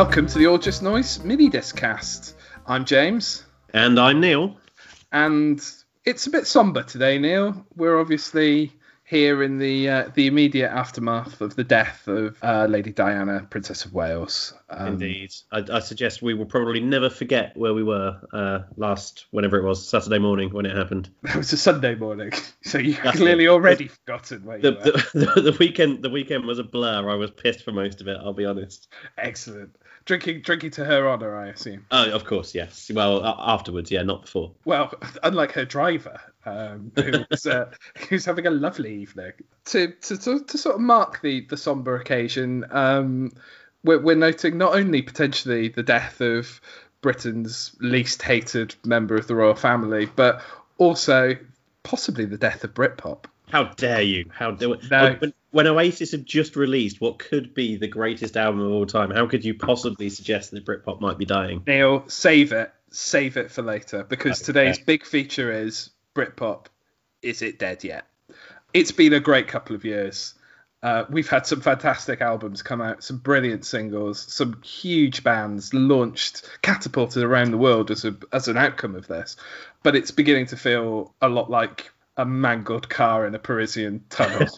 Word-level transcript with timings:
Welcome 0.00 0.28
to 0.28 0.38
the 0.38 0.46
All 0.46 0.56
Just 0.56 0.82
Noise 0.82 1.22
mini 1.24 1.50
disc 1.50 1.76
cast. 1.76 2.34
I'm 2.66 2.86
James, 2.86 3.44
And 3.74 4.00
I'm 4.00 4.18
Neil. 4.18 4.56
and 5.12 5.62
it's 6.06 6.26
a 6.26 6.30
bit 6.30 6.46
somber 6.46 6.82
today, 6.82 7.18
Neil. 7.18 7.66
We're 7.76 8.00
obviously 8.00 8.72
here 9.04 9.42
in 9.42 9.58
the 9.58 9.90
uh, 9.90 10.10
the 10.14 10.28
immediate 10.28 10.70
aftermath 10.70 11.40
of 11.40 11.56
the 11.56 11.64
death 11.64 12.06
of 12.06 12.38
uh, 12.42 12.66
Lady 12.70 12.92
Diana, 12.92 13.46
Princess 13.50 13.84
of 13.84 13.92
Wales. 13.92 14.54
Um, 14.70 14.94
Indeed. 14.94 15.34
I, 15.50 15.64
I 15.70 15.80
suggest 15.80 16.22
we 16.22 16.32
will 16.32 16.46
probably 16.46 16.78
never 16.78 17.10
forget 17.10 17.56
where 17.56 17.74
we 17.74 17.82
were 17.82 18.20
uh, 18.32 18.60
last, 18.76 19.26
whenever 19.32 19.58
it 19.58 19.64
was, 19.64 19.86
Saturday 19.86 20.20
morning 20.20 20.50
when 20.54 20.64
it 20.64 20.76
happened. 20.76 21.10
It 21.24 21.34
was 21.34 21.52
a 21.52 21.56
Sunday 21.56 21.96
morning, 21.96 22.30
so 22.62 22.78
you've 22.78 23.02
That's 23.02 23.18
clearly 23.18 23.46
it. 23.46 23.48
already 23.48 23.88
forgotten 23.88 24.44
where 24.44 24.58
you 24.58 24.62
The, 24.62 25.04
the, 25.12 25.40
the, 25.50 25.56
weekend 25.58 26.02
the 26.02 26.10
weekend 26.10 26.46
was 26.46 26.58
a 26.60 26.64
blur. 26.64 27.10
I 27.10 27.16
was 27.16 27.32
pissed 27.32 27.64
for 27.64 27.72
most 27.72 28.00
of 28.00 28.06
it, 28.06 28.16
I'll 28.16 28.32
be 28.32 28.46
honest. 28.46 28.88
Excellent. 29.18 29.76
Drinking, 30.04 30.40
drinking 30.40 30.70
to 30.72 30.84
her 30.84 31.08
honour, 31.08 31.36
I 31.36 31.48
assume. 31.48 31.86
Oh, 31.90 32.10
of 32.10 32.24
course, 32.24 32.54
yes. 32.54 32.90
Well, 32.92 33.24
afterwards, 33.24 33.90
yeah, 33.90 34.02
not 34.02 34.22
before. 34.22 34.52
Well, 34.64 34.92
unlike 35.22 35.52
her 35.52 35.64
driver, 35.64 36.20
um, 36.44 36.92
who's, 36.96 37.46
uh, 37.46 37.70
who's 38.08 38.24
having 38.24 38.46
a 38.46 38.50
lovely 38.50 38.94
evening. 38.94 39.32
To, 39.66 39.88
to, 39.88 40.16
to, 40.16 40.44
to 40.44 40.58
sort 40.58 40.76
of 40.76 40.80
mark 40.80 41.20
the, 41.20 41.42
the 41.42 41.56
somber 41.56 41.96
occasion, 41.96 42.64
um, 42.70 43.32
we're, 43.84 44.00
we're 44.00 44.16
noting 44.16 44.58
not 44.58 44.74
only 44.74 45.02
potentially 45.02 45.68
the 45.68 45.82
death 45.82 46.20
of 46.20 46.60
Britain's 47.02 47.76
least 47.80 48.22
hated 48.22 48.74
member 48.84 49.16
of 49.16 49.26
the 49.26 49.34
royal 49.34 49.54
family, 49.54 50.06
but 50.06 50.42
also 50.78 51.36
possibly 51.82 52.24
the 52.24 52.38
death 52.38 52.64
of 52.64 52.74
Britpop. 52.74 53.24
How 53.50 53.64
dare 53.64 54.02
you? 54.02 54.26
How 54.32 54.52
dare 54.52 54.76
No. 54.90 55.14
when, 55.18 55.32
when 55.50 55.66
Oasis 55.66 56.12
have 56.12 56.24
just 56.24 56.56
released 56.56 57.00
what 57.00 57.18
could 57.18 57.54
be 57.54 57.76
the 57.76 57.88
greatest 57.88 58.36
album 58.36 58.60
of 58.60 58.70
all 58.72 58.86
time, 58.86 59.10
how 59.10 59.26
could 59.26 59.44
you 59.44 59.54
possibly 59.54 60.08
suggest 60.10 60.50
that 60.52 60.64
Britpop 60.64 61.00
might 61.00 61.18
be 61.18 61.24
dying? 61.24 61.62
Neil, 61.66 62.04
save 62.08 62.52
it. 62.52 62.72
Save 62.92 63.36
it 63.36 63.50
for 63.50 63.62
later 63.62 64.04
because 64.04 64.40
Okay. 64.40 64.46
today's 64.46 64.78
big 64.78 65.04
feature 65.06 65.52
is 65.52 65.90
Britpop. 66.14 66.66
Is 67.22 67.42
it 67.42 67.58
dead 67.58 67.84
yet? 67.84 68.06
It's 68.74 68.92
been 68.92 69.12
a 69.12 69.20
great 69.20 69.46
couple 69.48 69.76
of 69.76 69.84
years. 69.84 70.34
Uh, 70.82 71.04
we've 71.10 71.28
had 71.28 71.46
some 71.46 71.60
fantastic 71.60 72.20
albums 72.22 72.62
come 72.62 72.80
out, 72.80 73.04
some 73.04 73.18
brilliant 73.18 73.64
singles, 73.66 74.18
some 74.32 74.60
huge 74.62 75.22
bands 75.22 75.74
launched, 75.74 76.48
catapulted 76.62 77.22
around 77.22 77.50
the 77.50 77.58
world 77.58 77.90
as 77.90 78.04
a 78.06 78.16
as 78.32 78.48
an 78.48 78.56
outcome 78.56 78.94
of 78.94 79.06
this. 79.06 79.36
But 79.82 79.94
it's 79.94 80.10
beginning 80.10 80.46
to 80.46 80.56
feel 80.56 81.14
a 81.20 81.28
lot 81.28 81.50
like 81.50 81.90
a 82.20 82.24
mangled 82.26 82.88
car 82.88 83.26
in 83.26 83.34
a 83.34 83.38
Parisian 83.38 84.04
tunnel. 84.10 84.46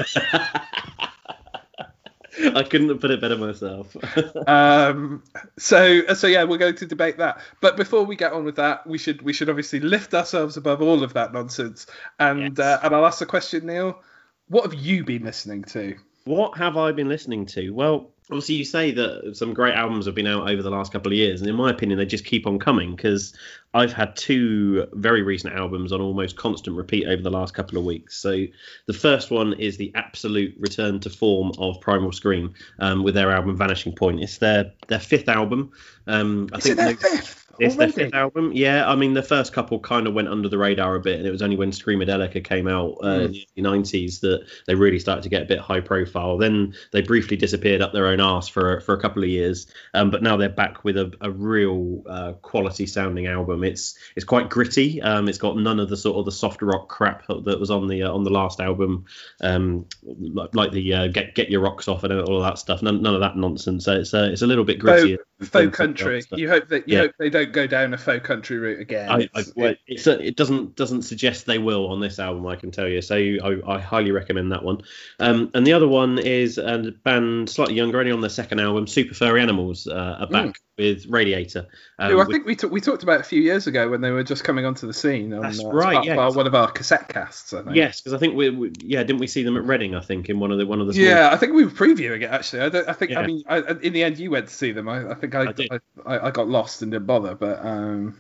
I 2.55 2.63
couldn't 2.63 2.89
have 2.89 3.01
put 3.01 3.11
it 3.11 3.21
better 3.21 3.37
myself. 3.37 3.95
um, 4.49 5.23
so 5.59 6.15
so 6.15 6.27
yeah, 6.27 6.45
we're 6.45 6.59
going 6.59 6.77
to 6.77 6.87
debate 6.87 7.19
that. 7.19 7.41
But 7.61 7.77
before 7.77 8.05
we 8.05 8.17
get 8.17 8.33
on 8.33 8.45
with 8.45 8.57
that, 8.57 8.87
we 8.87 8.99
should 8.99 9.23
we 9.23 9.33
should 9.33 9.49
obviously 9.51 9.81
lift 9.81 10.15
ourselves 10.15 10.57
above 10.57 10.81
all 10.83 11.03
of 11.05 11.13
that 11.15 11.33
nonsense. 11.33 11.87
And 12.19 12.57
Yes. 12.57 12.59
uh, 12.59 12.81
and 12.83 12.95
I'll 12.95 13.07
ask 13.07 13.19
the 13.19 13.27
question, 13.27 13.67
Neil. 13.67 14.01
What 14.49 14.65
have 14.65 14.75
you 14.75 15.05
been 15.05 15.25
listening 15.25 15.63
to? 15.65 15.97
What 16.25 16.57
have 16.59 16.77
I 16.77 16.93
been 16.93 17.09
listening 17.09 17.47
to? 17.47 17.71
Well, 17.71 18.12
obviously, 18.33 18.55
you 18.57 18.65
say 18.65 18.91
that 18.93 19.37
some 19.37 19.53
great 19.53 19.75
albums 19.75 20.07
have 20.07 20.15
been 20.15 20.27
out 20.27 20.49
over 20.51 20.63
the 20.63 20.71
last 20.71 20.91
couple 20.93 21.13
of 21.13 21.19
years, 21.19 21.41
and 21.41 21.49
in 21.51 21.55
my 21.57 21.71
opinion, 21.71 21.99
they 21.99 22.07
just 22.07 22.25
keep 22.25 22.47
on 22.47 22.59
coming 22.59 22.97
because 22.97 23.35
I've 23.75 23.93
had 23.93 24.17
two 24.17 24.87
very 24.95 25.23
recent 25.23 25.55
albums 25.55 25.93
on 25.93 26.01
almost 26.01 26.37
constant 26.37 26.77
repeat 26.77 27.07
over 27.07 27.23
the 27.23 27.31
last 27.31 27.55
couple 27.55 27.79
of 27.79 27.85
weeks. 27.85 28.17
So, 28.17 28.47
the 28.87 28.93
first 28.93 29.31
one 29.31 29.53
is 29.55 29.77
the 29.77 29.93
absolute 29.95 30.55
return 30.59 30.99
to 31.01 31.11
form 31.11 31.53
of 31.59 31.81
Primal 31.81 32.13
Scream 32.13 32.55
um, 32.79 33.03
with 33.03 33.15
their 33.15 33.31
album 33.31 33.57
Vanishing 33.57 33.95
Point. 33.95 34.23
It's 34.23 34.39
their 34.39 34.73
their 34.89 35.01
fifth 35.01 35.29
album. 35.29 35.71
Um, 36.07 36.49
I 36.53 36.59
Is 36.59 36.67
it 36.67 36.77
their 36.79 36.95
they- 36.95 37.17
fifth 37.17 37.42
it's 37.59 37.77
their 37.77 37.89
fifth 37.89 38.15
album. 38.15 38.53
Yeah, 38.53 38.89
I 38.89 38.95
mean 38.95 39.15
the 39.15 39.23
first 39.23 39.53
couple 39.53 39.79
kind 39.81 40.07
of 40.07 40.15
went 40.15 40.29
under 40.29 40.49
the 40.49 40.59
radar 40.59 40.95
a 40.95 41.01
bit, 41.01 41.19
and 41.19 41.27
it 41.27 41.31
was 41.31 41.43
only 41.43 41.57
when 41.57 41.71
Screamadelica 41.71 42.43
came 42.45 42.69
out 42.69 42.97
uh, 43.03 43.21
in 43.21 43.33
the 43.55 43.63
nineties 43.63 44.21
that 44.21 44.47
they 44.67 44.75
really 44.75 44.99
started 44.99 45.23
to 45.23 45.29
get 45.29 45.43
a 45.43 45.47
bit 45.47 45.59
high 45.59 45.81
profile. 45.81 46.39
Then 46.39 46.75
they 46.93 47.03
briefly 47.03 47.37
disappeared 47.37 47.83
up 47.83 47.93
their 47.93 48.07
own 48.07 48.21
arse 48.21 48.49
for 48.49 48.81
for 48.81 48.95
a 48.95 49.01
couple 49.01 49.23
of 49.23 49.29
years, 49.29 49.67
um, 49.95 50.11
but 50.11 50.23
now 50.23 50.37
they're 50.37 50.49
back 50.49 50.85
with 50.85 50.97
a, 50.97 51.13
a 51.21 51.31
real 51.31 52.03
uh, 52.09 52.33
quality 52.43 52.87
sounding 52.87 53.27
album. 53.27 53.65
It's 53.65 53.97
it's 54.17 54.25
quite 54.25 54.51
gritty. 54.51 55.01
Um, 55.03 55.29
it's 55.29 55.39
got 55.39 55.57
none 55.57 55.81
of 55.81 55.89
the 55.89 55.97
sort 55.97 56.17
of 56.19 56.25
the 56.25 56.33
soft 56.33 56.63
rock 56.63 56.89
crap 56.89 57.27
that 57.27 57.61
was 57.61 57.71
on 57.71 57.89
the 57.89 58.03
uh, 58.03 58.13
on 58.13 58.25
the 58.25 58.31
last 58.31 58.61
album, 58.61 59.05
um, 59.41 59.87
like, 60.03 60.55
like 60.55 60.73
the 60.73 60.95
uh, 60.95 61.07
get 61.09 61.35
get 61.35 61.51
your 61.51 61.61
rocks 61.61 61.89
off 61.89 62.05
and 62.05 62.13
all 62.13 62.37
of 62.39 62.45
that 62.45 62.59
stuff. 62.59 62.83
None, 62.83 63.03
none 63.03 63.15
of 63.15 63.21
that 63.21 63.37
nonsense. 63.37 63.85
So 63.85 63.93
it's 63.99 64.15
uh, 64.15 64.29
it's 64.33 64.43
a 64.43 64.47
little 64.47 64.65
bit 64.65 64.79
grittier. 64.81 65.17
Than 65.17 65.19
faux 65.43 65.77
country. 65.77 66.23
You 66.31 66.49
hope 66.49 66.69
that 66.69 66.89
you 66.89 66.97
Yeah. 66.97 67.03
hope 67.03 67.13
they 67.19 67.31
don't 67.31 67.53
go 67.53 67.67
down 67.67 67.95
a 67.95 67.99
faux 67.99 68.27
country 68.27 68.59
route 68.59 68.81
again. 68.81 69.11
I, 69.11 69.29
I, 69.35 69.45
a, 69.57 69.77
it 69.87 70.37
doesn't 70.37 70.77
doesn't 70.77 71.03
suggest 71.03 71.47
they 71.47 71.59
will 71.59 71.89
on 71.89 72.01
this 72.01 72.19
album. 72.19 72.47
I 72.47 72.57
can 72.57 72.71
tell 72.71 72.89
you. 72.89 73.03
So 73.03 73.17
I, 73.17 73.61
I 73.67 73.81
highly 73.81 74.11
recommend 74.13 74.53
that 74.53 74.63
one. 74.63 74.83
Um, 75.21 75.51
and 75.55 75.67
the 75.67 75.73
other 75.73 75.89
one 75.89 76.19
is 76.19 76.59
a 76.59 76.93
band 77.05 77.51
slightly 77.51 77.75
younger, 77.75 77.99
only 77.99 78.13
on 78.13 78.21
their 78.21 78.31
second 78.31 78.61
album, 78.61 78.87
Super 78.87 79.15
Furry 79.15 79.41
Animals, 79.41 79.87
uh, 79.87 80.19
are 80.21 80.27
back 80.27 80.57
with 80.79 81.07
Radiator. 81.07 81.67
Um, 81.99 82.13
who 82.13 82.21
I 82.21 82.25
think 82.25 82.47
we, 82.47 82.57
t- 82.57 82.67
we 82.67 82.81
talked 82.81 83.03
about 83.03 83.21
a 83.21 83.25
few 83.25 83.41
years 83.41 83.67
ago 83.67 83.89
when 83.91 84.01
they 84.01 84.11
were 84.11 84.25
just 84.25 84.43
coming 84.43 84.65
onto 84.65 84.87
the 84.87 84.95
scene. 84.95 85.33
On, 85.35 85.43
That's 85.43 85.63
uh, 85.63 85.69
right, 85.69 85.95
part 85.95 86.07
yeah. 86.07 86.29
one 86.29 86.47
of 86.47 86.55
our 86.55 86.71
cassette 86.71 87.09
casts. 87.09 87.53
I 87.53 87.63
think. 87.63 87.77
yes, 87.77 88.01
because 88.01 88.15
I 88.15 88.19
think 88.19 88.35
we, 88.35 88.51
we 88.51 88.73
yeah 88.83 89.03
didn't 89.03 89.21
we 89.21 89.27
see 89.27 89.43
them 89.43 89.57
at 89.57 89.65
Reading? 89.65 89.95
I 89.95 90.01
think 90.01 90.29
in 90.29 90.41
one 90.41 90.51
of 90.51 90.59
the 90.59 90.67
one 90.67 90.81
of 90.81 90.87
the 90.87 90.95
small 90.95 91.07
Yeah, 91.07 91.31
I 91.31 91.37
think 91.37 91.53
we 91.53 91.65
were 91.65 91.71
previewing 91.71 92.23
it 92.23 92.31
actually. 92.31 92.63
I, 92.63 92.69
don't, 92.71 92.89
I 92.89 92.93
think 92.93 93.13
I 93.13 93.27
mean 93.27 93.43
I, 93.47 93.59
in 93.83 93.93
the 93.93 94.03
end 94.03 94.19
you 94.19 94.31
went 94.31 94.49
to 94.49 94.55
see 94.55 94.73
them. 94.73 94.89
I, 94.89 95.11
I 95.11 95.15
think 95.53 95.73
I 95.73 95.79
I. 96.07 96.17
I, 96.17 96.27
I, 96.29 96.31
got 96.31 96.49
lost 96.49 96.83
and 96.83 96.93
didn't 96.93 97.07
bother. 97.07 97.35
But 97.35 97.65
um, 97.65 98.17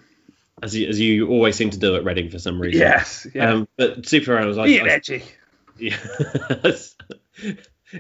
as 0.63 0.75
you, 0.75 0.89
as 0.89 1.01
you 1.01 1.29
always 1.29 1.57
seem 1.57 1.71
to 1.71 1.79
do 1.79 1.97
at 1.97 2.05
Reading 2.05 2.31
for 2.31 2.39
some 2.39 2.61
reason. 2.61 2.81
yes, 2.81 3.27
yeah, 3.35 3.51
Um, 3.53 3.69
but 3.77 4.07
Super 4.07 4.37
Animals, 4.37 4.59
I, 4.59 4.67
being 4.67 4.89
I, 4.89 4.93
edgy. 4.93 5.25
Yes. 5.79 6.95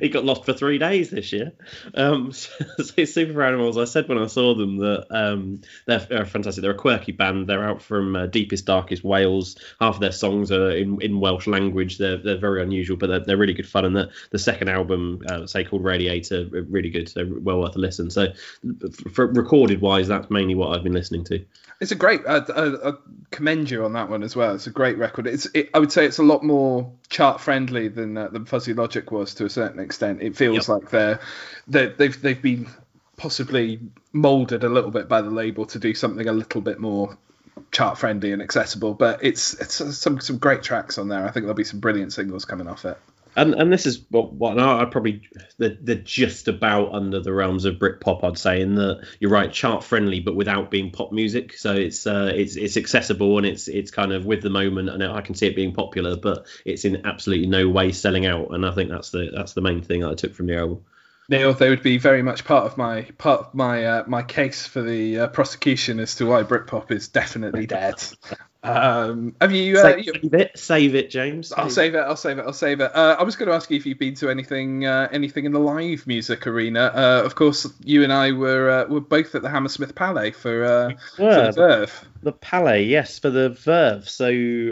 He 0.00 0.08
got 0.08 0.24
lost 0.24 0.44
for 0.44 0.52
three 0.52 0.78
days 0.78 1.10
this 1.10 1.32
year. 1.32 1.52
Um, 1.94 2.32
so, 2.32 2.50
so 2.82 3.04
Super 3.04 3.42
Animals, 3.42 3.78
I 3.78 3.84
said 3.84 4.08
when 4.08 4.18
I 4.18 4.26
saw 4.26 4.54
them 4.54 4.78
that 4.78 5.06
um, 5.10 5.62
they're, 5.86 5.98
they're 6.00 6.24
fantastic. 6.24 6.62
They're 6.62 6.72
a 6.72 6.76
quirky 6.76 7.12
band. 7.12 7.48
They're 7.48 7.64
out 7.64 7.82
from 7.82 8.16
uh, 8.16 8.26
deepest, 8.26 8.66
darkest 8.66 9.04
Wales. 9.04 9.56
Half 9.80 9.96
of 9.96 10.00
their 10.00 10.12
songs 10.12 10.50
are 10.50 10.70
in, 10.70 11.00
in 11.00 11.20
Welsh 11.20 11.46
language. 11.46 11.98
They're, 11.98 12.18
they're 12.18 12.38
very 12.38 12.62
unusual, 12.62 12.96
but 12.96 13.08
they're, 13.08 13.20
they're 13.20 13.36
really 13.36 13.54
good 13.54 13.68
fun. 13.68 13.84
And 13.84 13.96
the, 13.96 14.10
the 14.30 14.38
second 14.38 14.68
album, 14.68 15.22
uh, 15.28 15.46
say 15.46 15.64
called 15.64 15.84
Radiator, 15.84 16.46
really 16.46 16.90
good. 16.90 17.08
So 17.08 17.26
well 17.40 17.60
worth 17.60 17.76
a 17.76 17.78
listen. 17.78 18.10
So 18.10 18.28
for 19.12 19.26
recorded 19.26 19.80
wise, 19.80 20.08
that's 20.08 20.30
mainly 20.30 20.54
what 20.54 20.76
I've 20.76 20.84
been 20.84 20.92
listening 20.92 21.24
to. 21.24 21.44
It's 21.82 21.90
a 21.90 21.96
great. 21.96 22.20
I, 22.28 22.36
I, 22.36 22.90
I 22.90 22.92
commend 23.32 23.68
you 23.68 23.84
on 23.84 23.94
that 23.94 24.08
one 24.08 24.22
as 24.22 24.36
well. 24.36 24.54
It's 24.54 24.68
a 24.68 24.70
great 24.70 24.98
record. 24.98 25.26
It's. 25.26 25.48
It, 25.52 25.70
I 25.74 25.80
would 25.80 25.90
say 25.90 26.06
it's 26.06 26.18
a 26.18 26.22
lot 26.22 26.44
more 26.44 26.92
chart 27.08 27.40
friendly 27.40 27.88
than 27.88 28.16
uh, 28.16 28.28
than 28.28 28.44
Fuzzy 28.44 28.72
Logic 28.72 29.10
was 29.10 29.34
to 29.34 29.46
a 29.46 29.50
certain 29.50 29.80
extent. 29.80 30.22
It 30.22 30.36
feels 30.36 30.68
Yep. 30.68 30.68
like 30.68 30.90
they're, 30.90 31.20
they 31.66 31.88
they've 31.88 32.22
they've 32.22 32.40
been 32.40 32.68
possibly 33.16 33.80
molded 34.12 34.62
a 34.62 34.68
little 34.68 34.92
bit 34.92 35.08
by 35.08 35.22
the 35.22 35.30
label 35.30 35.66
to 35.66 35.80
do 35.80 35.92
something 35.92 36.28
a 36.28 36.32
little 36.32 36.60
bit 36.60 36.78
more 36.78 37.18
chart 37.72 37.98
friendly 37.98 38.30
and 38.30 38.40
accessible. 38.40 38.94
But 38.94 39.24
it's 39.24 39.54
it's 39.54 39.80
uh, 39.80 39.90
some 39.90 40.20
some 40.20 40.38
great 40.38 40.62
tracks 40.62 40.98
on 40.98 41.08
there. 41.08 41.26
I 41.26 41.32
think 41.32 41.46
there'll 41.46 41.54
be 41.54 41.64
some 41.64 41.80
brilliant 41.80 42.12
singles 42.12 42.44
coming 42.44 42.68
off 42.68 42.84
it. 42.84 42.96
And 43.34 43.54
and 43.54 43.72
this 43.72 43.86
is 43.86 44.04
what 44.10 44.32
what 44.32 44.58
I 44.58 44.84
probably 44.84 45.22
they're, 45.58 45.76
they're 45.80 45.96
just 45.96 46.48
about 46.48 46.92
under 46.92 47.20
the 47.20 47.32
realms 47.32 47.64
of 47.64 47.76
Britpop, 47.76 48.24
I'd 48.24 48.38
say. 48.38 48.60
In 48.60 48.74
that 48.74 49.06
you're 49.20 49.30
right, 49.30 49.52
chart 49.52 49.84
friendly, 49.84 50.20
but 50.20 50.36
without 50.36 50.70
being 50.70 50.90
pop 50.90 51.12
music. 51.12 51.56
So 51.56 51.74
it's 51.74 52.06
uh, 52.06 52.32
it's 52.34 52.56
it's 52.56 52.76
accessible 52.76 53.38
and 53.38 53.46
it's 53.46 53.68
it's 53.68 53.90
kind 53.90 54.12
of 54.12 54.26
with 54.26 54.42
the 54.42 54.50
moment, 54.50 54.90
and 54.90 55.02
I 55.02 55.22
can 55.22 55.34
see 55.34 55.46
it 55.46 55.56
being 55.56 55.72
popular, 55.72 56.16
but 56.16 56.46
it's 56.64 56.84
in 56.84 57.06
absolutely 57.06 57.46
no 57.46 57.68
way 57.68 57.92
selling 57.92 58.26
out. 58.26 58.50
And 58.50 58.66
I 58.66 58.72
think 58.72 58.90
that's 58.90 59.10
the 59.10 59.30
that's 59.34 59.54
the 59.54 59.62
main 59.62 59.82
thing 59.82 60.04
I 60.04 60.14
took 60.14 60.34
from 60.34 60.46
the 60.46 60.56
album. 60.56 60.84
Neil, 61.28 61.54
they 61.54 61.70
would 61.70 61.82
be 61.82 61.98
very 61.98 62.22
much 62.22 62.44
part 62.44 62.66
of 62.66 62.76
my 62.76 63.02
part 63.16 63.40
of 63.40 63.54
my 63.54 63.84
uh, 63.84 64.04
my 64.06 64.22
case 64.22 64.66
for 64.66 64.82
the 64.82 65.20
uh, 65.20 65.26
prosecution 65.28 66.00
as 66.00 66.16
to 66.16 66.26
why 66.26 66.42
Britpop 66.42 66.90
is 66.90 67.08
definitely 67.08 67.66
dead. 67.66 67.94
Um, 68.64 69.34
have 69.40 69.52
you? 69.52 69.76
Uh, 69.76 69.82
Save, 69.82 70.06
you 70.06 70.12
save 70.12 70.34
it, 70.34 70.58
save 70.58 70.94
it, 70.94 71.10
James. 71.10 71.52
I'll 71.52 71.68
save 71.68 71.94
it. 71.94 71.98
I'll 71.98 72.16
save 72.16 72.38
it. 72.38 72.42
I'll 72.46 72.52
save 72.52 72.80
it. 72.80 72.94
Uh, 72.94 73.16
I 73.18 73.24
was 73.24 73.34
going 73.34 73.48
to 73.48 73.54
ask 73.54 73.70
you 73.70 73.76
if 73.76 73.86
you've 73.86 73.98
been 73.98 74.14
to 74.16 74.30
anything, 74.30 74.86
uh, 74.86 75.08
anything 75.10 75.46
in 75.46 75.52
the 75.52 75.58
live 75.58 76.06
music 76.06 76.46
arena. 76.46 76.92
Uh, 76.94 77.22
of 77.24 77.34
course, 77.34 77.66
you 77.84 78.04
and 78.04 78.12
I 78.12 78.32
were 78.32 78.70
uh, 78.70 78.84
were 78.86 79.00
both 79.00 79.34
at 79.34 79.42
the 79.42 79.48
Hammersmith 79.48 79.94
Palais 79.94 80.30
for, 80.30 80.64
uh, 80.64 80.90
for 81.16 81.22
the 81.22 81.52
Verve. 81.52 82.08
The 82.22 82.32
Palais, 82.32 82.84
yes, 82.84 83.18
for 83.18 83.30
the 83.30 83.50
Verve. 83.50 84.08
So 84.08 84.28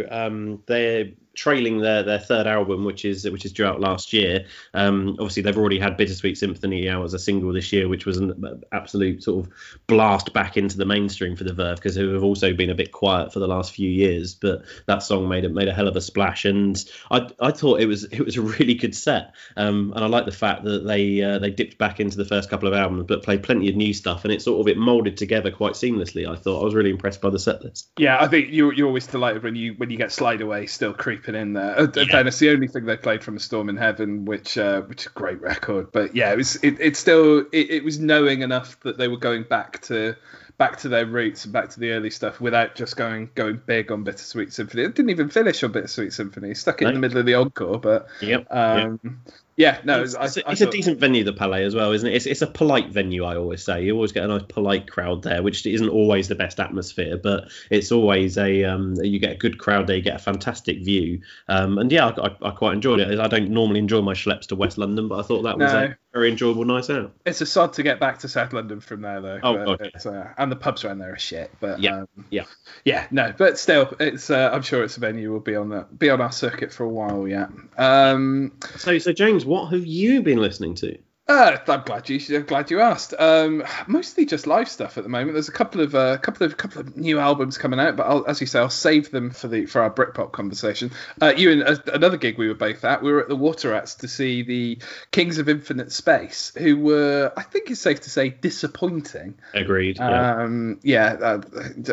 um, 0.08 0.62
they're 0.66 1.06
trailing 1.40 1.78
their, 1.78 2.02
their 2.02 2.18
third 2.18 2.46
album, 2.46 2.84
which 2.84 3.06
is 3.06 3.28
which 3.30 3.46
is 3.46 3.52
due 3.52 3.64
out 3.64 3.80
last 3.80 4.12
year. 4.12 4.44
Um, 4.74 5.16
obviously, 5.18 5.42
they've 5.42 5.56
already 5.56 5.78
had 5.78 5.96
Bittersweet 5.96 6.36
Symphony 6.36 6.86
out 6.86 7.02
as 7.02 7.14
a 7.14 7.18
single 7.18 7.50
this 7.50 7.72
year, 7.72 7.88
which 7.88 8.04
was 8.04 8.18
an 8.18 8.62
absolute 8.72 9.22
sort 9.22 9.46
of 9.46 9.52
blast 9.86 10.34
back 10.34 10.58
into 10.58 10.76
the 10.76 10.84
mainstream 10.84 11.36
for 11.36 11.44
the 11.44 11.54
Verve 11.54 11.76
because 11.76 11.94
they 11.94 12.06
have 12.06 12.22
also 12.22 12.52
been 12.52 12.68
a 12.68 12.74
bit 12.74 12.92
quiet 12.92 13.32
for 13.32 13.38
the 13.38 13.48
last 13.48 13.72
few 13.72 13.88
years. 13.88 14.34
But 14.34 14.64
that 14.86 15.02
song 15.02 15.28
made 15.28 15.44
it 15.44 15.52
made 15.52 15.68
a 15.68 15.72
hell 15.72 15.88
of 15.88 15.96
a 15.96 16.02
splash, 16.02 16.44
and 16.44 16.76
I 17.10 17.26
I 17.40 17.52
thought 17.52 17.80
it 17.80 17.86
was 17.86 18.04
it 18.04 18.20
was 18.20 18.36
a 18.36 18.42
really 18.42 18.74
good 18.74 18.94
set. 18.94 19.34
Um, 19.56 19.94
and 19.96 20.04
I 20.04 20.08
like 20.08 20.26
the 20.26 20.32
fact 20.32 20.64
that 20.64 20.86
they 20.86 21.22
uh, 21.22 21.38
they 21.38 21.50
dipped 21.50 21.78
back 21.78 22.00
into 22.00 22.18
the 22.18 22.26
first 22.26 22.50
couple 22.50 22.68
of 22.68 22.74
albums, 22.74 23.04
but 23.08 23.22
played 23.22 23.42
plenty 23.42 23.70
of 23.70 23.76
new 23.76 23.94
stuff, 23.94 24.24
and 24.24 24.32
it 24.32 24.42
sort 24.42 24.60
of 24.60 24.68
it 24.68 24.76
molded 24.76 25.16
together 25.16 25.50
quite 25.50 25.72
seamlessly. 25.72 26.28
I 26.30 26.36
thought 26.36 26.60
I 26.60 26.64
was 26.64 26.74
really 26.74 26.90
impressed 26.90 27.22
by 27.22 27.30
the 27.30 27.38
set 27.38 27.64
list. 27.64 27.88
Yeah, 27.98 28.18
I 28.20 28.28
think 28.28 28.48
you're, 28.50 28.74
you're 28.74 28.88
always 28.88 29.06
delighted 29.06 29.42
when 29.42 29.56
you 29.56 29.72
when 29.78 29.88
you 29.88 29.96
get 29.96 30.12
Slide 30.12 30.42
Away 30.42 30.66
still 30.66 30.92
creeping 30.92 31.29
in 31.34 31.52
there. 31.54 31.78
Uh, 31.78 31.86
yeah. 31.94 32.18
And 32.18 32.28
it's 32.28 32.38
the 32.38 32.50
only 32.50 32.68
thing 32.68 32.84
they 32.84 32.96
played 32.96 33.22
from 33.22 33.36
A 33.36 33.40
Storm 33.40 33.68
in 33.68 33.76
Heaven, 33.76 34.24
which 34.24 34.58
uh, 34.58 34.82
which 34.82 35.02
is 35.02 35.06
a 35.06 35.10
great 35.10 35.40
record. 35.40 35.92
But 35.92 36.14
yeah, 36.14 36.32
it 36.32 36.36
was 36.36 36.56
it, 36.56 36.80
it 36.80 36.96
still 36.96 37.40
it, 37.52 37.70
it 37.70 37.84
was 37.84 37.98
knowing 37.98 38.42
enough 38.42 38.78
that 38.80 38.98
they 38.98 39.08
were 39.08 39.18
going 39.18 39.44
back 39.44 39.82
to 39.82 40.16
back 40.60 40.76
to 40.76 40.90
their 40.90 41.06
roots 41.06 41.44
and 41.44 41.54
back 41.54 41.70
to 41.70 41.80
the 41.80 41.90
early 41.90 42.10
stuff 42.10 42.38
without 42.38 42.74
just 42.74 42.94
going 42.94 43.30
going 43.34 43.58
big 43.64 43.90
on 43.90 44.04
Bittersweet 44.04 44.52
Symphony. 44.52 44.82
It 44.82 44.94
didn't 44.94 45.08
even 45.08 45.30
finish 45.30 45.64
on 45.64 45.72
Bittersweet 45.72 46.12
Symphony. 46.12 46.54
Stuck 46.54 46.82
it 46.82 46.84
no. 46.84 46.90
in 46.90 46.94
the 46.96 47.00
middle 47.00 47.16
of 47.16 47.24
the 47.24 47.32
encore, 47.32 47.80
but 47.80 48.08
yep. 48.20 48.46
Um, 48.50 49.00
yep. 49.02 49.12
Yeah, 49.56 49.78
no, 49.84 50.02
it's, 50.02 50.14
I, 50.14 50.24
it's, 50.24 50.38
I, 50.38 50.52
it's 50.52 50.60
a 50.62 50.70
decent 50.70 51.00
venue, 51.00 51.22
the 51.22 51.34
Palais 51.34 51.64
as 51.64 51.74
well, 51.74 51.92
isn't 51.92 52.08
it? 52.08 52.14
It's, 52.14 52.24
it's 52.24 52.40
a 52.40 52.46
polite 52.46 52.88
venue, 52.88 53.24
I 53.24 53.36
always 53.36 53.62
say. 53.62 53.84
You 53.84 53.94
always 53.94 54.12
get 54.12 54.24
a 54.24 54.28
nice 54.28 54.44
polite 54.48 54.90
crowd 54.90 55.22
there, 55.22 55.42
which 55.42 55.66
isn't 55.66 55.88
always 55.88 56.28
the 56.28 56.34
best 56.34 56.60
atmosphere, 56.60 57.18
but 57.18 57.50
it's 57.68 57.92
always 57.92 58.38
a 58.38 58.64
um, 58.64 58.94
you 59.02 59.18
get 59.18 59.32
a 59.32 59.36
good 59.36 59.58
crowd 59.58 59.86
there, 59.86 59.96
you 59.96 60.02
get 60.02 60.16
a 60.16 60.20
fantastic 60.20 60.82
view, 60.82 61.20
um, 61.48 61.76
and 61.76 61.92
yeah, 61.92 62.06
I, 62.06 62.36
I, 62.40 62.50
quite 62.52 62.72
enjoyed 62.72 63.00
it. 63.00 63.20
I 63.20 63.28
don't 63.28 63.50
normally 63.50 63.80
enjoy 63.80 64.00
my 64.00 64.14
schleps 64.14 64.46
to 64.46 64.56
West 64.56 64.78
London, 64.78 65.08
but 65.08 65.18
I 65.18 65.22
thought 65.22 65.42
that 65.42 65.58
was 65.58 65.72
a 65.72 65.96
very 66.12 66.30
enjoyable 66.30 66.64
night 66.64 66.90
out. 66.90 67.12
It's 67.24 67.40
a 67.40 67.46
sod 67.46 67.74
to 67.74 67.82
get 67.82 68.00
back 68.00 68.18
to 68.20 68.28
South 68.28 68.52
London 68.52 68.80
from 68.80 69.02
there, 69.02 69.20
though. 69.20 69.40
Oh, 69.42 69.56
okay. 69.56 69.90
Uh, 70.04 70.24
and 70.38 70.50
the 70.50 70.56
pubs 70.56 70.84
around 70.84 70.98
there 70.98 71.12
are 71.12 71.18
shit, 71.18 71.50
but 71.60 71.80
yeah, 71.80 72.00
um, 72.00 72.08
yeah, 72.30 72.44
yeah, 72.84 73.06
no, 73.10 73.32
but 73.36 73.58
still, 73.58 73.94
it's 74.00 74.30
uh, 74.30 74.50
I'm 74.52 74.62
sure 74.62 74.82
it's 74.82 74.96
a 74.96 75.00
venue 75.00 75.32
will 75.32 75.40
be 75.40 75.56
on 75.56 75.68
the 75.68 75.86
be 75.96 76.10
on 76.10 76.20
our 76.20 76.32
circuit 76.32 76.72
for 76.72 76.84
a 76.84 76.88
while 76.88 77.28
Yeah. 77.28 77.48
Um, 77.76 78.52
so, 78.76 78.98
so 78.98 79.12
James, 79.12 79.44
what 79.44 79.72
have 79.72 79.86
you 79.86 80.22
been 80.22 80.38
listening 80.38 80.74
to? 80.76 80.98
Uh, 81.30 81.56
I'm 81.68 81.82
glad 81.82 82.08
you. 82.08 82.18
I'm 82.36 82.44
glad 82.44 82.72
you 82.72 82.80
asked. 82.80 83.14
Um, 83.16 83.62
mostly 83.86 84.26
just 84.26 84.48
live 84.48 84.68
stuff 84.68 84.98
at 84.98 85.04
the 85.04 85.08
moment. 85.08 85.34
There's 85.34 85.48
a 85.48 85.52
couple 85.52 85.80
of 85.80 85.94
uh, 85.94 86.18
couple 86.18 86.44
of 86.44 86.56
couple 86.56 86.80
of 86.80 86.96
new 86.96 87.20
albums 87.20 87.56
coming 87.56 87.78
out, 87.78 87.94
but 87.94 88.08
I'll, 88.08 88.26
as 88.26 88.40
you 88.40 88.48
say, 88.48 88.58
I'll 88.58 88.68
save 88.68 89.12
them 89.12 89.30
for 89.30 89.46
the 89.46 89.66
for 89.66 89.80
our 89.80 89.92
Britpop 89.92 90.32
conversation. 90.32 90.90
Uh, 91.22 91.32
you 91.36 91.52
and 91.52 91.62
uh, 91.62 91.76
another 91.94 92.16
gig 92.16 92.36
we 92.36 92.48
were 92.48 92.54
both 92.54 92.84
at. 92.84 93.00
We 93.00 93.12
were 93.12 93.20
at 93.20 93.28
the 93.28 93.36
Water 93.36 93.70
Rats 93.70 93.94
to 93.96 94.08
see 94.08 94.42
the 94.42 94.78
Kings 95.12 95.38
of 95.38 95.48
Infinite 95.48 95.92
Space, 95.92 96.50
who 96.58 96.76
were, 96.76 97.32
I 97.36 97.44
think 97.44 97.70
it's 97.70 97.80
safe 97.80 98.00
to 98.00 98.10
say, 98.10 98.30
disappointing. 98.30 99.38
Agreed. 99.54 99.98
Yeah, 99.98 100.34
um, 100.34 100.80
yeah 100.82 101.12
uh, 101.12 101.42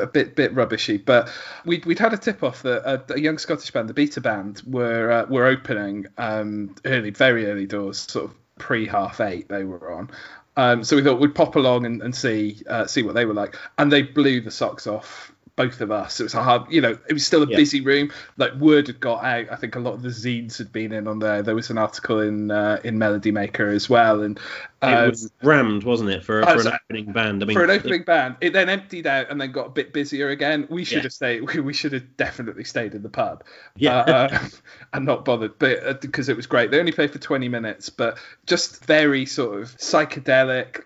a 0.01 0.07
bit 0.07 0.35
bit 0.35 0.55
rubbishy. 0.55 0.97
But 0.97 1.31
we'd, 1.63 1.85
we'd 1.85 1.99
had 1.99 2.13
a 2.13 2.17
tip 2.17 2.41
off 2.41 2.63
that 2.63 2.89
a, 2.89 3.13
a, 3.13 3.19
young 3.19 3.37
Scottish 3.37 3.69
band, 3.69 3.87
the 3.87 3.93
Beta 3.93 4.19
Band, 4.19 4.63
were 4.65 5.11
uh, 5.11 5.25
were 5.27 5.45
opening 5.45 6.07
um, 6.17 6.73
early, 6.85 7.11
very 7.11 7.45
early 7.45 7.67
doors, 7.67 7.99
sort 7.99 8.31
of 8.31 8.35
pre 8.57 8.87
half 8.87 9.21
eight 9.21 9.47
they 9.47 9.63
were 9.63 9.91
on. 9.93 10.09
Um, 10.55 10.83
so 10.83 10.95
we 10.95 11.03
thought 11.03 11.19
we'd 11.19 11.35
pop 11.35 11.55
along 11.55 11.85
and, 11.85 12.01
and 12.01 12.15
see 12.15 12.63
uh, 12.67 12.87
see 12.87 13.03
what 13.03 13.13
they 13.15 13.25
were 13.25 13.33
like, 13.33 13.55
and 13.77 13.91
they 13.91 14.01
blew 14.01 14.41
the 14.41 14.51
socks 14.51 14.87
off 14.87 15.31
both 15.57 15.81
of 15.81 15.91
us. 15.91 16.19
It 16.19 16.23
was 16.23 16.35
a 16.35 16.43
hard, 16.43 16.71
you 16.71 16.79
know, 16.81 16.97
it 17.09 17.13
was 17.13 17.25
still 17.25 17.43
a 17.43 17.49
yeah. 17.49 17.57
busy 17.57 17.81
room. 17.81 18.13
Like 18.37 18.53
word 18.53 18.87
had 18.87 18.99
got 18.99 19.25
out. 19.25 19.51
I 19.51 19.55
think 19.57 19.75
a 19.75 19.79
lot 19.79 19.95
of 19.95 20.03
the 20.03 20.09
zines 20.09 20.57
had 20.57 20.71
been 20.71 20.93
in 20.93 21.07
on 21.07 21.19
there. 21.19 21.41
There 21.41 21.55
was 21.55 21.69
an 21.69 21.77
article 21.77 22.21
in 22.21 22.51
uh, 22.51 22.79
in 22.83 22.97
Melody 22.97 23.31
Maker 23.31 23.67
as 23.67 23.89
well, 23.89 24.21
and 24.21 24.39
it 24.83 25.09
was 25.09 25.31
rammed, 25.41 25.83
wasn't 25.83 26.11
it, 26.11 26.23
for, 26.23 26.43
for 26.43 26.67
an 26.67 26.67
opening 26.67 27.11
band? 27.11 27.41
I 27.41 27.47
mean, 27.47 27.57
for 27.57 27.63
an 27.63 27.71
opening 27.71 28.03
band, 28.03 28.37
it 28.41 28.53
then 28.53 28.69
emptied 28.69 29.07
out 29.07 29.31
and 29.31 29.41
then 29.41 29.51
got 29.51 29.67
a 29.67 29.69
bit 29.69 29.91
busier 29.91 30.29
again. 30.29 30.67
We 30.69 30.83
should 30.83 30.97
yeah. 30.97 31.03
have 31.03 31.13
stayed. 31.13 31.41
We, 31.41 31.59
we, 31.67 31.73
should 31.73 31.93
have 31.93 32.15
definitely 32.17 32.63
stayed 32.63 32.93
in 32.93 33.01
the 33.01 33.09
pub, 33.09 33.43
yeah, 33.75 33.97
uh, 33.97 34.39
and 34.93 35.05
not 35.05 35.25
bothered. 35.25 35.57
But 35.57 36.01
because 36.01 36.29
uh, 36.29 36.33
it 36.33 36.35
was 36.35 36.45
great, 36.45 36.69
they 36.69 36.79
only 36.79 36.91
played 36.91 37.11
for 37.11 37.19
20 37.19 37.49
minutes, 37.49 37.89
but 37.89 38.19
just 38.45 38.85
very 38.85 39.25
sort 39.25 39.61
of 39.61 39.77
psychedelic. 39.77 40.83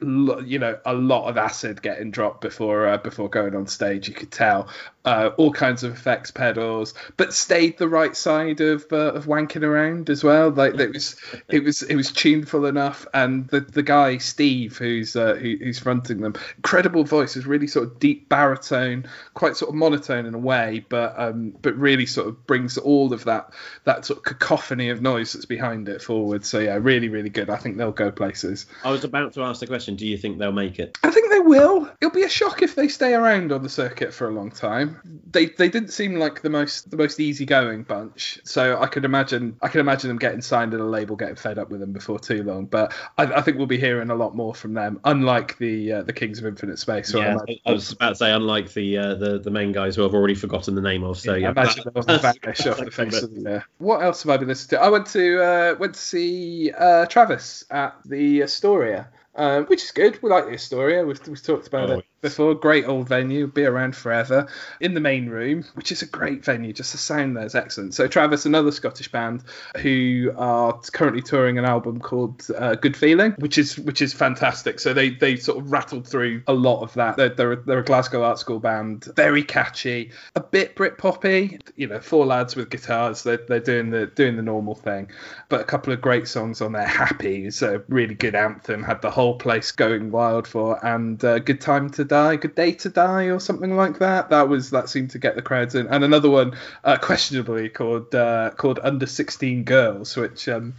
You 0.48 0.60
know, 0.60 0.80
a 0.86 0.94
lot 0.94 1.28
of 1.28 1.38
acid 1.38 1.82
getting 1.82 2.12
dropped 2.12 2.42
before 2.42 2.88
uh, 2.88 2.98
before 2.98 3.30
going 3.30 3.56
on 3.56 3.68
stage. 3.68 4.08
You 4.08 4.14
could 4.14 4.32
tell 4.32 4.70
uh, 5.04 5.32
all 5.38 5.52
kinds 5.52 5.84
of 5.84 5.94
effects 5.94 6.30
pedals, 6.32 6.94
but 7.18 7.34
stayed 7.34 7.78
the 7.78 7.88
right 7.88 8.16
side 8.16 8.62
of 8.62 8.86
uh, 8.92 9.14
of 9.14 9.26
wanking 9.26 9.64
around 9.64 10.10
as 10.10 10.24
well. 10.24 10.52
Like 10.52 10.76
it 10.76 10.94
was 10.94 11.16
it 11.50 11.64
was 11.64 11.82
it 11.82 11.96
was 11.96 12.12
tuneful 12.12 12.66
enough, 12.66 13.08
and 13.14 13.48
the 13.48 13.62
the 13.62 13.84
guy 13.84 14.18
Steve, 14.20 14.78
who's 14.78 15.16
uh, 15.16 15.36
who, 15.36 15.58
who's 15.58 15.80
fronting 15.80 16.22
them, 16.22 16.36
incredible 16.58 17.04
voice, 17.04 17.36
is 17.36 17.48
really 17.48 17.68
sort 17.68 17.88
of 17.88 18.00
deep 18.00 18.30
baritone, 18.30 19.08
quite 19.34 19.56
sort 19.58 19.70
of 19.70 19.76
monotone 19.76 20.26
in 20.28 20.36
a 20.36 20.40
way, 20.40 20.86
but 20.88 21.20
um, 21.20 21.56
but 21.62 21.76
really 21.76 22.06
sort 22.06 22.28
of 22.28 22.46
brings 22.46 22.78
all 22.78 23.12
of 23.12 23.24
that 23.26 23.52
that 23.86 24.06
sort 24.06 24.20
of 24.20 24.24
cacophony 24.24 24.90
of 24.90 25.02
noise 25.02 25.34
that's 25.34 25.46
behind 25.46 25.90
it 25.90 26.02
forward. 26.02 26.46
So 26.46 26.60
yeah, 26.60 26.78
really 26.80 27.10
really 27.10 27.30
good. 27.30 27.50
I 27.50 27.58
think 27.58 27.78
they'll 27.78 27.92
go 27.92 28.12
places. 28.12 28.68
I 28.84 28.92
was 28.92 29.04
about 29.04 29.34
to 29.34 29.42
ask 29.42 29.62
the 29.62 29.68
question: 29.68 29.96
Do 29.96 30.06
you 30.06 30.18
think 30.18 30.38
they'll 30.38 30.52
make 30.52 30.78
it? 30.78 31.00
I 31.02 31.10
think 31.10 31.32
they 31.32 31.40
will. 31.40 31.90
It'll 32.00 32.14
be 32.14 32.24
a 32.24 32.30
shock 32.30 32.62
if 32.62 32.76
they 32.76 32.88
stay 32.88 33.16
around 33.16 33.52
on 33.52 33.64
the 33.64 33.70
circuit 33.70 34.14
for 34.14 34.28
a 34.28 34.32
long 34.32 34.52
time. 34.52 34.91
They 35.32 35.48
they 35.48 35.70
didn't 35.70 35.90
seem 35.90 36.16
like 36.16 36.42
the 36.42 36.50
most 36.50 36.90
the 36.90 36.98
most 36.98 37.20
easygoing 37.20 37.84
bunch, 37.84 38.40
so 38.44 38.80
I 38.80 38.88
could 38.88 39.06
imagine 39.06 39.58
I 39.62 39.68
can 39.68 39.80
imagine 39.80 40.10
them 40.10 40.18
getting 40.18 40.42
signed 40.42 40.74
at 40.74 40.80
a 40.80 40.86
label, 40.86 41.16
getting 41.16 41.36
fed 41.36 41.58
up 41.58 41.70
with 41.70 41.80
them 41.80 41.92
before 41.92 42.20
too 42.20 42.44
long. 42.44 42.66
But 42.66 42.94
I, 43.18 43.26
I 43.26 43.42
think 43.42 43.58
we'll 43.58 43.68
be 43.68 43.78
hearing 43.78 44.10
a 44.10 44.16
lot 44.16 44.36
more 44.36 44.54
from 44.54 44.74
them, 44.74 45.00
unlike 45.06 45.58
the 45.58 45.94
uh, 45.94 46.04
the 46.04 46.14
Kings 46.14 46.40
of 46.40 46.46
Infinite 46.46 46.80
Space. 46.80 47.14
Yeah, 47.14 47.38
I, 47.66 47.72
was 47.72 47.92
about 47.92 48.10
to 48.10 48.16
say 48.16 48.32
unlike 48.32 48.74
the 48.74 48.98
uh, 48.98 49.16
the 49.16 49.40
the 49.40 49.52
main 49.52 49.72
guys 49.72 49.96
who 49.96 50.06
I've 50.06 50.14
already 50.14 50.36
forgotten 50.36 50.76
the 50.76 50.82
name 50.82 51.04
of. 51.04 51.18
So 51.18 51.34
yeah, 51.34 51.48
yeah 51.48 51.52
imagine 51.52 51.84
that, 51.86 51.98
off 51.98 52.06
the 52.06 52.92
face 52.92 53.22
of 53.22 53.34
the. 53.34 53.64
What 53.78 54.04
else 54.04 54.24
have 54.24 54.30
I 54.32 54.38
been 54.38 54.48
listening 54.48 54.80
to? 54.80 54.86
I 54.86 54.90
went 54.90 55.08
to 55.08 55.44
uh, 55.44 55.76
went 55.80 55.96
to 55.96 56.02
see 56.02 56.72
uh, 56.78 57.06
Travis 57.06 57.66
at 57.70 57.96
the 58.06 58.44
Astoria. 58.44 59.10
Uh, 59.34 59.62
which 59.62 59.82
is 59.82 59.92
good. 59.92 60.22
We 60.22 60.30
like 60.30 60.48
the 60.48 60.56
Astoria. 60.56 61.06
We've, 61.06 61.26
we've 61.26 61.42
talked 61.42 61.66
about 61.66 61.90
oh, 61.90 62.00
it 62.00 62.06
before. 62.22 62.56
Great 62.56 62.86
old 62.88 63.08
venue, 63.08 63.48
be 63.48 63.66
around 63.66 63.96
forever. 63.96 64.48
In 64.80 64.94
the 64.94 65.00
main 65.00 65.30
room, 65.30 65.66
which 65.74 65.92
is 65.92 66.02
a 66.02 66.06
great 66.06 66.44
venue, 66.46 66.74
just 66.74 66.92
the 66.92 66.98
sound 66.98 67.36
there 67.36 67.46
is 67.46 67.56
excellent. 67.56 67.94
So 67.94 68.08
Travis, 68.08 68.46
another 68.46 68.72
Scottish 68.72 69.12
band 69.12 69.44
who 69.78 70.32
are 70.38 70.80
currently 70.94 71.22
touring 71.22 71.58
an 71.58 71.66
album 71.66 72.00
called 72.00 72.46
uh, 72.56 72.76
Good 72.76 72.96
Feeling, 72.96 73.32
which 73.34 73.58
is 73.58 73.78
which 73.78 74.02
is 74.02 74.14
fantastic. 74.14 74.80
So 74.80 74.94
they 74.94 75.10
they 75.10 75.36
sort 75.36 75.58
of 75.60 75.72
rattled 75.72 76.08
through 76.08 76.44
a 76.48 76.54
lot 76.54 76.82
of 76.82 76.94
that. 76.94 77.18
They're, 77.18 77.30
they're, 77.30 77.56
they're 77.56 77.80
a 77.80 77.84
Glasgow 77.84 78.24
art 78.24 78.40
school 78.40 78.60
band, 78.60 79.06
very 79.16 79.44
catchy, 79.44 80.12
a 80.36 80.42
bit 80.42 80.76
Brit 80.76 80.98
poppy. 80.98 81.60
You 81.76 81.88
know, 81.88 82.00
four 82.00 82.26
lads 82.26 82.56
with 82.56 82.70
guitars. 82.70 83.24
They're, 83.24 83.38
they're 83.38 83.60
doing 83.60 83.90
the 83.90 84.08
doing 84.08 84.36
the 84.36 84.44
normal 84.44 84.76
thing, 84.76 85.10
but 85.50 85.62
a 85.62 85.66
couple 85.66 85.94
of 85.94 86.02
great 86.02 86.28
songs 86.28 86.62
on 86.62 86.74
there. 86.74 86.88
Happy 86.88 87.46
is 87.46 87.62
a 87.62 87.84
really 87.88 88.16
good 88.16 88.36
anthem. 88.36 88.84
Had 88.84 89.02
the 89.02 89.12
whole 89.12 89.38
place 89.38 89.72
going 89.72 90.12
wild 90.12 90.48
for, 90.48 90.84
and 90.86 91.24
uh, 91.24 91.40
Good 91.40 91.62
Time 91.62 91.90
to 91.92 92.04
Die, 92.12 92.36
Good 92.36 92.56
Day 92.56 92.74
to 92.74 92.90
Die, 92.90 93.24
or 93.28 93.40
something 93.40 93.78
like 93.78 94.00
that. 94.00 94.32
That 94.32 94.50
was 94.50 94.72
that 94.72 94.90
seemed 94.90 95.12
to 95.12 95.18
get 95.18 95.38
the 95.38 95.42
crowds 95.42 95.76
in, 95.76 95.88
and 95.88 96.04
another 96.04 96.30
one 96.30 96.58
uh, 96.84 96.98
questionably 96.98 97.70
called 97.70 98.14
uh, 98.14 98.52
called 98.58 98.82
Under 98.84 99.06
16 99.06 99.64
Girls, 99.64 100.18
which 100.18 100.50
um, 100.50 100.74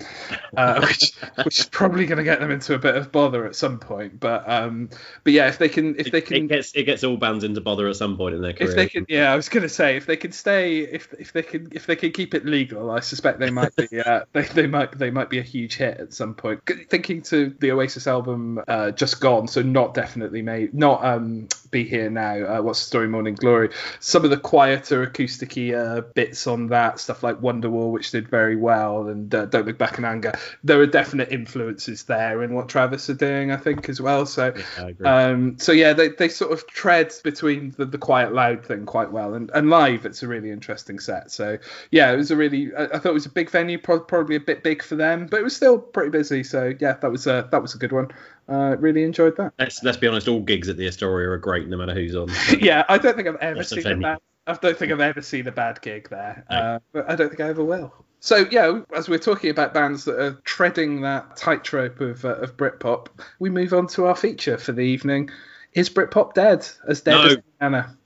uh, 0.55 0.81
which 0.87 1.15
which 1.43 1.61
is 1.61 1.67
probably 1.67 2.05
going 2.05 2.19
to 2.19 2.23
get 2.25 2.41
them 2.41 2.51
into 2.51 2.75
a 2.75 2.79
bit 2.79 2.97
of 2.97 3.11
bother 3.11 3.47
at 3.47 3.57
some 3.57 3.79
point. 3.79 4.21
But 4.21 4.47
um, 4.47 4.91
but 5.25 5.33
yeah, 5.33 5.49
if 5.49 5.57
they 5.57 5.71
can 5.71 5.99
if 5.99 6.12
they 6.12 6.21
can 6.21 6.37
it 6.37 6.49
gets 6.49 6.73
it 6.75 6.83
gets 6.85 7.03
all 7.03 7.17
bands 7.17 7.45
into 7.45 7.62
bother 7.62 7.89
at 7.89 7.97
some 7.97 8.19
point 8.19 8.35
in 8.35 8.43
their 8.43 8.53
career. 8.53 8.69
If 8.69 8.77
they 8.77 8.89
can, 8.89 9.07
yeah, 9.09 9.33
I 9.33 9.37
was 9.37 9.49
going 9.49 9.62
to 9.62 9.71
say 9.71 9.97
if 9.97 10.05
they 10.05 10.19
can 10.19 10.33
stay 10.33 10.81
if 10.81 11.15
if 11.19 11.33
they 11.33 11.43
can 11.43 11.69
if 11.73 11.87
they 11.87 11.97
can 11.97 12.12
keep 12.12 12.35
it 12.35 12.45
legal, 12.45 12.91
I 12.91 13.01
suspect 13.01 13.39
they 13.39 13.51
might 13.51 13.75
be 13.75 13.89
uh, 14.05 14.27
they, 14.35 14.43
they 14.43 14.67
might 14.67 14.99
they 14.99 15.11
might 15.11 15.31
be 15.31 15.39
a 15.39 15.43
huge 15.43 15.77
hit 15.77 15.97
at 15.97 16.12
some 16.12 16.35
point. 16.35 16.61
Thinking 16.91 17.23
to 17.23 17.57
the 17.59 17.73
Oasis 17.73 18.07
album 18.07 18.62
uh, 18.69 18.91
just 18.91 19.19
gone, 19.19 19.49
so 19.49 19.62
not 19.62 19.95
definitely 19.95 20.43
made, 20.43 20.75
not 20.75 21.03
um, 21.03 21.22
be 21.71 21.85
here 21.85 22.11
now. 22.11 22.59
Uh, 22.59 22.62
What's 22.62 22.81
the 22.81 22.87
story? 22.87 23.09
Morning 23.09 23.35
Glory. 23.35 23.71
Some 24.00 24.25
of 24.25 24.31
the 24.31 24.37
quieter 24.37 25.02
acoustic 25.02 25.57
uh, 25.75 26.02
bits 26.14 26.47
on 26.47 26.69
that 26.69 27.00
stuff 27.00 27.23
like 27.23 27.41
Wonderwall, 27.41 27.91
which 27.91 28.11
did 28.11 28.29
very 28.29 28.57
well, 28.57 29.09
and 29.09 29.35
uh, 29.35 29.47
Don't 29.47 29.67
Look 29.67 29.79
Back 29.79 29.99
in 29.99 30.05
Anger. 30.05 30.33
There 30.62 30.81
are 30.81 30.87
definite 30.87 31.33
influences 31.33 32.05
there 32.05 32.43
in 32.43 32.55
what 32.55 32.69
Travis 32.69 33.09
are 33.11 33.14
doing, 33.14 33.50
I 33.50 33.57
think, 33.57 33.88
as 33.88 34.00
well. 34.00 34.26
So, 34.26 34.55
yeah, 34.79 35.26
um, 35.26 35.59
so 35.59 35.73
yeah, 35.73 35.93
they, 35.93 36.09
they 36.09 36.29
sort 36.29 36.52
of 36.52 36.67
tread 36.67 37.12
between 37.25 37.75
the, 37.76 37.87
the 37.87 37.99
quiet 37.99 38.33
loud 38.33 38.64
thing 38.64 38.87
quite 38.87 39.11
well, 39.11 39.35
and, 39.35 39.50
and 39.55 39.71
live 39.71 40.07
it's 40.07 40.23
a 40.23 40.29
really 40.29 40.50
interesting 40.50 40.99
set. 40.99 41.31
So 41.31 41.59
yeah, 41.91 42.12
it 42.12 42.17
was 42.17 42.31
a 42.31 42.37
really 42.37 42.75
I, 42.75 42.85
I 42.85 42.99
thought 42.99 43.07
it 43.07 43.14
was 43.14 43.26
a 43.26 43.31
big 43.31 43.50
venue, 43.50 43.79
probably 43.79 44.37
a 44.37 44.41
bit 44.41 44.62
big 44.62 44.83
for 44.83 44.97
them, 44.97 45.26
but 45.26 45.41
it 45.41 45.43
was 45.43 45.57
still 45.57 45.79
pretty 45.79 46.11
busy. 46.11 46.45
So 46.45 46.75
yeah, 46.79 46.95
that 46.95 47.11
was 47.11 47.26
a 47.26 47.49
that 47.50 47.62
was 47.62 47.75
a 47.75 47.79
good 47.79 47.93
one 47.93 48.11
uh, 48.49 48.77
really 48.79 49.05
enjoyed 49.05 49.37
that. 49.37 49.53
Let's 49.59 49.83
let's 49.83 49.97
be 49.97 50.07
honest, 50.07 50.29
all 50.29 50.41
gigs 50.41 50.69
at 50.69 50.77
the 50.77 50.87
Astoria 50.87 51.31
are 51.31 51.39
great, 51.39 51.69
no 51.69 51.77
matter 51.77 51.95
who's 51.95 52.17
on. 52.17 52.29
yeah, 52.61 52.85
I 52.89 52.99
don't 52.99 53.17
think 53.17 53.29
I've 53.29 53.37
ever 53.37 53.63
seen 53.63 53.87
a 53.87 53.97
band. 53.97 54.21
I 54.47 54.55
don't 54.55 54.77
think 54.77 54.91
I've 54.91 55.01
ever 55.01 55.23
seen 55.23 55.47
a 55.47 55.53
bad 55.53 55.81
gig 55.83 56.09
there, 56.11 56.45
uh, 56.51 56.81
but 56.93 57.09
I 57.09 57.15
don't 57.15 57.29
think 57.29 57.41
I 57.41 57.49
ever 57.49 57.63
will. 57.63 57.93
So 58.19 58.47
yeah, 58.51 58.81
as 58.95 59.09
we're 59.09 59.19
talking 59.19 59.51
about 59.51 59.75
bands 59.75 60.05
that 60.05 60.21
are 60.21 60.33
treading 60.45 61.01
that 61.03 61.37
tightrope 61.37 62.01
of 62.01 62.25
uh, 62.25 62.37
of 62.37 62.57
Britpop, 62.57 63.09
we 63.39 63.51
move 63.51 63.73
on 63.73 63.87
to 63.89 64.07
our 64.07 64.17
feature 64.17 64.59
for 64.59 64.73
the 64.73 64.83
evening. 64.83 65.31
Is 65.75 65.89
Britpop 65.89 66.35
dead? 66.35 66.67
As 66.87 67.01
dead 67.01 67.13
No. 67.13 67.25
as 67.25 67.37
Anna? 67.62 67.97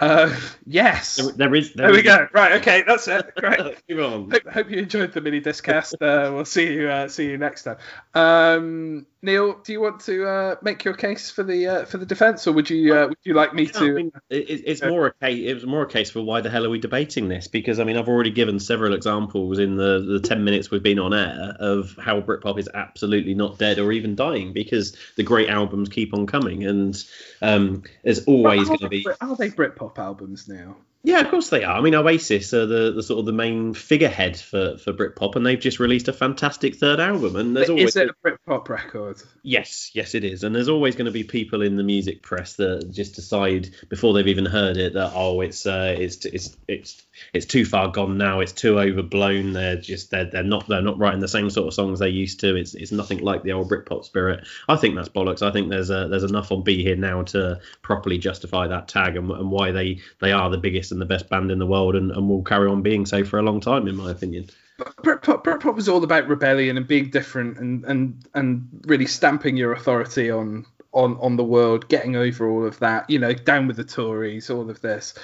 Uh, 0.00 0.36
yes. 0.66 1.16
There, 1.16 1.32
there 1.32 1.54
is. 1.54 1.72
There 1.72 1.90
we 1.92 1.98
is- 1.98 2.02
go. 2.02 2.26
Right. 2.34 2.52
Okay. 2.60 2.82
That's 2.86 3.06
it. 3.06 3.32
Great. 3.36 3.60
Hope, 3.60 4.32
hope 4.52 4.68
you 4.70 4.78
enjoyed 4.78 5.12
the 5.12 5.20
mini 5.20 5.40
discast. 5.40 5.94
Uh, 6.02 6.32
we'll 6.34 6.44
see 6.44 6.72
you 6.72 6.88
uh, 6.90 7.06
see 7.08 7.26
you 7.30 7.38
next 7.38 7.62
time. 7.62 7.76
Um, 8.14 9.06
Neil, 9.22 9.58
do 9.64 9.72
you 9.72 9.80
want 9.80 10.00
to 10.02 10.26
uh, 10.28 10.56
make 10.62 10.84
your 10.84 10.92
case 10.94 11.30
for 11.30 11.44
the 11.44 11.66
uh, 11.68 11.84
for 11.86 11.96
the 11.98 12.04
defence, 12.04 12.46
or 12.46 12.52
would 12.52 12.68
you 12.68 12.94
uh, 12.94 13.06
would 13.06 13.16
you 13.22 13.34
like 13.34 13.54
me 13.54 13.62
Yeah, 13.62 13.70
I 13.76 13.78
to? 13.78 13.94
mean, 13.94 14.12
it, 14.28 14.50
it- 14.50 14.62
it's 14.66 14.82
more 14.82 15.06
a 15.06 15.12
case. 15.14 15.48
It 15.48 15.54
was 15.54 15.64
more 15.64 15.82
a 15.84 15.88
case 15.88 16.10
for 16.10 16.20
why 16.22 16.40
the 16.40 16.50
hell 16.50 16.66
are 16.66 16.70
we 16.70 16.80
debating 16.80 17.28
this? 17.28 17.46
Because 17.46 17.78
I 17.78 17.84
mean, 17.84 17.96
I've 17.96 18.08
already 18.08 18.32
given 18.32 18.58
several 18.58 18.92
examples 18.94 19.58
in 19.60 19.76
the 19.76 20.00
the 20.00 20.20
ten 20.20 20.42
minutes 20.44 20.70
we've 20.72 20.82
been 20.82 20.98
on 20.98 21.14
air 21.14 21.54
of 21.60 21.96
how 21.98 22.20
Britpop 22.20 22.58
is 22.58 22.68
absolutely 22.74 23.34
not 23.34 23.58
dead 23.58 23.78
or 23.78 23.92
even 23.92 24.16
dying 24.16 24.52
because 24.52 24.94
the 25.16 25.22
great 25.22 25.48
albums 25.48 25.88
keep 25.88 26.12
on 26.12 26.26
coming, 26.26 26.64
and 26.64 27.02
um, 27.40 27.84
there's 28.02 28.24
always 28.24 28.66
going 28.66 28.80
to 28.80 28.88
be. 28.88 29.03
They, 29.04 29.12
are 29.20 29.36
they 29.36 29.50
Britpop 29.50 29.98
albums 29.98 30.48
now? 30.48 30.76
Yeah, 31.06 31.20
of 31.20 31.30
course 31.30 31.50
they 31.50 31.64
are. 31.64 31.76
I 31.76 31.82
mean, 31.82 31.94
Oasis 31.94 32.54
are 32.54 32.64
the, 32.64 32.90
the 32.92 33.02
sort 33.02 33.20
of 33.20 33.26
the 33.26 33.32
main 33.32 33.74
figurehead 33.74 34.38
for, 34.38 34.78
for 34.78 34.94
Britpop, 34.94 35.36
and 35.36 35.44
they've 35.44 35.60
just 35.60 35.78
released 35.78 36.08
a 36.08 36.14
fantastic 36.14 36.76
third 36.76 36.98
album. 36.98 37.36
And 37.36 37.54
there's 37.54 37.68
always 37.68 37.90
Is 37.90 37.96
it 37.96 38.08
a 38.08 38.14
Britpop 38.26 38.70
record? 38.70 39.22
Yes, 39.42 39.90
yes, 39.92 40.14
it 40.14 40.24
is, 40.24 40.44
and 40.44 40.54
there's 40.54 40.70
always 40.70 40.96
going 40.96 41.04
to 41.04 41.12
be 41.12 41.22
people 41.22 41.60
in 41.60 41.76
the 41.76 41.82
music 41.82 42.22
press 42.22 42.54
that 42.54 42.90
just 42.90 43.16
decide 43.16 43.68
before 43.90 44.14
they've 44.14 44.28
even 44.28 44.46
heard 44.46 44.78
it 44.78 44.94
that 44.94 45.12
oh, 45.14 45.42
it's 45.42 45.66
uh, 45.66 45.94
it's 45.98 46.24
it's 46.24 46.56
it's 46.68 47.02
it's 47.34 47.44
too 47.44 47.66
far 47.66 47.88
gone 47.88 48.16
now. 48.16 48.40
It's 48.40 48.52
too 48.52 48.78
overblown. 48.78 49.52
They're 49.52 49.76
just 49.76 50.10
they're 50.10 50.24
they're 50.24 50.42
not 50.42 50.66
they're 50.68 50.80
not 50.80 50.98
writing 50.98 51.20
the 51.20 51.28
same 51.28 51.50
sort 51.50 51.68
of 51.68 51.74
songs 51.74 51.98
they 51.98 52.08
used 52.08 52.40
to. 52.40 52.56
It's 52.56 52.74
it's 52.74 52.92
nothing 52.92 53.18
like 53.18 53.42
the 53.42 53.52
old 53.52 53.70
Britpop 53.70 54.06
spirit. 54.06 54.46
I 54.70 54.76
think 54.76 54.96
that's 54.96 55.10
bollocks. 55.10 55.42
I 55.42 55.52
think 55.52 55.68
there's 55.68 55.90
a, 55.90 56.08
there's 56.08 56.24
enough 56.24 56.50
on 56.50 56.62
Be 56.62 56.82
Here 56.82 56.96
now 56.96 57.24
to 57.24 57.60
properly 57.82 58.16
justify 58.16 58.68
that 58.68 58.88
tag 58.88 59.16
and, 59.16 59.30
and 59.30 59.50
why 59.50 59.70
they 59.72 60.00
they 60.22 60.32
are 60.32 60.48
the 60.48 60.56
biggest 60.56 60.93
and 60.94 61.02
the 61.02 61.06
best 61.06 61.28
band 61.28 61.50
in 61.50 61.58
the 61.58 61.66
world 61.66 61.94
and, 61.94 62.10
and 62.10 62.28
will 62.28 62.42
carry 62.42 62.68
on 62.68 62.80
being 62.80 63.04
so 63.04 63.24
for 63.24 63.38
a 63.38 63.42
long 63.42 63.60
time, 63.60 63.86
in 63.86 63.96
my 63.96 64.10
opinion. 64.10 64.48
Britpop, 64.78 65.44
Britpop 65.44 65.74
was 65.74 65.88
all 65.88 66.02
about 66.02 66.26
rebellion 66.26 66.76
and 66.76 66.86
being 66.86 67.10
different 67.10 67.58
and, 67.58 67.84
and, 67.84 68.26
and 68.34 68.66
really 68.86 69.06
stamping 69.06 69.56
your 69.56 69.72
authority 69.72 70.30
on, 70.30 70.66
on 70.92 71.16
on 71.18 71.36
the 71.36 71.44
world, 71.44 71.88
getting 71.88 72.16
over 72.16 72.48
all 72.48 72.66
of 72.66 72.78
that. 72.78 73.08
You 73.10 73.18
know, 73.18 73.34
down 73.34 73.66
with 73.66 73.76
the 73.76 73.84
Tories, 73.84 74.50
all 74.50 74.70
of 74.70 74.80
this, 74.80 75.14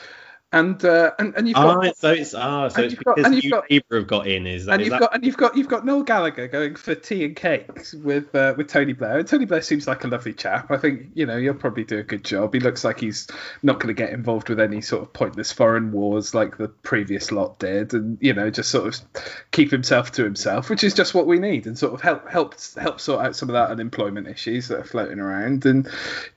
and 0.53 0.85
uh, 0.85 1.13
and 1.19 1.35
and 1.37 1.47
you've 1.47 1.55
got 1.55 1.87
Ah, 1.87 1.93
so 1.97 2.11
it's 2.11 2.35
ah, 2.35 2.69
so 2.69 2.83
it's 2.83 2.95
you've 2.95 3.05
got- 3.05 3.17
because 3.17 3.33
and 3.33 3.43
you 3.45 3.51
got- 3.51 3.71
Labour 3.71 3.97
have 3.97 4.07
got 4.09 4.27
in. 4.27 4.47
Is 4.47 4.67
that 4.67 4.73
and 4.75 4.83
you've 4.83 4.91
that 4.91 5.01
got 5.01 5.15
and 5.15 5.25
you've 5.25 5.37
got 5.37 5.57
you've 5.57 5.69
got 5.69 5.85
Noel 5.87 6.03
Gallagher 6.03 6.49
going 6.49 6.75
for 6.75 6.95
tea 6.97 7.25
and 7.25 7.37
cakes 7.37 7.95
with 7.95 8.35
uh, 8.35 8.55
with 8.57 8.67
Tony 8.69 8.93
Blair. 8.93 9.19
And 9.21 9.29
Tony 9.29 9.45
Blair 9.45 9.63
seems 9.63 9.87
like 9.87 10.03
a 10.03 10.09
lovely 10.09 10.33
chap. 10.33 10.71
I 10.71 10.77
think 10.77 11.11
you 11.15 11.25
know 11.27 11.39
he'll 11.39 11.55
probably 11.55 11.85
do 11.85 11.99
a 11.99 12.03
good 12.03 12.25
job. 12.25 12.53
He 12.53 12.59
looks 12.61 12.83
like 12.85 12.99
he's 12.99 13.29
not 13.63 13.79
going 13.79 13.95
to 13.95 13.99
get 14.03 14.13
involved 14.13 14.49
with 14.49 14.59
any 14.59 14.81
sort 14.81 15.03
of 15.03 15.13
pointless 15.13 15.53
foreign 15.53 15.93
wars 15.93 16.35
like 16.35 16.57
the 16.59 16.69
previous 16.69 17.31
lot 17.31 17.59
did, 17.61 17.95
and 17.95 18.19
you 18.21 18.35
know 18.35 18.51
just 18.51 18.71
sort 18.71 18.89
of 18.89 19.01
keep 19.53 19.71
himself 19.71 20.11
to 20.13 20.25
himself, 20.25 20.69
which 20.69 20.83
is 20.83 20.95
just 20.95 21.15
what 21.15 21.27
we 21.29 21.39
need, 21.39 21.67
and 21.67 21.79
sort 21.79 21.95
of 21.95 22.01
help 22.01 22.29
help 22.29 22.57
help 22.77 23.01
sort 23.01 23.25
out 23.25 23.37
some 23.37 23.49
of 23.49 23.53
that 23.53 23.71
unemployment 23.71 24.27
issues 24.27 24.67
that 24.67 24.81
are 24.81 24.85
floating 24.85 25.21
around. 25.21 25.65
And 25.65 25.89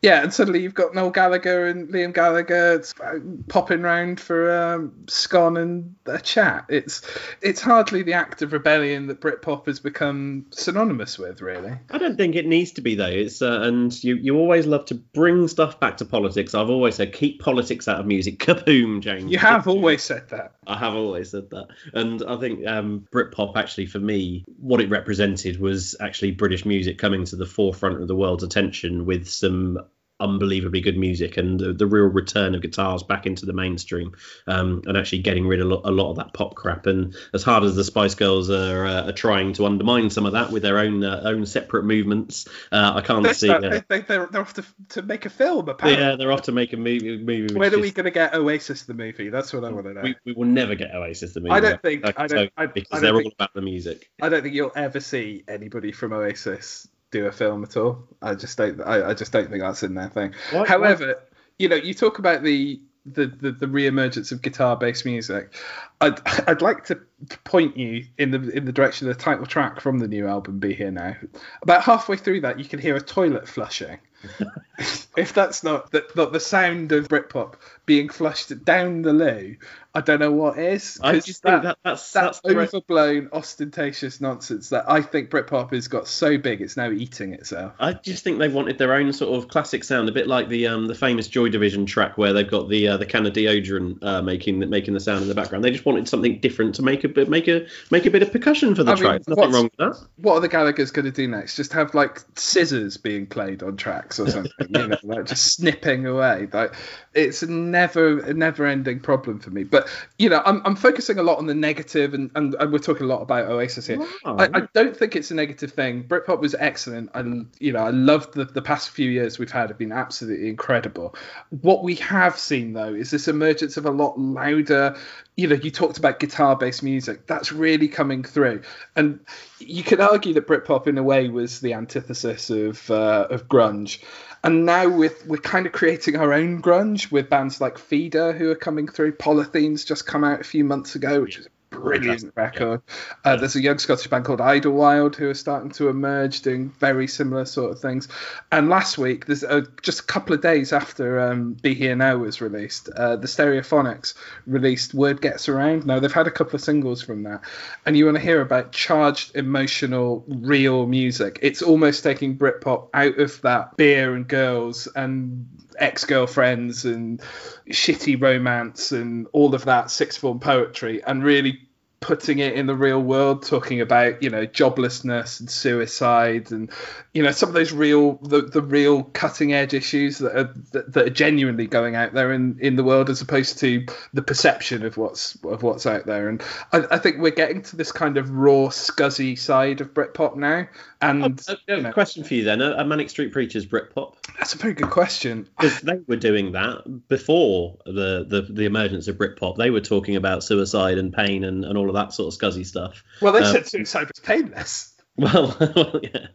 yeah, 0.04 0.22
and 0.22 0.32
suddenly 0.32 0.62
you've 0.62 0.76
got 0.76 0.94
Noel 0.94 1.10
Gallagher 1.10 1.66
and 1.66 1.90
Liam 1.90 2.14
Gallagher 2.14 2.84
uh, 3.04 3.20
popping 3.48 3.82
round 3.82 4.03
for 4.16 4.52
um, 4.52 4.94
scone 5.08 5.58
and 5.58 5.96
a 6.06 6.20
chat. 6.20 6.66
It's 6.70 7.02
it's 7.42 7.62
hardly 7.62 8.04
the 8.04 8.14
act 8.14 8.42
of 8.42 8.54
rebellion 8.54 9.08
that 9.08 9.22
Britpop 9.22 9.66
has 9.68 9.80
become 9.80 10.46
synonymous 10.52 11.18
with, 11.18 11.42
really. 11.42 11.74
I 11.90 11.98
don't 11.98 12.18
think 12.18 12.36
it 12.36 12.46
needs 12.46 12.72
to 12.74 12.82
be 12.82 12.96
though. 12.96 13.06
It's 13.06 13.42
uh, 13.42 13.62
and 13.62 14.04
you 14.04 14.16
you 14.16 14.38
always 14.38 14.66
love 14.66 14.86
to 14.88 14.96
bring 14.96 15.48
stuff 15.48 15.80
back 15.80 15.98
to 15.98 16.06
politics. 16.06 16.54
I've 16.54 16.70
always 16.70 16.96
said 16.96 17.14
keep 17.14 17.42
politics 17.42 17.88
out 17.88 18.00
of 18.00 18.06
music. 18.06 18.40
Kaboom, 18.44 19.02
James. 19.02 19.32
You 19.32 19.38
have 19.40 19.68
always 19.68 20.04
said 20.04 20.30
that. 20.30 20.56
I 20.68 20.78
have 20.78 20.96
always 20.96 21.32
said 21.32 21.50
that, 21.52 21.68
and 21.94 22.24
I 22.24 22.38
think 22.38 22.68
um, 22.68 23.08
Britpop 23.12 23.56
actually 23.56 23.86
for 23.86 24.00
me, 24.00 24.46
what 24.60 24.82
it 24.82 24.90
represented 24.90 25.60
was 25.60 25.96
actually 26.00 26.32
British 26.32 26.66
music 26.66 26.98
coming 26.98 27.26
to 27.26 27.36
the 27.36 27.46
forefront 27.46 28.02
of 28.02 28.08
the 28.08 28.16
world's 28.16 28.44
attention 28.44 29.06
with 29.06 29.28
some 29.28 29.80
unbelievably 30.20 30.80
good 30.82 30.98
music 30.98 31.38
and 31.38 31.60
the, 31.60 31.74
the 31.74 31.86
real 31.88 32.06
return 32.06 32.56
of 32.56 32.62
guitars 32.62 33.04
back 33.04 33.26
into 33.26 33.46
the 33.46 33.54
mainstream 33.54 34.14
um, 34.48 34.82
and 34.86 34.98
actually 34.98 35.20
getting 35.20 35.48
rid 35.48 35.60
of 35.60 35.68
a 35.68 35.70
lot, 35.76 35.82
a 35.86 35.92
lot 35.92 36.12
of 36.12 36.18
that 36.18 36.34
pop 36.34 36.56
crap 36.56 36.86
and 36.86 37.16
as 37.34 37.44
hard 37.44 37.64
as 37.64 37.76
the 37.76 37.84
Spice 37.84 38.16
Girls 38.16 38.50
are, 38.50 38.86
uh, 38.86 39.10
are 39.10 39.12
trying 39.14 39.54
to 39.54 39.66
undermine 39.66 40.10
some 40.10 40.26
of 40.26 40.34
that 40.34 40.52
with 40.52 40.64
their 40.64 40.78
own 40.78 41.04
uh, 41.04 41.22
own 41.26 41.46
separate 41.46 41.84
movements 41.84 42.48
uh, 42.72 42.94
I 42.96 43.02
can't 43.02 43.24
They're, 43.24 43.34
see 43.34 43.48
start- 43.48 43.64
uh, 43.66 43.70
they, 43.70 43.82
they, 43.90 44.00
they're, 44.02 44.28
they're 44.28 44.42
off 44.42 44.54
to, 44.54 44.66
to 44.90 45.02
make 45.02 45.26
a 45.26 45.30
film, 45.30 45.68
apparently. 45.68 46.04
yeah 46.04 46.16
they're 46.16 46.32
off 46.32 46.44
to 46.44 46.52
make 46.52 46.74
a 46.74 46.78
movie, 46.78 47.18
movie 47.18 47.54
When 47.54 47.74
are 47.74 47.80
we 47.80 47.92
going 47.92 48.06
to 48.06 48.12
get 48.12 48.34
Oasis 48.36 48.84
the 48.84 48.94
movie? 48.94 49.30
That's 49.30 49.52
what 49.52 49.64
I 49.66 49.72
want 49.72 49.88
to 49.88 49.94
know. 49.94 50.02
we, 50.02 50.16
we 50.26 50.34
will 50.34 50.46
never 50.48 50.76
get 50.76 50.94
Oasis 50.94 51.34
the 51.34 51.42
movie 51.42 51.52
I 51.52 51.60
don't 51.60 51.82
think- 51.82 52.06
I 52.18 52.28
don't- 52.28 52.44
you, 52.44 52.50
I- 52.56 52.66
because 52.68 52.90
I 52.92 52.96
don't 52.96 53.02
they're 53.02 53.24
think- 53.24 53.26
all 53.26 53.46
about 53.46 53.54
the 53.54 53.62
music 53.62 54.10
I 54.22 54.30
don't 54.30 54.44
think 54.44 54.54
you'll 54.56 54.72
ever 54.76 55.00
see 55.00 55.44
anybody 55.48 55.92
from 55.92 56.14
Oasis 56.14 56.88
do 57.14 57.26
a 57.28 57.32
film 57.32 57.64
at 57.64 57.78
all. 57.78 58.04
I 58.22 58.36
just 58.36 58.58
don't. 58.58 58.82
I, 58.82 59.10
I 59.10 59.14
just 59.14 59.32
don't 59.32 59.50
think 59.50 59.62
that's 59.62 59.84
in 59.84 59.94
their 59.94 60.10
thing. 60.10 60.34
Why- 60.52 60.66
However, 60.68 61.22
you 61.58 61.70
know, 61.70 61.76
you 61.78 61.94
talk 61.94 62.20
about 62.20 62.44
the 62.44 62.82
the 63.06 63.28
the, 63.28 63.52
the 63.52 63.68
re-emergence 63.68 64.32
of 64.32 64.42
guitar-based 64.42 65.06
music. 65.06 65.54
I'd 66.02 66.20
I'd 66.48 66.62
like 66.62 66.86
to 66.86 67.00
point 67.44 67.78
you 67.78 68.06
in 68.18 68.32
the 68.32 68.50
in 68.50 68.66
the 68.66 68.72
direction 68.72 69.08
of 69.10 69.18
the 69.18 69.24
title 69.24 69.46
track 69.46 69.80
from 69.80 70.00
the 70.00 70.08
new 70.08 70.28
album 70.28 70.60
"Be 70.60 70.74
Here 70.74 70.92
Now." 70.92 71.16
About 71.62 71.84
halfway 71.84 72.18
through 72.18 72.42
that, 72.42 72.60
you 72.60 72.66
can 72.66 72.80
hear 72.80 72.96
a 72.96 73.02
toilet 73.02 73.48
flushing. 73.48 74.00
if 75.18 75.34
that's 75.34 75.64
not 75.64 75.92
the, 75.92 76.06
not 76.16 76.32
the 76.32 76.40
sound 76.40 76.94
of 76.94 77.10
Britpop 77.10 77.56
being 77.86 78.08
flushed 78.08 78.64
down 78.64 79.02
the 79.02 79.12
loo, 79.12 79.58
I 79.96 80.02
don't 80.02 80.20
know 80.20 80.32
what 80.32 80.58
is. 80.58 81.00
I 81.04 81.20
just 81.20 81.44
think 81.44 81.62
that 81.64 81.78
that's 81.84 82.12
that's 82.12 82.42
right- 82.44 82.58
overblown, 82.58 83.30
ostentatious 83.32 84.20
nonsense 84.20 84.70
that 84.70 84.86
I 84.90 85.02
think 85.02 85.30
Britpop 85.30 85.72
has 85.74 85.88
got 85.88 86.08
so 86.08 86.38
big 86.38 86.62
it's 86.62 86.76
now 86.76 86.90
eating 86.90 87.34
itself. 87.34 87.74
I 87.80 87.94
just 87.94 88.24
think 88.24 88.40
they 88.40 88.50
wanted 88.50 88.80
their 88.80 88.94
own 88.94 89.14
sort 89.14 89.38
of 89.38 89.50
classic 89.50 89.84
sound, 89.84 90.10
a 90.10 90.12
bit 90.12 90.28
like 90.28 90.50
the 90.50 90.66
um 90.68 90.88
the 90.88 90.96
famous 90.96 91.28
Joy 91.28 91.50
Division 91.50 91.86
track 91.86 92.18
where 92.18 92.34
they've 92.34 92.50
got 92.50 92.70
the 92.70 92.88
uh, 92.88 92.98
the 92.98 93.06
can 93.06 93.28
of 93.28 93.34
deodorant 93.34 94.04
uh, 94.04 94.24
making 94.24 94.68
making 94.68 94.96
the 94.96 95.00
sound 95.00 95.22
in 95.22 95.28
the 95.28 95.36
background. 95.36 95.64
They 95.64 95.72
just 95.72 95.86
wanted 95.86 96.08
something 96.08 96.40
different 96.40 96.74
to 96.76 96.82
make 96.82 97.04
a 97.04 97.10
bit 97.10 97.30
make 97.30 97.48
a 97.48 97.68
make 97.92 98.08
a 98.08 98.12
bit 98.12 98.24
of 98.24 98.32
percussion 98.32 98.74
for 98.74 98.84
the 98.84 98.94
I 98.94 98.96
track. 98.96 99.22
There's 99.24 99.38
nothing 99.38 99.54
wrong 99.54 99.64
with 99.66 99.78
that. 99.78 100.08
What 100.18 100.36
are 100.36 100.42
the 100.42 100.48
Gallagher's 100.48 100.90
going 100.90 101.06
to 101.06 101.12
do 101.12 101.28
next? 101.28 101.56
Just 101.56 101.74
have 101.74 101.94
like 101.94 102.20
scissors 102.36 102.98
being 102.98 103.28
played 103.28 103.62
on 103.62 103.78
tracks 103.78 104.20
or 104.20 104.28
something, 104.28 104.52
you 104.60 104.88
know, 104.88 104.98
like 105.04 105.26
just 105.26 105.54
snipping 105.54 106.08
away. 106.08 106.48
Like 106.52 106.74
it's 107.14 107.44
a 107.44 107.52
never 107.52 108.20
a 108.22 108.34
never 108.34 108.66
ending 108.66 109.00
problem 109.00 109.40
for 109.40 109.52
me. 109.52 109.64
But 109.64 109.83
you 110.18 110.30
know, 110.30 110.42
I'm, 110.46 110.62
I'm 110.66 110.76
focusing 110.76 111.20
a 111.20 111.24
lot 111.24 111.38
on 111.38 111.48
the 111.48 111.54
negative, 111.54 112.14
and, 112.14 112.32
and, 112.36 112.56
and 112.56 112.72
we're 112.72 112.80
talking 112.80 113.04
a 113.04 113.10
lot 113.10 113.22
about 113.22 113.50
Oasis 113.50 113.88
here. 113.88 114.00
Wow. 114.00 114.38
I, 114.38 114.50
I 114.54 114.62
don't 114.74 114.96
think 114.96 115.16
it's 115.16 115.32
a 115.32 115.36
negative 115.36 115.72
thing. 115.72 116.04
Britpop 116.04 116.40
was 116.40 116.56
excellent, 116.56 117.10
and 117.14 117.50
you 117.60 117.72
know 117.72 117.80
I 117.80 117.90
loved 117.90 118.34
the 118.34 118.46
the 118.46 118.62
past 118.62 118.90
few 118.90 119.10
years 119.10 119.40
we've 119.40 119.52
had 119.52 119.70
have 119.70 119.78
been 119.78 119.92
absolutely 119.92 120.50
incredible. 120.50 121.16
What 121.62 121.84
we 121.84 121.96
have 121.96 122.38
seen 122.38 122.74
though 122.74 122.94
is 122.94 123.12
this 123.12 123.28
emergence 123.28 123.78
of 123.78 123.86
a 123.86 123.92
lot 123.92 124.20
louder. 124.20 124.96
You 125.36 125.48
know, 125.48 125.56
you 125.56 125.72
talked 125.72 125.98
about 125.98 126.20
guitar-based 126.20 126.84
music. 126.84 127.26
That's 127.26 127.52
really 127.52 127.88
coming 127.88 128.24
through, 128.24 128.62
and 128.96 129.20
you 129.60 129.84
could 129.84 130.00
argue 130.00 130.34
that 130.34 130.48
Britpop 130.48 130.88
in 130.88 130.98
a 130.98 131.04
way 131.04 131.30
was 131.30 131.60
the 131.60 131.74
antithesis 131.74 132.50
of 132.50 132.90
uh, 132.92 133.28
of 133.30 133.48
grunge. 133.48 134.04
And 134.44 134.66
now 134.66 134.90
with 134.90 135.26
we're 135.26 135.38
kind 135.38 135.66
of 135.66 135.72
creating 135.72 136.18
our 136.18 136.34
own 136.34 136.62
grunge 136.62 137.12
with 137.12 137.30
bands 137.30 137.62
like 137.62 137.78
Feeder 137.78 138.34
who 138.34 138.52
are 138.52 138.56
coming 138.56 138.88
through. 138.90 139.14
Polythene's 139.14 139.86
just 139.86 140.06
come 140.06 140.24
out 140.24 140.42
a 140.42 140.44
few 140.44 140.66
months 140.66 140.96
ago, 140.96 141.22
which 141.22 141.38
is 141.38 141.46
a 141.46 141.50
brilliant 141.74 142.32
record. 142.36 142.82
Uh, 143.26 143.36
there's 143.36 143.56
a 143.56 143.62
young 143.62 143.80
Scottish 143.80 144.08
band 144.08 144.26
called 144.26 144.42
Idlewild 144.42 145.16
who 145.16 145.30
are 145.30 145.34
starting 145.34 145.72
to 145.72 145.90
emerge, 145.90 146.42
doing 146.42 146.70
very 146.80 147.08
similar 147.08 147.46
sort 147.46 147.72
of 147.72 147.80
things. 147.80 148.08
And 148.52 148.70
last 148.70 148.98
week, 148.98 149.26
there's 149.26 149.44
uh, 149.44 149.62
just 149.82 150.02
a 150.02 150.04
couple 150.04 150.34
of 150.34 150.42
days 150.42 150.72
after 150.72 151.20
um, 151.20 151.54
Be 151.54 151.74
Here 151.74 151.96
Now 151.96 152.18
was 152.18 152.42
released, 152.42 152.90
uh, 152.90 153.16
the 153.16 153.28
Stereophonics 153.28 154.14
released 154.46 154.94
Word 154.94 155.22
Gets 155.22 155.50
Around. 155.50 155.86
Now 155.86 156.00
they've 156.00 156.12
had 156.12 156.28
a 156.28 156.32
couple 156.32 156.56
of 156.56 156.62
singles 156.62 157.02
from 157.02 157.24
that, 157.24 157.42
and 157.86 157.98
you 157.98 158.06
want 158.06 158.18
to 158.18 158.24
hear 158.24 158.42
about 158.42 158.72
charged, 158.72 159.36
emotional, 159.36 160.24
real 160.28 160.86
music. 160.86 161.40
It's 161.42 161.62
almost 161.62 162.04
taking 162.04 162.38
Britpop 162.38 162.90
out 162.94 163.20
of 163.20 163.42
that 163.42 163.76
beer 163.78 164.14
and 164.16 164.28
girls 164.28 164.88
and 164.96 165.48
ex-girlfriends 165.80 166.86
and 166.86 167.22
shitty 167.70 168.22
romance 168.22 168.92
and 168.92 169.28
all 169.32 169.56
of 169.56 169.66
that 169.66 169.92
sixth 169.92 170.20
form 170.20 170.40
poetry 170.40 171.04
and 171.04 171.24
really 171.24 171.63
putting 172.04 172.40
it 172.40 172.54
in 172.54 172.66
the 172.66 172.76
real 172.76 173.02
world, 173.02 173.44
talking 173.44 173.80
about 173.80 174.22
you 174.22 174.30
know 174.30 174.46
joblessness 174.46 175.40
and 175.40 175.50
suicide, 175.50 176.52
and 176.52 176.70
you 177.14 177.24
know 177.24 177.32
some 177.32 177.48
of 177.48 177.56
those 177.56 177.72
real 177.72 178.16
the, 178.24 178.42
the 178.42 178.62
real 178.62 179.04
cutting 179.04 179.54
edge 179.54 179.74
issues 179.74 180.18
that 180.18 180.38
are 180.38 180.54
that, 180.74 180.92
that, 180.92 181.08
are 181.08 181.10
genuinely 181.10 181.66
going 181.66 181.96
out 181.96 182.14
there 182.14 182.34
in, 182.34 182.58
in 182.60 182.76
the 182.76 182.84
world, 182.84 183.10
as 183.10 183.22
opposed 183.22 183.58
to 183.60 183.86
the 184.14 184.22
perception 184.22 184.86
of 184.86 184.98
what's 184.98 185.36
of 185.46 185.64
what's 185.64 185.86
out 185.86 186.06
there. 186.06 186.28
And 186.28 186.44
I, 186.74 186.84
I 186.92 186.98
think 186.98 187.20
we're 187.20 187.32
getting 187.32 187.62
to 187.64 187.78
this 187.78 187.94
kind 187.94 188.18
of 188.18 188.30
raw, 188.30 188.68
scuzzy 188.68 189.40
side 189.40 189.80
of 189.80 189.94
Britpop 189.94 190.36
now. 190.36 190.68
And 191.02 191.42
oh, 191.48 191.54
uh, 191.54 191.56
you 191.68 191.82
know, 191.82 191.94
question 191.94 192.26
for 192.26 192.34
you 192.34 192.44
then: 192.44 192.62
Are 192.62 192.84
Manic 192.84 193.10
Street 193.10 193.32
Preachers 193.32 193.66
Britpop? 193.66 194.16
That's 194.38 194.56
a 194.56 194.58
very 194.58 194.74
good 194.74 194.90
question. 194.90 195.48
Because 195.58 195.80
they 195.80 196.00
were 196.08 196.18
doing 196.18 196.52
that 196.52 197.08
before 197.08 197.78
the, 197.86 198.26
the 198.28 198.48
the 198.50 198.66
emergence 198.66 199.08
of 199.08 199.18
Britpop. 199.18 199.56
They 199.56 199.70
were 199.70 199.82
talking 199.82 200.18
about 200.18 200.44
suicide 200.44 200.98
and 200.98 201.14
pain 201.14 201.46
and, 201.46 201.64
and 201.64 201.78
all 201.78 201.88
of 201.88 201.93
that 201.94 202.14
sort 202.14 202.34
of 202.34 202.40
scuzzy 202.40 202.66
stuff. 202.66 203.04
Well, 203.22 203.34
they 203.34 203.40
um, 203.40 203.52
said 203.52 203.68
suicide 203.68 204.08
was 204.08 204.20
painless. 204.20 204.90
Well, 205.16 205.56
yeah, 206.02 206.28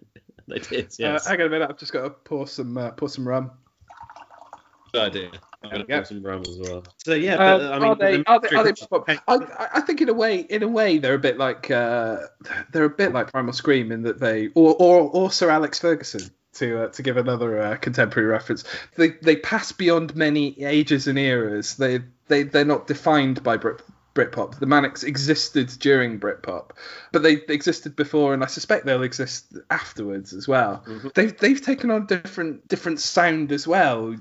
they 0.47 0.61
did. 0.61 0.85
Uh, 0.85 0.95
yes. 1.01 1.27
Uh, 1.27 1.31
hang 1.31 1.41
on 1.41 1.47
a 1.49 1.51
minute. 1.51 1.69
I've 1.69 1.79
just 1.79 1.93
got 1.93 2.05
to 2.05 2.11
pour 2.11 2.47
some 2.47 2.79
uh, 2.79 2.93
pour 2.93 3.09
some 3.09 3.27
rum. 3.27 3.51
Good 4.93 5.03
idea. 5.03 5.31
I'm 5.65 5.71
gonna 5.71 5.85
pour 5.85 6.05
some 6.05 6.23
rum 6.23 6.43
as 6.43 6.59
well. 6.61 6.85
So 6.99 7.15
yeah, 7.15 7.37
but, 7.37 7.61
uh, 7.61 7.71
I 7.71 7.79
mean, 7.81 7.89
are 7.89 7.97
they? 7.97 8.25
Are 8.25 8.41
they, 8.41 8.57
are 8.57 9.05
they 9.05 9.19
I, 9.27 9.69
I 9.75 9.81
think 9.81 10.01
in 10.01 10.09
a 10.09 10.15
way, 10.15 10.39
in 10.39 10.63
a 10.63 10.69
way, 10.69 10.99
they're 10.99 11.15
a 11.15 11.19
bit 11.19 11.39
like 11.39 11.71
uh, 11.71 12.19
they're 12.73 12.85
a 12.85 12.91
bit 12.91 13.13
like 13.13 13.33
Primal 13.33 13.53
Scream 13.53 13.91
in 13.91 14.03
that 14.03 14.21
they, 14.21 14.49
or 14.55 14.77
or, 14.79 15.11
or 15.11 15.33
Sir 15.33 15.51
Alex 15.51 15.81
Ferguson 15.81 16.31
to 16.55 16.85
uh, 16.85 16.89
to 16.89 17.03
give 17.03 17.17
another 17.17 17.61
uh, 17.61 17.77
contemporary 17.77 18.29
reference. 18.29 18.65
They 18.97 19.11
they 19.23 19.37
pass 19.37 19.73
beyond 19.73 20.15
many 20.15 20.63
ages 20.63 21.09
and 21.09 21.19
eras. 21.19 21.77
They 21.77 22.01
they 22.29 22.45
they're 22.45 22.65
not 22.65 22.87
defined 22.87 23.43
by 23.43 23.57
Brit 23.57 23.83
Britpop. 24.19 24.59
The 24.59 24.67
Manics 24.67 25.05
existed 25.05 25.69
during 25.79 26.19
Britpop, 26.19 26.71
but 27.13 27.23
they 27.23 27.35
existed 27.35 27.95
before, 27.95 28.35
and 28.35 28.43
I 28.43 28.47
suspect 28.47 28.85
they'll 28.85 29.05
exist 29.05 29.57
afterwards 29.71 30.33
as 30.33 30.49
well. 30.49 30.83
Mm-hmm. 30.87 31.09
They've 31.15 31.37
they've 31.39 31.63
taken 31.63 31.91
on 31.91 32.07
different 32.07 32.67
different 32.67 32.99
sound 32.99 33.53
as 33.53 33.67
well. 33.67 34.17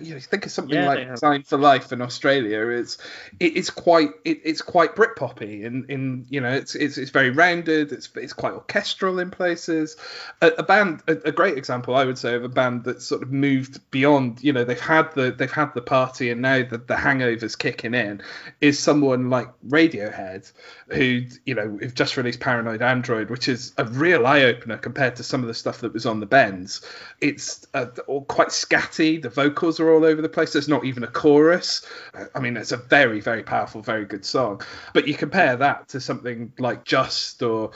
You 0.00 0.14
know, 0.14 0.20
think 0.20 0.46
of 0.46 0.52
something 0.52 0.74
yeah, 0.74 0.86
like 0.86 1.08
Designed 1.10 1.46
for 1.46 1.58
Life 1.58 1.92
in 1.92 2.02
Australia. 2.02 2.68
It's 2.68 2.98
it, 3.40 3.56
it's 3.56 3.70
quite 3.70 4.10
it, 4.24 4.40
it's 4.44 4.62
quite 4.62 4.94
Britpoppy, 4.94 5.62
in 5.62 5.86
in 5.88 6.26
you 6.28 6.40
know 6.40 6.50
it's 6.50 6.74
it's 6.74 6.98
it's 6.98 7.10
very 7.10 7.30
rounded. 7.30 7.92
It's 7.92 8.08
it's 8.14 8.32
quite 8.32 8.52
orchestral 8.52 9.18
in 9.18 9.30
places. 9.30 9.96
A, 10.40 10.48
a 10.58 10.62
band, 10.62 11.02
a, 11.08 11.12
a 11.28 11.32
great 11.32 11.58
example, 11.58 11.94
I 11.96 12.04
would 12.04 12.18
say, 12.18 12.34
of 12.34 12.44
a 12.44 12.48
band 12.48 12.84
that 12.84 13.02
sort 13.02 13.22
of 13.22 13.32
moved 13.32 13.90
beyond. 13.90 14.42
You 14.42 14.52
know, 14.52 14.64
they've 14.64 14.78
had 14.78 15.12
the 15.14 15.30
they've 15.32 15.50
had 15.50 15.74
the 15.74 15.82
party, 15.82 16.30
and 16.30 16.42
now 16.42 16.58
the 16.58 16.78
the 16.78 16.94
hangovers 16.94 17.58
kicking 17.58 17.94
in. 17.94 18.22
Is 18.60 18.78
someone 18.78 18.98
someone 18.98 19.30
like 19.30 19.48
Radiohead, 19.66 20.50
who 20.88 21.22
you 21.44 21.54
know 21.54 21.78
have 21.82 21.94
just 21.94 22.16
released 22.16 22.40
Paranoid 22.40 22.82
Android, 22.82 23.30
which 23.30 23.48
is 23.48 23.72
a 23.78 23.84
real 23.84 24.26
eye 24.26 24.42
opener 24.42 24.76
compared 24.76 25.16
to 25.16 25.22
some 25.22 25.42
of 25.42 25.48
the 25.48 25.54
stuff 25.54 25.80
that 25.80 25.92
was 25.92 26.06
on 26.06 26.20
the 26.20 26.26
Bends. 26.26 26.84
It's 27.20 27.66
uh, 27.74 27.86
all 28.06 28.24
quite 28.24 28.48
scatty. 28.48 29.20
The 29.20 29.30
vocals 29.30 29.67
are 29.80 29.92
all 29.92 30.04
over 30.04 30.22
the 30.22 30.28
place. 30.28 30.52
There's 30.52 30.68
not 30.68 30.84
even 30.84 31.04
a 31.04 31.08
chorus. 31.08 31.86
I 32.34 32.40
mean, 32.40 32.56
it's 32.56 32.72
a 32.72 32.76
very 32.76 33.20
very 33.20 33.42
powerful, 33.42 33.82
very 33.82 34.04
good 34.04 34.24
song. 34.24 34.62
But 34.94 35.06
you 35.06 35.14
compare 35.14 35.56
that 35.56 35.88
to 35.88 36.00
something 36.00 36.52
like 36.58 36.84
Just 36.84 37.42
or 37.42 37.72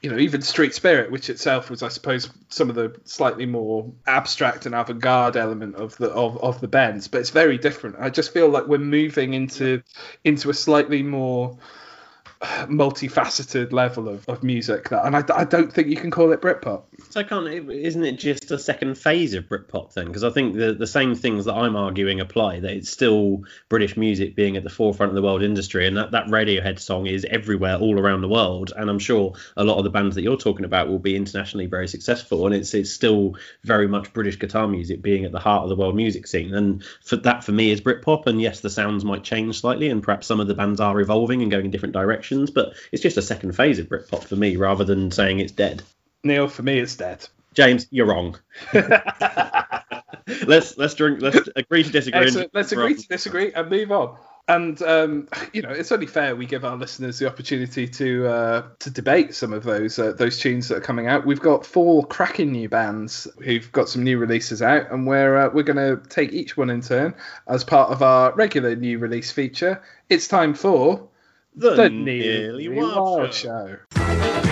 you 0.00 0.10
know, 0.10 0.18
even 0.18 0.42
Street 0.42 0.74
Spirit, 0.74 1.10
which 1.10 1.28
itself 1.28 1.70
was, 1.70 1.82
I 1.82 1.88
suppose, 1.88 2.30
some 2.48 2.70
of 2.70 2.76
the 2.76 2.94
slightly 3.04 3.46
more 3.46 3.90
abstract 4.06 4.64
and 4.64 4.74
avant-garde 4.74 5.36
element 5.36 5.74
of 5.74 5.96
the 5.96 6.10
of, 6.10 6.38
of 6.38 6.60
the 6.60 6.68
Bends, 6.68 7.08
but 7.08 7.20
it's 7.20 7.30
very 7.30 7.58
different. 7.58 7.96
I 7.98 8.10
just 8.10 8.32
feel 8.32 8.48
like 8.48 8.66
we're 8.66 8.78
moving 8.78 9.34
into 9.34 9.82
into 10.24 10.50
a 10.50 10.54
slightly 10.54 11.02
more 11.02 11.58
multifaceted 12.68 13.72
level 13.72 14.08
of, 14.08 14.28
of 14.28 14.44
music 14.44 14.90
that, 14.90 15.04
and 15.04 15.16
I, 15.16 15.24
I 15.34 15.44
don't 15.44 15.72
think 15.72 15.88
you 15.88 15.96
can 15.96 16.12
call 16.12 16.30
it 16.30 16.40
Britpop. 16.40 16.84
So 17.10 17.24
can't 17.24 17.48
isn't 17.48 18.04
it 18.04 18.18
just 18.18 18.52
a 18.52 18.58
second 18.58 18.96
phase 18.96 19.34
of 19.34 19.48
Britpop 19.48 19.92
then? 19.94 20.06
Because 20.06 20.22
I 20.22 20.30
think 20.30 20.54
the 20.54 20.72
the 20.72 20.86
same 20.86 21.16
things 21.16 21.46
that 21.46 21.54
I'm 21.54 21.74
arguing 21.74 22.20
apply. 22.20 22.60
That 22.60 22.72
it's 22.72 22.90
still 22.90 23.42
British 23.68 23.96
music 23.96 24.36
being 24.36 24.56
at 24.56 24.62
the 24.62 24.70
forefront 24.70 25.10
of 25.10 25.16
the 25.16 25.22
world 25.22 25.42
industry, 25.42 25.88
and 25.88 25.96
that 25.96 26.12
that 26.12 26.26
Radiohead 26.26 26.78
song 26.78 27.06
is 27.06 27.26
everywhere, 27.28 27.76
all 27.76 27.98
around 27.98 28.20
the 28.20 28.28
world. 28.28 28.72
And 28.76 28.88
I'm 28.88 29.00
sure 29.00 29.34
a 29.56 29.64
lot 29.64 29.78
of 29.78 29.84
the 29.84 29.90
bands 29.90 30.14
that 30.14 30.22
you're 30.22 30.36
talking 30.36 30.64
about 30.64 30.86
will 30.88 31.00
be 31.00 31.16
internationally 31.16 31.66
very 31.66 31.88
successful, 31.88 32.46
and 32.46 32.54
it's 32.54 32.72
it's 32.72 32.92
still 32.92 33.34
very 33.64 33.88
much 33.88 34.12
British 34.12 34.38
guitar 34.38 34.68
music 34.68 35.02
being 35.02 35.24
at 35.24 35.32
the 35.32 35.40
heart 35.40 35.64
of 35.64 35.70
the 35.70 35.76
world 35.76 35.96
music 35.96 36.28
scene. 36.28 36.54
And 36.54 36.84
for 37.02 37.16
that 37.16 37.42
for 37.42 37.50
me 37.50 37.72
is 37.72 37.80
Britpop. 37.80 38.26
And 38.26 38.40
yes, 38.40 38.60
the 38.60 38.70
sounds 38.70 39.04
might 39.04 39.24
change 39.24 39.60
slightly, 39.60 39.88
and 39.88 40.04
perhaps 40.04 40.28
some 40.28 40.38
of 40.38 40.46
the 40.46 40.54
bands 40.54 40.78
are 40.78 41.00
evolving 41.00 41.42
and 41.42 41.50
going 41.50 41.64
in 41.64 41.70
different 41.72 41.94
directions 41.94 42.27
but 42.50 42.74
it's 42.92 43.02
just 43.02 43.16
a 43.16 43.22
second 43.22 43.52
phase 43.52 43.78
of 43.78 43.88
Britpop 43.88 44.24
for 44.24 44.36
me 44.36 44.56
rather 44.56 44.84
than 44.84 45.10
saying 45.10 45.40
it's 45.40 45.52
dead. 45.52 45.82
Neil, 46.24 46.48
for 46.48 46.62
me, 46.62 46.78
it's 46.78 46.96
dead. 46.96 47.26
James, 47.54 47.86
you're 47.90 48.06
wrong. 48.06 48.38
let's 50.46 50.76
let's 50.76 50.94
drink. 50.94 51.20
Let's 51.20 51.48
agree 51.56 51.82
to 51.82 51.90
disagree. 51.90 52.46
let's 52.52 52.72
agree 52.72 52.94
to 52.94 53.08
disagree 53.08 53.52
and 53.52 53.70
move 53.70 53.90
on. 53.90 54.16
And 54.48 54.80
um, 54.82 55.28
you 55.52 55.60
know, 55.60 55.70
it's 55.70 55.92
only 55.92 56.06
fair 56.06 56.34
we 56.34 56.46
give 56.46 56.64
our 56.64 56.76
listeners 56.76 57.18
the 57.18 57.26
opportunity 57.26 57.86
to 57.86 58.26
uh, 58.26 58.62
to 58.78 58.90
debate 58.90 59.34
some 59.34 59.52
of 59.52 59.62
those 59.62 59.98
uh, 59.98 60.12
those 60.12 60.38
tunes 60.38 60.68
that 60.68 60.78
are 60.78 60.80
coming 60.80 61.06
out. 61.06 61.26
We've 61.26 61.40
got 61.40 61.66
four 61.66 62.06
cracking 62.06 62.52
new 62.52 62.68
bands 62.68 63.28
who've 63.44 63.70
got 63.72 63.90
some 63.90 64.04
new 64.04 64.18
releases 64.18 64.62
out, 64.62 64.90
and 64.90 65.06
we're 65.06 65.36
uh, 65.36 65.50
we're 65.52 65.64
going 65.64 65.76
to 65.76 66.02
take 66.08 66.32
each 66.32 66.56
one 66.56 66.70
in 66.70 66.80
turn 66.80 67.14
as 67.46 67.62
part 67.62 67.90
of 67.90 68.02
our 68.02 68.32
regular 68.34 68.74
new 68.74 68.98
release 68.98 69.30
feature. 69.30 69.82
It's 70.08 70.28
time 70.28 70.54
for 70.54 71.08
the, 71.58 71.70
the 71.70 71.90
Nearly 71.90 72.68
Wild, 72.68 72.94
Wild 72.94 73.34
Show. 73.34 73.78
Show. 73.96 74.47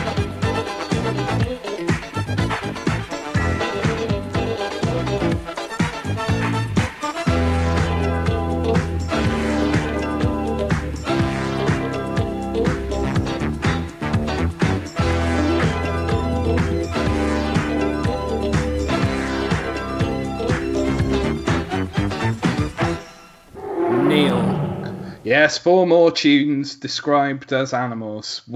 Yes, 25.36 25.58
four 25.58 25.86
more 25.86 26.10
tunes 26.10 26.76
described 26.76 27.52
as 27.52 27.74
animals. 27.74 28.40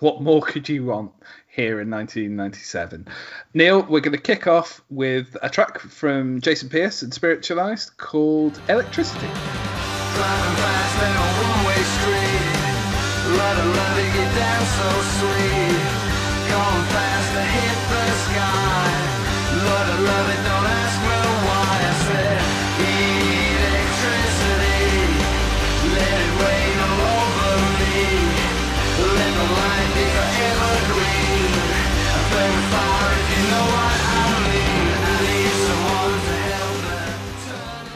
What 0.00 0.20
more 0.20 0.42
could 0.42 0.68
you 0.68 0.84
want 0.84 1.12
here 1.48 1.80
in 1.80 1.88
1997? 1.88 3.08
Neil, 3.54 3.80
we're 3.80 4.00
going 4.00 4.12
to 4.12 4.22
kick 4.22 4.46
off 4.46 4.82
with 4.90 5.38
a 5.40 5.48
track 5.48 5.78
from 5.78 6.42
Jason 6.42 6.68
Pierce 6.68 7.00
and 7.00 7.14
Spiritualized 7.14 7.96
called 7.96 8.60
Electricity. 8.68 9.20
Driving 9.20 10.56
past 10.60 11.00
one-way 11.40 11.82
street, 11.96 12.52
get 14.12 14.34
down 14.36 14.66
so 14.66 14.88
sweet. 15.16 15.65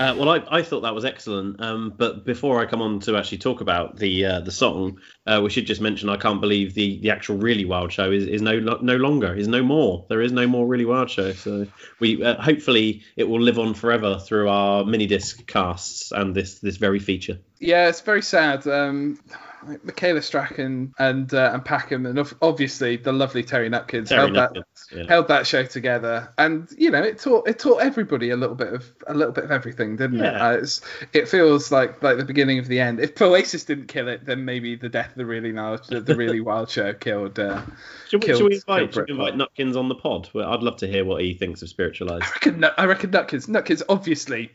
Uh, 0.00 0.14
well, 0.16 0.30
I, 0.30 0.42
I 0.50 0.62
thought 0.62 0.80
that 0.80 0.94
was 0.94 1.04
excellent. 1.04 1.60
Um, 1.60 1.92
but 1.94 2.24
before 2.24 2.58
I 2.58 2.64
come 2.64 2.80
on 2.80 3.00
to 3.00 3.18
actually 3.18 3.36
talk 3.36 3.60
about 3.60 3.98
the 3.98 4.24
uh, 4.24 4.40
the 4.40 4.50
song, 4.50 4.98
uh, 5.26 5.42
we 5.44 5.50
should 5.50 5.66
just 5.66 5.82
mention 5.82 6.08
I 6.08 6.16
can't 6.16 6.40
believe 6.40 6.72
the, 6.72 6.98
the 7.00 7.10
actual 7.10 7.36
really 7.36 7.66
wild 7.66 7.92
show 7.92 8.10
is, 8.10 8.26
is 8.26 8.40
no 8.40 8.58
no 8.58 8.96
longer 8.96 9.34
is 9.34 9.46
no 9.46 9.62
more. 9.62 10.06
There 10.08 10.22
is 10.22 10.32
no 10.32 10.46
more 10.46 10.66
really 10.66 10.86
wild 10.86 11.10
show. 11.10 11.32
So 11.32 11.66
we 11.98 12.24
uh, 12.24 12.40
hopefully 12.40 13.02
it 13.16 13.24
will 13.24 13.42
live 13.42 13.58
on 13.58 13.74
forever 13.74 14.18
through 14.18 14.48
our 14.48 14.86
mini 14.86 15.06
disc 15.06 15.46
casts 15.46 16.12
and 16.12 16.34
this 16.34 16.60
this 16.60 16.78
very 16.78 16.98
feature. 16.98 17.38
Yeah, 17.58 17.88
it's 17.88 18.00
very 18.00 18.22
sad. 18.22 18.66
Um, 18.66 19.18
like 19.66 19.84
Michaela 19.84 20.22
Strachan 20.22 20.94
and 20.98 21.32
uh, 21.32 21.50
and 21.52 21.64
Packham, 21.64 22.06
and 22.06 22.34
obviously 22.40 22.96
the 22.96 23.12
lovely 23.12 23.42
Terry 23.42 23.68
Nutkins 23.68 24.08
Terry 24.08 24.20
held 24.20 24.32
Nutkins, 24.32 24.64
that 24.90 24.96
yeah. 24.96 25.04
held 25.08 25.28
that 25.28 25.46
show 25.46 25.64
together, 25.64 26.32
and 26.38 26.68
you 26.76 26.90
know 26.90 27.02
it 27.02 27.18
taught 27.18 27.48
it 27.48 27.58
taught 27.58 27.82
everybody 27.82 28.30
a 28.30 28.36
little 28.36 28.54
bit 28.54 28.72
of 28.72 28.90
a 29.06 29.14
little 29.14 29.32
bit 29.32 29.44
of 29.44 29.50
everything, 29.50 29.96
didn't 29.96 30.18
yeah. 30.18 30.54
it? 30.54 30.62
Uh, 30.62 30.66
it 31.12 31.28
feels 31.28 31.70
like 31.70 32.02
like 32.02 32.16
the 32.16 32.24
beginning 32.24 32.58
of 32.58 32.68
the 32.68 32.80
end. 32.80 33.00
If 33.00 33.20
Oasis 33.20 33.64
didn't 33.64 33.86
kill 33.86 34.08
it, 34.08 34.24
then 34.24 34.44
maybe 34.44 34.76
the 34.76 34.88
death 34.88 35.10
of 35.10 35.16
the 35.16 35.26
really 35.26 35.52
wild, 35.52 35.84
the 35.88 36.14
really 36.16 36.40
wild 36.40 36.70
show 36.70 36.92
killed. 36.92 37.38
Uh, 37.38 37.62
should, 38.08 38.22
killed, 38.22 38.38
should 38.38 38.48
we 38.48 38.54
invite, 38.54 38.94
should 38.94 39.06
we 39.08 39.12
invite 39.12 39.34
Nutkins 39.34 39.76
on 39.76 39.88
the 39.88 39.94
pod? 39.94 40.28
Well, 40.32 40.50
I'd 40.50 40.62
love 40.62 40.78
to 40.78 40.86
hear 40.86 41.04
what 41.04 41.22
he 41.22 41.34
thinks 41.34 41.62
of 41.62 41.68
spiritualized. 41.68 42.24
I 42.24 42.28
reckon 42.28 42.64
I 42.78 42.84
reckon 42.86 43.10
Nutkins 43.10 43.48
Nutkins 43.48 43.82
obviously 43.88 44.50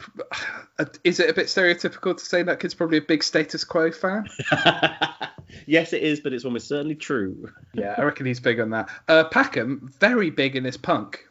is 1.04 1.20
it 1.20 1.30
a 1.30 1.34
bit 1.34 1.48
stereotypical 1.48 2.18
to 2.18 2.26
say 2.26 2.44
Nutkins 2.44 2.76
probably 2.76 2.98
a 2.98 3.02
big 3.02 3.24
status 3.24 3.64
quo 3.64 3.92
fan? 3.92 4.28
yes, 5.66 5.94
it 5.94 6.04
is, 6.04 6.20
but 6.20 6.34
it's 6.34 6.46
almost 6.46 6.68
certainly 6.68 6.96
true. 6.96 7.52
Yeah, 7.74 7.94
I 7.98 8.04
reckon 8.04 8.26
he's 8.26 8.40
big 8.40 8.62
on 8.62 8.70
that. 8.70 8.90
Uh, 9.10 9.26
Packham, 9.26 9.94
very 10.00 10.30
big 10.30 10.56
in 10.56 10.64
his 10.64 10.78
punk. 10.78 11.26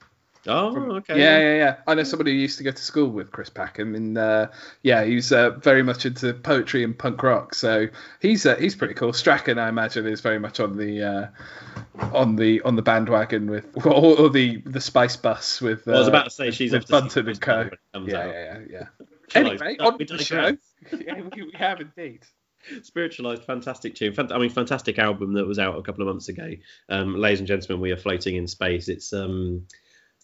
Oh, 0.46 0.96
okay. 0.96 1.18
Yeah, 1.18 1.38
yeah, 1.38 1.54
yeah. 1.56 1.76
I 1.86 1.94
know 1.94 2.02
somebody 2.02 2.32
who 2.32 2.38
used 2.38 2.58
to 2.58 2.64
go 2.64 2.70
to 2.70 2.82
school 2.82 3.08
with 3.08 3.32
Chris 3.32 3.48
Packham, 3.48 3.94
and 3.94 4.18
uh, 4.18 4.48
yeah, 4.82 5.02
he's 5.04 5.32
uh, 5.32 5.50
very 5.50 5.82
much 5.82 6.04
into 6.04 6.34
poetry 6.34 6.84
and 6.84 6.98
punk 6.98 7.22
rock. 7.22 7.54
So 7.54 7.88
he's 8.20 8.44
uh, 8.44 8.56
he's 8.56 8.74
pretty 8.74 8.92
cool. 8.92 9.14
Strachan, 9.14 9.58
I 9.58 9.70
imagine, 9.70 10.06
is 10.06 10.20
very 10.20 10.38
much 10.38 10.60
on 10.60 10.76
the 10.76 11.02
uh, 11.02 12.06
on 12.12 12.36
the 12.36 12.60
on 12.60 12.76
the 12.76 12.82
bandwagon 12.82 13.50
with 13.50 13.66
or, 13.86 14.18
or 14.18 14.28
the 14.28 14.60
the 14.66 14.80
Spice 14.80 15.16
Bus 15.16 15.62
with. 15.62 15.86
Well, 15.86 15.96
I 15.96 15.98
was 16.00 16.08
uh, 16.08 16.10
about 16.10 16.24
to 16.24 16.30
say 16.30 16.50
she's 16.50 16.72
with 16.72 16.88
Bunton 16.88 17.26
and 17.26 17.40
Co. 17.40 17.56
when 17.56 17.66
it 17.68 17.78
comes 17.94 18.12
Yeah, 18.12 18.26
yeah, 18.26 18.32
yeah, 18.32 18.58
yeah. 18.70 19.06
Anyway, 19.34 19.76
on 19.80 19.96
we 19.96 20.04
the 20.04 20.18
show. 20.18 20.56
yeah, 20.92 21.22
we, 21.34 21.42
we 21.42 21.52
have 21.54 21.80
indeed. 21.80 22.20
Spiritualized, 22.82 23.44
fantastic 23.44 23.94
tune. 23.94 24.12
Fant- 24.12 24.32
I 24.32 24.38
mean, 24.38 24.50
fantastic 24.50 24.98
album 24.98 25.34
that 25.34 25.46
was 25.46 25.58
out 25.58 25.78
a 25.78 25.82
couple 25.82 26.02
of 26.02 26.08
months 26.08 26.28
ago. 26.28 26.50
Um, 26.88 27.16
ladies 27.16 27.40
and 27.40 27.48
gentlemen, 27.48 27.80
we 27.80 27.92
are 27.92 27.96
floating 27.96 28.36
in 28.36 28.46
space. 28.46 28.88
It's 28.88 29.12
um, 29.12 29.66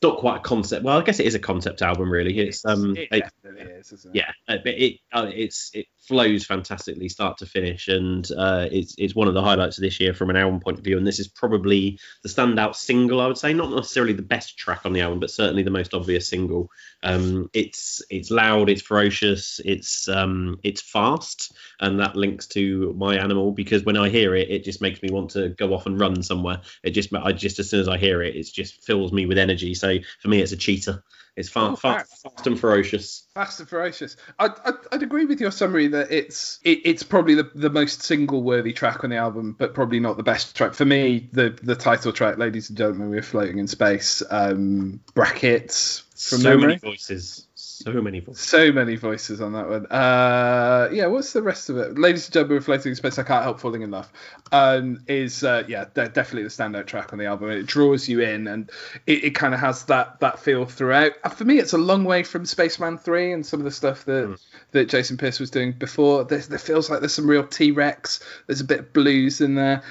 not 0.02 0.18
quite 0.18 0.38
a 0.38 0.40
concept. 0.40 0.84
Well, 0.84 0.98
I 0.98 1.02
guess 1.02 1.20
it 1.20 1.26
is 1.26 1.34
a 1.34 1.38
concept 1.38 1.82
album, 1.82 2.10
really. 2.10 2.38
It's 2.38 2.64
um, 2.64 2.96
it 2.96 3.08
it- 3.12 3.24
definitely 3.42 3.72
is, 3.74 3.92
isn't 3.92 4.16
it? 4.16 4.18
yeah, 4.18 4.56
but 4.62 4.66
it 4.66 5.00
uh, 5.12 5.30
it's 5.32 5.70
it 5.74 5.86
flows 6.10 6.44
fantastically 6.44 7.08
start 7.08 7.38
to 7.38 7.46
finish, 7.46 7.86
and 7.86 8.28
uh, 8.36 8.66
it's 8.72 8.96
it's 8.98 9.14
one 9.14 9.28
of 9.28 9.34
the 9.34 9.42
highlights 9.42 9.78
of 9.78 9.82
this 9.82 10.00
year 10.00 10.12
from 10.12 10.28
an 10.28 10.34
album 10.34 10.58
point 10.58 10.76
of 10.76 10.82
view. 10.82 10.98
And 10.98 11.06
this 11.06 11.20
is 11.20 11.28
probably 11.28 12.00
the 12.24 12.28
standout 12.28 12.74
single, 12.74 13.20
I 13.20 13.28
would 13.28 13.38
say, 13.38 13.54
not 13.54 13.70
necessarily 13.70 14.12
the 14.12 14.22
best 14.22 14.58
track 14.58 14.84
on 14.84 14.92
the 14.92 15.02
album, 15.02 15.20
but 15.20 15.30
certainly 15.30 15.62
the 15.62 15.70
most 15.70 15.94
obvious 15.94 16.26
single. 16.26 16.68
Um, 17.04 17.48
it's 17.52 18.02
it's 18.10 18.32
loud, 18.32 18.70
it's 18.70 18.82
ferocious, 18.82 19.60
it's 19.64 20.08
um, 20.08 20.58
it's 20.64 20.82
fast, 20.82 21.52
and 21.78 22.00
that 22.00 22.16
links 22.16 22.48
to 22.48 22.92
my 22.98 23.14
animal 23.14 23.52
because 23.52 23.84
when 23.84 23.96
I 23.96 24.08
hear 24.08 24.34
it, 24.34 24.50
it 24.50 24.64
just 24.64 24.82
makes 24.82 25.00
me 25.02 25.10
want 25.12 25.30
to 25.30 25.50
go 25.50 25.72
off 25.72 25.86
and 25.86 26.00
run 26.00 26.24
somewhere. 26.24 26.60
It 26.82 26.90
just 26.90 27.14
I 27.14 27.30
just 27.30 27.60
as 27.60 27.70
soon 27.70 27.82
as 27.82 27.88
I 27.88 27.98
hear 27.98 28.20
it, 28.20 28.34
it 28.34 28.50
just 28.52 28.82
fills 28.84 29.12
me 29.12 29.26
with 29.26 29.38
energy. 29.38 29.74
So 29.74 29.98
for 30.20 30.26
me, 30.26 30.42
it's 30.42 30.50
a 30.50 30.56
cheetah. 30.56 31.04
It's 31.36 31.50
Oh, 31.56 31.76
fast, 31.76 32.10
fast, 32.10 32.22
fast 32.22 32.46
and 32.46 32.58
ferocious. 32.58 33.26
Fast 33.34 33.60
and 33.60 33.68
ferocious. 33.68 34.16
I'd, 34.38 34.52
I'd, 34.64 34.74
I'd 34.92 35.02
agree 35.02 35.24
with 35.24 35.40
your 35.40 35.50
summary 35.50 35.88
that 35.88 36.10
it's 36.10 36.58
it, 36.62 36.80
it's 36.84 37.02
probably 37.02 37.34
the, 37.34 37.50
the 37.54 37.70
most 37.70 38.02
single 38.02 38.42
worthy 38.42 38.72
track 38.72 39.04
on 39.04 39.10
the 39.10 39.16
album, 39.16 39.54
but 39.58 39.74
probably 39.74 40.00
not 40.00 40.16
the 40.16 40.22
best 40.22 40.56
track 40.56 40.74
for 40.74 40.84
me. 40.84 41.28
The 41.32 41.58
the 41.62 41.76
title 41.76 42.12
track, 42.12 42.38
ladies 42.38 42.68
and 42.68 42.76
gentlemen, 42.78 43.10
we're 43.10 43.22
floating 43.22 43.58
in 43.58 43.66
space. 43.68 44.22
Um, 44.30 45.00
brackets 45.14 46.00
from 46.16 46.38
so 46.40 46.50
memory. 46.50 46.66
many 46.66 46.78
voices. 46.78 47.46
So 47.82 48.02
many 48.02 48.20
voices. 48.20 48.42
So 48.42 48.72
many 48.72 48.96
voices 48.96 49.40
on 49.40 49.54
that 49.54 49.66
one. 49.66 49.86
Uh, 49.86 50.90
yeah, 50.92 51.06
what's 51.06 51.32
the 51.32 51.40
rest 51.40 51.70
of 51.70 51.78
it? 51.78 51.98
Ladies 51.98 52.26
and 52.26 52.34
gentlemen, 52.34 52.60
floating 52.60 52.94
space. 52.94 53.18
I 53.18 53.22
can't 53.22 53.42
help 53.42 53.58
falling 53.58 53.80
in 53.80 53.90
love. 53.90 54.12
Um, 54.52 55.02
is 55.06 55.42
uh, 55.42 55.64
yeah, 55.66 55.86
de- 55.94 56.10
definitely 56.10 56.42
the 56.42 56.50
standout 56.50 56.86
track 56.86 57.14
on 57.14 57.18
the 57.18 57.24
album. 57.24 57.48
It 57.50 57.64
draws 57.64 58.06
you 58.06 58.20
in, 58.20 58.46
and 58.48 58.70
it, 59.06 59.24
it 59.24 59.30
kind 59.34 59.54
of 59.54 59.60
has 59.60 59.86
that 59.86 60.20
that 60.20 60.40
feel 60.40 60.66
throughout. 60.66 61.12
Uh, 61.24 61.30
For 61.30 61.46
me, 61.46 61.58
it's 61.58 61.72
a 61.72 61.78
long 61.78 62.04
way 62.04 62.22
from 62.22 62.44
Spacemen 62.44 62.98
Three 62.98 63.32
and 63.32 63.46
some 63.46 63.60
of 63.60 63.64
the 63.64 63.70
stuff 63.70 64.04
that 64.04 64.38
that 64.72 64.90
Jason 64.90 65.16
Pierce 65.16 65.40
was 65.40 65.50
doing 65.50 65.72
before. 65.72 66.24
There's, 66.24 66.48
there 66.48 66.58
feels 66.58 66.90
like 66.90 67.00
there's 67.00 67.14
some 67.14 67.30
real 67.30 67.46
T 67.46 67.70
Rex. 67.70 68.20
There's 68.46 68.60
a 68.60 68.64
bit 68.64 68.80
of 68.80 68.92
blues 68.92 69.40
in 69.40 69.54
there. 69.54 69.82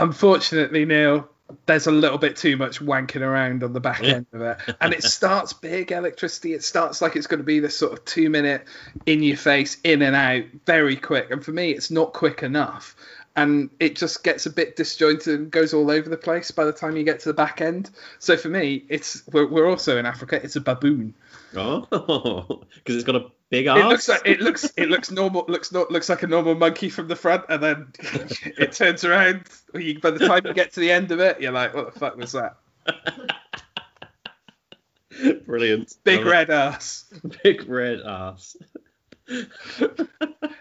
Unfortunately, 0.00 0.84
Neil. 0.84 1.28
There's 1.66 1.86
a 1.86 1.92
little 1.92 2.18
bit 2.18 2.36
too 2.36 2.56
much 2.56 2.80
wanking 2.80 3.20
around 3.20 3.62
on 3.62 3.72
the 3.72 3.80
back 3.80 4.02
end 4.02 4.26
of 4.32 4.40
it. 4.40 4.58
And 4.80 4.92
it 4.92 5.02
starts 5.02 5.52
big 5.52 5.92
electricity. 5.92 6.54
It 6.54 6.64
starts 6.64 7.00
like 7.00 7.16
it's 7.16 7.26
going 7.26 7.38
to 7.38 7.44
be 7.44 7.60
this 7.60 7.76
sort 7.76 7.92
of 7.92 8.04
two 8.04 8.30
minute 8.30 8.66
in 9.04 9.22
your 9.22 9.36
face, 9.36 9.78
in 9.84 10.02
and 10.02 10.16
out, 10.16 10.44
very 10.64 10.96
quick. 10.96 11.30
And 11.30 11.44
for 11.44 11.52
me, 11.52 11.70
it's 11.70 11.90
not 11.90 12.12
quick 12.12 12.42
enough. 12.42 12.96
And 13.36 13.70
it 13.78 13.96
just 13.96 14.24
gets 14.24 14.46
a 14.46 14.50
bit 14.50 14.76
disjointed 14.76 15.38
and 15.38 15.50
goes 15.50 15.74
all 15.74 15.90
over 15.90 16.08
the 16.08 16.16
place 16.16 16.50
by 16.50 16.64
the 16.64 16.72
time 16.72 16.96
you 16.96 17.04
get 17.04 17.20
to 17.20 17.28
the 17.28 17.34
back 17.34 17.60
end. 17.60 17.90
So 18.18 18.36
for 18.36 18.48
me, 18.48 18.84
it's 18.88 19.22
we're, 19.30 19.46
we're 19.46 19.68
also 19.68 19.98
in 19.98 20.06
Africa. 20.06 20.40
It's 20.42 20.56
a 20.56 20.60
baboon. 20.60 21.14
Oh, 21.54 21.86
because 22.74 22.96
it's 22.96 23.04
got 23.04 23.16
a 23.16 23.26
big 23.50 23.66
ass. 23.66 23.78
It 23.78 23.84
looks 23.86 24.08
like 24.08 24.22
it 24.24 24.40
looks 24.40 24.72
it 24.76 24.88
looks 24.88 25.10
normal 25.10 25.44
looks 25.48 25.72
not 25.72 25.90
looks 25.90 26.08
like 26.08 26.22
a 26.22 26.26
normal 26.26 26.54
monkey 26.54 26.88
from 26.88 27.08
the 27.08 27.16
front, 27.16 27.44
and 27.48 27.62
then 27.62 27.92
it 28.58 28.72
turns 28.72 29.04
around. 29.04 29.46
You, 29.74 29.98
by 30.00 30.10
the 30.10 30.26
time 30.26 30.46
you 30.46 30.54
get 30.54 30.72
to 30.74 30.80
the 30.80 30.90
end 30.90 31.10
of 31.12 31.20
it, 31.20 31.40
you're 31.40 31.52
like, 31.52 31.74
what 31.74 31.92
the 31.92 31.98
fuck 31.98 32.16
was 32.16 32.32
that? 32.32 32.56
Brilliant. 35.46 35.94
Big 36.04 36.24
red 36.26 36.50
ass. 36.50 37.06
Big 37.42 37.66
red 37.68 38.00
ass. 38.00 38.56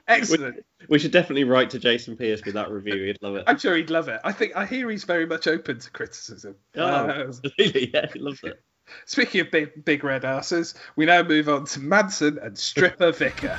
Excellent. 0.08 0.64
We 0.88 1.00
should 1.00 1.12
definitely 1.12 1.44
write 1.44 1.72
to 1.72 1.80
Jason 1.80 2.16
Pierce 2.16 2.42
with 2.46 2.54
that 2.54 2.72
review. 2.72 3.06
He'd 3.06 3.18
love 3.22 3.36
it. 3.36 3.44
I'm 3.48 3.58
sure 3.58 3.76
he'd 3.76 3.90
love 3.90 4.08
it. 4.08 4.22
I 4.24 4.32
think 4.32 4.56
I 4.56 4.66
hear 4.66 4.90
he's 4.90 5.04
very 5.04 5.26
much 5.26 5.48
open 5.48 5.80
to 5.80 5.92
criticism. 5.92 6.56
Oh, 6.78 6.86
Uh, 6.86 7.32
really? 7.58 7.92
Yeah, 7.94 8.06
he 8.14 8.20
loves 8.20 8.40
it. 8.44 8.62
Speaking 9.06 9.42
of 9.42 9.52
big 9.52 9.86
big 9.86 10.04
red 10.04 10.26
asses, 10.26 10.76
we 10.96 11.06
now 11.06 11.24
move 11.24 11.50
on 11.50 11.66
to 11.66 11.80
Mansun 11.80 12.38
and 12.44 12.58
Stripper 12.58 13.12
Vicar. 13.12 13.58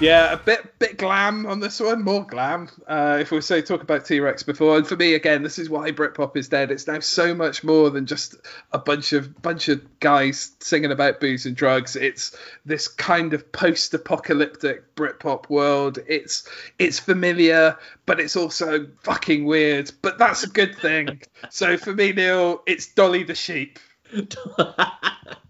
Yeah, 0.00 0.32
a 0.32 0.36
bit 0.36 0.78
bit 0.78 0.96
glam 0.96 1.44
on 1.46 1.58
this 1.58 1.80
one, 1.80 2.04
more 2.04 2.24
glam. 2.24 2.68
Uh, 2.86 3.18
if 3.20 3.32
we 3.32 3.40
say 3.40 3.62
talk 3.62 3.82
about 3.82 4.04
T 4.04 4.20
Rex 4.20 4.44
before, 4.44 4.76
and 4.76 4.86
for 4.86 4.94
me 4.94 5.14
again, 5.14 5.42
this 5.42 5.58
is 5.58 5.68
why 5.68 5.90
Britpop 5.90 6.36
is 6.36 6.48
dead. 6.48 6.70
It's 6.70 6.86
now 6.86 7.00
so 7.00 7.34
much 7.34 7.64
more 7.64 7.90
than 7.90 8.06
just 8.06 8.36
a 8.70 8.78
bunch 8.78 9.12
of 9.12 9.42
bunch 9.42 9.68
of 9.68 9.98
guys 9.98 10.52
singing 10.60 10.92
about 10.92 11.18
booze 11.18 11.46
and 11.46 11.56
drugs. 11.56 11.96
It's 11.96 12.36
this 12.64 12.86
kind 12.86 13.34
of 13.34 13.50
post-apocalyptic 13.50 14.94
Britpop 14.94 15.50
world. 15.50 15.98
It's 16.06 16.48
it's 16.78 17.00
familiar, 17.00 17.76
but 18.06 18.20
it's 18.20 18.36
also 18.36 18.86
fucking 19.02 19.46
weird. 19.46 19.90
But 20.00 20.16
that's 20.16 20.44
a 20.44 20.48
good 20.48 20.76
thing. 20.76 21.22
so 21.50 21.76
for 21.76 21.92
me, 21.92 22.12
Neil, 22.12 22.62
it's 22.66 22.86
Dolly 22.86 23.24
the 23.24 23.34
sheep. 23.34 23.80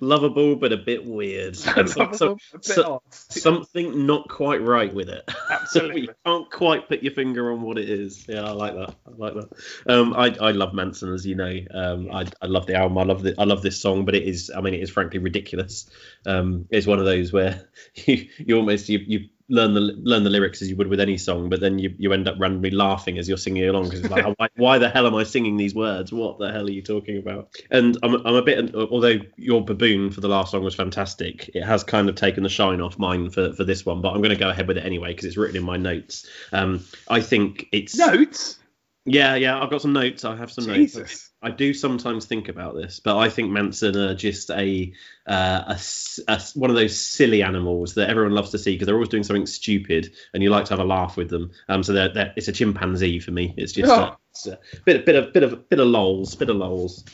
Lovable, 0.00 0.56
but 0.56 0.72
a 0.72 0.76
bit 0.76 1.04
weird. 1.04 1.56
Lovable, 1.76 2.14
So- 2.14 2.38
bit 2.52 2.64
so- 2.64 3.02
something 3.08 4.06
not 4.06 4.28
quite 4.28 4.62
right 4.62 4.92
with 4.92 5.08
it. 5.08 5.28
Absolutely. 5.50 6.02
you 6.02 6.08
can't 6.24 6.50
quite 6.50 6.88
put 6.88 7.02
your 7.02 7.12
finger 7.12 7.52
on 7.52 7.62
what 7.62 7.78
it 7.78 7.88
is. 7.88 8.26
Yeah, 8.28 8.44
I 8.44 8.50
like 8.50 8.74
that. 8.74 8.94
I 9.06 9.10
like 9.16 9.34
that. 9.34 9.48
Um, 9.86 10.14
I, 10.14 10.34
I 10.40 10.50
love 10.52 10.72
Mansun, 10.72 11.14
as 11.14 11.26
you 11.26 11.34
know. 11.34 11.58
Um, 11.72 12.10
I, 12.12 12.26
I 12.42 12.46
love 12.46 12.66
the 12.66 12.74
album. 12.74 12.98
I 12.98 13.04
love 13.04 13.22
the, 13.22 13.34
I 13.38 13.44
love 13.44 13.62
this 13.62 13.80
song, 13.80 14.04
but 14.04 14.14
it 14.14 14.22
is. 14.24 14.50
I 14.54 14.60
mean, 14.60 14.74
it 14.74 14.80
is 14.80 14.90
frankly 14.90 15.18
ridiculous. 15.18 15.88
Um, 16.26 16.66
it's 16.70 16.86
one 16.86 16.98
of 16.98 17.04
those 17.04 17.32
where 17.32 17.68
you, 17.94 18.28
you 18.38 18.56
almost 18.56 18.88
you, 18.88 18.98
you 18.98 19.28
learn 19.50 19.74
the 19.74 19.80
learn 19.80 20.24
the 20.24 20.30
lyrics 20.30 20.60
as 20.60 20.68
you 20.68 20.76
would 20.76 20.88
with 20.88 21.00
any 21.00 21.16
song, 21.16 21.48
but 21.48 21.60
then 21.60 21.78
you, 21.78 21.94
you 21.98 22.12
end 22.12 22.28
up 22.28 22.36
randomly 22.38 22.70
laughing 22.70 23.18
as 23.18 23.28
you're 23.28 23.38
singing 23.38 23.66
along 23.68 23.84
because 23.84 24.00
it's 24.00 24.10
like, 24.10 24.24
why, 24.38 24.48
why 24.56 24.78
the 24.78 24.88
hell 24.88 25.06
am 25.06 25.14
I 25.14 25.24
singing 25.24 25.56
these 25.56 25.74
words? 25.74 26.12
What 26.12 26.38
the 26.38 26.52
hell 26.52 26.66
are 26.66 26.70
you 26.70 26.82
talking 26.82 27.18
about? 27.18 27.56
And 27.70 27.96
I'm, 28.02 28.14
I'm 28.26 28.34
a 28.34 28.42
bit, 28.42 28.74
although 28.74 29.18
your 29.36 29.64
baboon 29.64 30.10
for 30.10 30.20
the 30.20 30.28
last 30.28 30.50
song 30.50 30.62
was 30.64 30.74
fantastic, 30.74 31.50
it 31.54 31.64
has 31.64 31.82
kind 31.84 32.08
of 32.08 32.14
taken 32.14 32.42
the 32.42 32.48
shine 32.48 32.80
off 32.80 32.98
mine 32.98 33.30
for, 33.30 33.52
for 33.52 33.64
this 33.64 33.86
one, 33.86 34.02
but 34.02 34.10
I'm 34.10 34.18
going 34.18 34.30
to 34.30 34.36
go 34.36 34.50
ahead 34.50 34.68
with 34.68 34.76
it 34.78 34.84
anyway 34.84 35.08
because 35.12 35.24
it's 35.24 35.36
written 35.36 35.56
in 35.56 35.64
my 35.64 35.76
notes. 35.76 36.26
Um, 36.52 36.84
I 37.08 37.20
think 37.20 37.66
it's 37.72 37.96
Notes. 37.96 38.58
yeah, 39.06 39.34
yeah. 39.34 39.62
I've 39.62 39.70
got 39.70 39.82
some 39.82 39.92
notes. 39.92 40.24
I 40.24 40.36
have 40.36 40.50
some 40.52 40.66
notes. 40.66 41.27
I 41.40 41.50
do 41.50 41.72
sometimes 41.72 42.26
think 42.26 42.48
about 42.48 42.74
this, 42.74 42.98
but 42.98 43.16
I 43.16 43.28
think 43.28 43.50
Mansun 43.50 43.94
are 43.94 44.14
just 44.14 44.50
a, 44.50 44.92
uh, 45.26 45.76
a 45.76 45.78
a 46.26 46.40
one 46.54 46.70
of 46.70 46.76
those 46.76 46.98
silly 46.98 47.44
animals 47.44 47.94
that 47.94 48.10
everyone 48.10 48.32
loves 48.34 48.50
to 48.50 48.58
see 48.58 48.74
because 48.74 48.86
they're 48.86 48.96
always 48.96 49.08
doing 49.08 49.22
something 49.22 49.46
stupid, 49.46 50.12
and 50.34 50.42
you 50.42 50.50
like 50.50 50.64
to 50.66 50.72
have 50.72 50.80
a 50.80 50.84
laugh 50.84 51.16
with 51.16 51.30
them. 51.30 51.52
Um, 51.68 51.82
so 51.84 51.92
they're, 51.92 52.08
they're, 52.12 52.32
it's 52.36 52.48
a 52.48 52.52
chimpanzee 52.52 53.20
for 53.20 53.30
me. 53.30 53.54
It's 53.56 53.72
just 53.72 53.88
Oh. 53.90 53.94
uh, 53.94 54.16
it's 54.30 54.46
a 54.46 54.58
bit, 54.84 55.06
bit 55.06 55.14
of, 55.14 55.32
bit 55.32 55.42
of, 55.44 55.68
bit 55.68 55.78
of 55.78 55.86
lols, 55.86 56.34
bit 56.34 56.50
of 56.50 56.56
lols. 56.56 57.04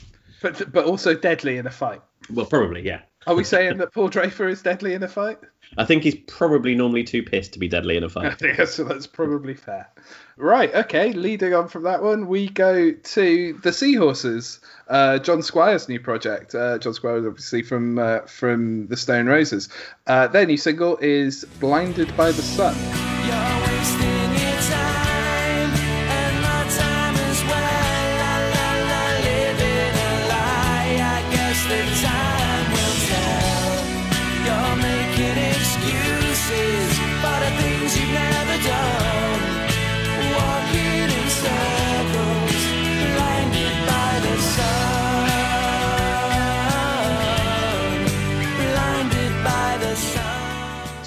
But 0.40 0.72
but 0.72 0.86
also 0.86 1.14
deadly 1.14 1.58
in 1.58 1.66
a 1.66 1.70
fight. 1.70 2.00
Well, 2.30 2.46
probably, 2.46 2.82
yeah. 2.82 3.02
Are 3.26 3.34
we 3.34 3.44
saying 3.44 3.76
that 3.78 3.92
Paul 3.92 4.08
Draper 4.08 4.48
is 4.48 4.62
deadly 4.62 4.94
in 4.94 5.02
a 5.02 5.08
fight? 5.08 5.38
I 5.76 5.84
think 5.84 6.02
he's 6.02 6.14
probably 6.14 6.74
normally 6.74 7.04
too 7.04 7.22
pissed 7.22 7.52
to 7.54 7.58
be 7.58 7.68
deadly 7.68 7.96
in 7.96 8.04
a 8.04 8.08
fight. 8.08 8.38
think 8.38 8.56
that's, 8.56 8.76
that's 8.76 9.06
probably 9.06 9.54
fair. 9.54 9.88
Right, 10.36 10.74
okay, 10.74 11.12
leading 11.12 11.54
on 11.54 11.68
from 11.68 11.84
that 11.84 12.02
one, 12.02 12.26
we 12.26 12.48
go 12.48 12.92
to 12.92 13.52
the 13.62 13.72
Seahorses, 13.72 14.60
uh, 14.88 15.18
John 15.18 15.42
Squire's 15.42 15.88
new 15.88 16.00
project. 16.00 16.54
Uh, 16.54 16.78
John 16.78 16.94
Squire 16.94 17.18
is 17.18 17.26
obviously 17.26 17.62
from 17.62 17.98
uh, 17.98 18.20
from 18.20 18.88
the 18.88 18.96
Stone 18.96 19.26
Roses. 19.26 19.68
Uh, 20.06 20.26
their 20.26 20.46
new 20.46 20.56
single 20.56 20.96
is 20.98 21.44
"Blinded 21.60 22.16
by 22.16 22.32
the 22.32 22.42
Sun." 22.42 22.74
You're 23.26 23.63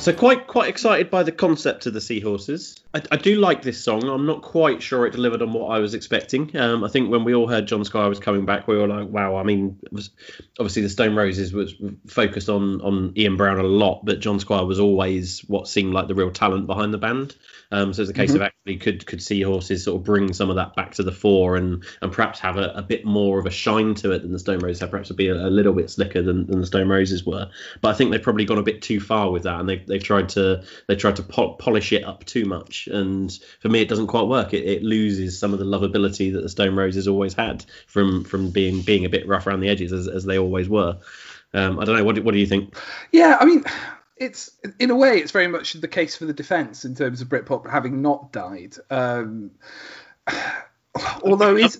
So 0.08 0.13
quite 0.13 0.48
quite 0.48 0.70
excited 0.70 1.10
by 1.12 1.24
the 1.24 1.34
concept 1.34 1.86
of 1.86 1.93
the 1.93 2.00
Seahorses. 2.00 2.80
I, 2.93 3.02
I 3.12 3.17
do 3.17 3.41
like 3.41 3.62
this 3.62 3.84
song. 3.84 4.04
I'm 4.08 4.26
not 4.26 4.41
quite 4.41 4.82
sure 4.82 5.06
it 5.06 5.12
delivered 5.12 5.41
on 5.41 5.52
what 5.52 5.67
I 5.67 5.80
was 5.80 5.93
expecting. 5.93 6.56
Um, 6.56 6.86
I 6.86 6.88
think 6.88 7.12
when 7.12 7.26
we 7.26 7.36
all 7.36 7.46
heard 7.46 7.67
John 7.67 7.84
Squire 7.84 8.08
was 8.08 8.17
coming 8.17 8.46
back, 8.46 8.70
we 8.70 8.78
were 8.78 8.88
like, 8.88 9.10
wow. 9.10 9.36
I 9.36 9.43
mean, 9.43 9.78
was, 9.91 10.12
obviously 10.60 10.84
the 10.84 10.88
Stone 10.88 11.13
Roses 11.17 11.52
was 11.52 11.76
focused 12.08 12.48
on 12.48 12.80
on 12.80 13.12
Ian 13.17 13.36
Brown 13.36 13.60
a 13.60 13.63
lot, 13.63 14.06
but 14.06 14.22
John 14.22 14.39
Squire 14.39 14.63
was 14.63 14.80
always 14.80 15.41
what 15.50 15.67
seemed 15.67 15.91
like 15.91 16.08
the 16.08 16.15
real 16.15 16.32
talent 16.32 16.67
behind 16.67 16.93
the 16.93 16.98
band. 16.98 17.36
Um, 17.72 17.94
so 17.94 18.02
it's 18.02 18.12
a 18.12 18.14
case 18.14 18.34
of 18.34 18.42
actually 18.42 18.78
could 18.78 19.06
could 19.06 19.20
Seahorses 19.20 19.84
sort 19.84 19.98
of 20.00 20.04
bring 20.06 20.34
some 20.34 20.50
of 20.50 20.56
that 20.56 20.76
back 20.76 20.94
to 20.96 21.04
the 21.04 21.12
fore 21.12 21.58
and 21.58 21.84
and 22.02 22.12
perhaps 22.12 22.40
have 22.40 22.58
a, 22.58 22.72
a 22.76 22.82
bit 22.82 23.04
more 23.06 23.40
of 23.40 23.46
a 23.46 23.52
shine 23.52 23.94
to 23.96 24.12
it 24.12 24.22
than 24.22 24.32
the 24.32 24.40
Stone 24.40 24.60
Roses 24.60 24.80
have. 24.80 24.92
Perhaps 24.92 25.12
be 25.12 25.28
a, 25.28 25.36
a 25.36 25.50
little 25.50 25.74
bit 25.74 25.90
slicker 25.90 26.22
than, 26.22 26.46
than 26.48 26.62
the 26.62 26.68
Stone 26.68 26.88
Roses 26.88 27.26
were. 27.26 27.50
But 27.82 27.90
I 27.90 27.94
think 27.94 28.12
they've 28.12 28.22
probably 28.22 28.46
gone 28.46 28.58
a 28.58 28.64
bit 28.64 28.82
too 28.82 29.00
far 29.00 29.32
with 29.32 29.44
that, 29.44 29.60
and 29.60 29.68
they've 29.68 29.86
they've 29.86 30.04
tried 30.04 30.30
to 30.30 30.64
they 30.88 30.96
tried 30.96 31.18
to 31.18 31.24
po- 31.24 31.54
polish 31.54 31.92
it 31.92 32.04
up 32.04 32.24
too 32.26 32.46
much. 32.46 32.88
And 32.88 33.38
for 33.60 33.70
me, 33.70 33.82
it 33.82 33.90
doesn't 33.90 34.08
quite 34.08 34.28
work. 34.28 34.54
It, 34.54 34.64
it 34.64 34.84
loses 34.84 35.38
some 35.38 35.54
of 35.54 35.60
the 35.60 35.66
lovability 35.66 36.32
that 36.34 36.42
the 36.42 36.50
Stone 36.50 36.76
Roses 36.76 37.08
always 37.08 37.34
had 37.34 37.66
from 37.88 38.24
from 38.24 38.52
being 38.52 38.82
being 38.82 39.06
a 39.06 39.10
bit 39.10 39.28
rough 39.28 39.48
around 39.48 39.60
the 39.60 39.70
edges 39.70 39.92
as, 39.92 40.08
as 40.08 40.26
they 40.26 40.38
always 40.38 40.70
were. 40.70 40.98
Um, 41.54 41.80
I 41.80 41.86
don't 41.86 41.96
know. 41.96 42.04
What 42.04 42.16
do, 42.16 42.24
what 42.24 42.34
do 42.34 42.40
you 42.40 42.46
think? 42.46 42.76
Yeah, 43.12 43.38
I 43.40 43.46
mean, 43.46 43.64
it's 44.20 44.52
in 44.80 44.92
a 44.92 44.96
way 44.96 45.18
it's 45.20 45.32
very 45.32 45.48
much 45.48 45.74
the 45.74 45.88
case 45.88 46.16
for 46.16 46.26
the 46.26 46.34
defence 46.34 46.86
in 46.86 46.96
terms 46.96 47.22
of 47.22 47.30
Britpop 47.30 47.70
having 47.70 48.02
not 48.02 48.32
died. 48.32 48.76
Um, 48.90 49.52
although 51.24 51.56
is 51.56 51.80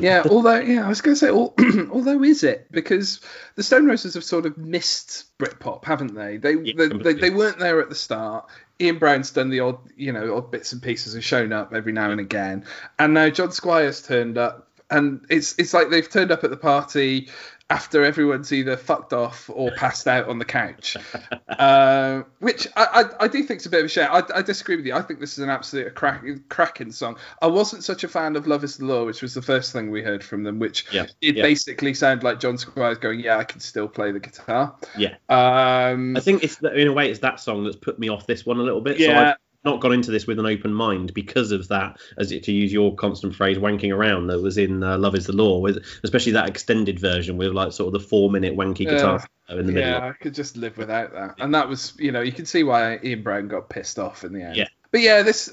yeah, 0.00 0.22
although 0.30 0.60
yeah, 0.60 0.84
I 0.84 0.88
was 0.88 1.00
going 1.00 1.14
to 1.14 1.18
say, 1.18 1.28
al- 1.28 1.54
although 1.90 2.22
is 2.22 2.42
it 2.42 2.66
because 2.70 3.20
the 3.56 3.62
Stone 3.62 3.86
Roses 3.86 4.14
have 4.14 4.24
sort 4.24 4.46
of 4.46 4.56
missed 4.56 5.36
Britpop, 5.38 5.84
haven't 5.84 6.14
they? 6.14 6.36
They 6.36 6.54
Yeah, 6.54 6.72
they, 6.76 6.88
they, 6.88 7.14
they 7.14 7.30
weren't 7.30 7.58
there 7.58 7.80
at 7.80 7.88
the 7.88 7.94
start. 7.94 8.48
Ian 8.80 8.98
Brown's 8.98 9.30
done 9.30 9.50
the 9.50 9.60
odd, 9.60 9.78
you 9.96 10.12
know, 10.12 10.36
odd 10.36 10.50
bits 10.50 10.72
and 10.72 10.82
pieces 10.82 11.14
and 11.14 11.22
shown 11.22 11.52
up 11.52 11.72
every 11.72 11.92
now 11.92 12.10
and 12.10 12.20
again, 12.20 12.64
and 12.98 13.14
now 13.14 13.30
John 13.30 13.52
Squire's 13.52 14.02
turned 14.02 14.36
up, 14.38 14.68
and 14.90 15.24
it's 15.30 15.54
it's 15.58 15.74
like 15.74 15.90
they've 15.90 16.08
turned 16.08 16.32
up 16.32 16.44
at 16.44 16.50
the 16.50 16.56
party 16.56 17.28
after 17.70 18.04
everyone's 18.04 18.52
either 18.52 18.76
fucked 18.76 19.14
off 19.14 19.48
or 19.52 19.70
passed 19.72 20.06
out 20.06 20.28
on 20.28 20.38
the 20.38 20.44
couch, 20.44 20.96
uh, 21.48 22.22
which 22.40 22.68
I, 22.76 22.84
I, 23.20 23.24
I 23.24 23.28
do 23.28 23.42
think 23.42 23.60
is 23.60 23.66
a 23.66 23.70
bit 23.70 23.80
of 23.80 23.86
a 23.86 23.88
shame. 23.88 24.08
I, 24.10 24.22
I 24.34 24.42
disagree 24.42 24.76
with 24.76 24.84
you. 24.84 24.94
I 24.94 25.00
think 25.00 25.18
this 25.18 25.32
is 25.32 25.38
an 25.38 25.48
absolute 25.48 25.94
crack, 25.94 26.22
cracking 26.50 26.92
song. 26.92 27.16
I 27.40 27.46
wasn't 27.46 27.82
such 27.82 28.04
a 28.04 28.08
fan 28.08 28.36
of 28.36 28.46
Love 28.46 28.64
Is 28.64 28.76
the 28.76 28.84
Law, 28.84 29.06
which 29.06 29.22
was 29.22 29.32
the 29.32 29.42
first 29.42 29.72
thing 29.72 29.90
we 29.90 30.02
heard 30.02 30.22
from 30.22 30.42
them, 30.42 30.58
which 30.58 30.84
Yeah, 30.92 31.06
it 31.22 31.36
yeah. 31.36 31.42
basically 31.42 31.94
sounded 31.94 32.22
like 32.22 32.38
John 32.38 32.58
Squires 32.58 32.98
going, 32.98 33.20
"Yeah, 33.20 33.38
I 33.38 33.44
can 33.44 33.60
still 33.60 33.88
play 33.88 34.12
the 34.12 34.20
guitar." 34.20 34.76
Yeah. 34.96 35.14
Um, 35.30 36.16
I 36.16 36.20
think 36.20 36.44
it's 36.44 36.60
in 36.60 36.86
a 36.88 36.92
way 36.92 37.10
it's 37.10 37.20
that 37.20 37.40
song 37.40 37.64
that's 37.64 37.76
put 37.76 37.98
me 37.98 38.10
off 38.10 38.26
this 38.26 38.44
one 38.44 38.58
a 38.58 38.62
little 38.62 38.82
bit. 38.82 38.98
So 38.98 39.04
Yeah. 39.04 39.30
I've 39.30 39.36
not 39.64 39.80
gone 39.80 39.92
into 39.92 40.10
this 40.10 40.26
with 40.26 40.38
an 40.38 40.46
open 40.46 40.72
mind 40.72 41.14
because 41.14 41.50
of 41.52 41.68
that, 41.68 41.98
as 42.18 42.32
it, 42.32 42.42
to 42.44 42.52
use 42.52 42.72
your 42.72 42.94
constant 42.94 43.34
phrase, 43.34 43.58
wanking 43.58 43.94
around 43.94 44.26
that 44.28 44.40
was 44.40 44.58
in 44.58 44.82
uh, 44.82 44.98
Love 44.98 45.14
Is 45.14 45.26
the 45.26 45.32
Law, 45.32 45.58
with 45.58 45.84
especially 46.02 46.32
that 46.32 46.48
extended 46.48 46.98
version 46.98 47.36
with 47.36 47.52
like 47.52 47.72
sort 47.72 47.94
of 47.94 48.00
the 48.00 48.06
four 48.06 48.30
minute 48.30 48.56
wanky 48.56 48.88
guitar 48.88 49.24
solo 49.48 49.60
in 49.60 49.66
the 49.66 49.72
middle. 49.72 49.90
yeah, 49.90 50.08
I 50.08 50.12
could 50.12 50.34
just 50.34 50.56
live 50.56 50.76
without 50.76 51.12
that. 51.12 51.34
And 51.38 51.54
that 51.54 51.68
was, 51.68 51.94
you 51.98 52.12
know, 52.12 52.20
you 52.20 52.32
can 52.32 52.46
see 52.46 52.62
why 52.62 52.98
Ian 53.02 53.22
Brown 53.22 53.48
got 53.48 53.68
pissed 53.68 53.98
off 53.98 54.24
in 54.24 54.32
the 54.32 54.42
end. 54.42 54.56
Yeah. 54.56 54.68
But 54.94 55.00
yeah, 55.00 55.22
this 55.22 55.52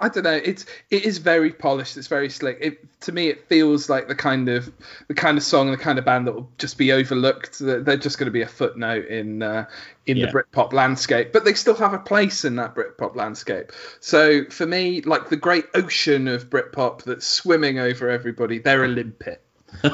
I 0.00 0.08
don't 0.08 0.24
know. 0.24 0.40
It's 0.44 0.66
it 0.90 1.04
is 1.04 1.18
very 1.18 1.52
polished. 1.52 1.96
It's 1.96 2.08
very 2.08 2.28
slick. 2.28 2.58
It 2.60 3.00
to 3.02 3.12
me 3.12 3.28
it 3.28 3.46
feels 3.48 3.88
like 3.88 4.08
the 4.08 4.16
kind 4.16 4.48
of 4.48 4.72
the 5.06 5.14
kind 5.14 5.38
of 5.38 5.44
song, 5.44 5.70
the 5.70 5.76
kind 5.76 6.00
of 6.00 6.04
band 6.04 6.26
that 6.26 6.34
will 6.34 6.50
just 6.58 6.76
be 6.78 6.90
overlooked. 6.90 7.60
They're 7.60 7.96
just 7.96 8.18
going 8.18 8.26
to 8.26 8.32
be 8.32 8.42
a 8.42 8.48
footnote 8.48 9.06
in 9.06 9.40
uh, 9.40 9.66
in 10.06 10.16
Yeah. 10.16 10.26
the 10.26 10.32
Britpop 10.32 10.72
landscape, 10.72 11.32
but 11.32 11.44
they 11.44 11.54
still 11.54 11.76
have 11.76 11.94
a 11.94 11.98
place 12.00 12.44
in 12.44 12.56
that 12.56 12.74
Britpop 12.74 13.14
landscape. 13.14 13.70
So 14.00 14.46
for 14.46 14.66
me, 14.66 15.00
like 15.02 15.28
the 15.28 15.36
great 15.36 15.66
ocean 15.74 16.26
of 16.26 16.50
Britpop 16.50 17.04
that's 17.04 17.24
swimming 17.24 17.78
over 17.78 18.10
everybody, 18.10 18.58
they're 18.58 18.82
a 18.82 18.88
limpet. 18.88 19.44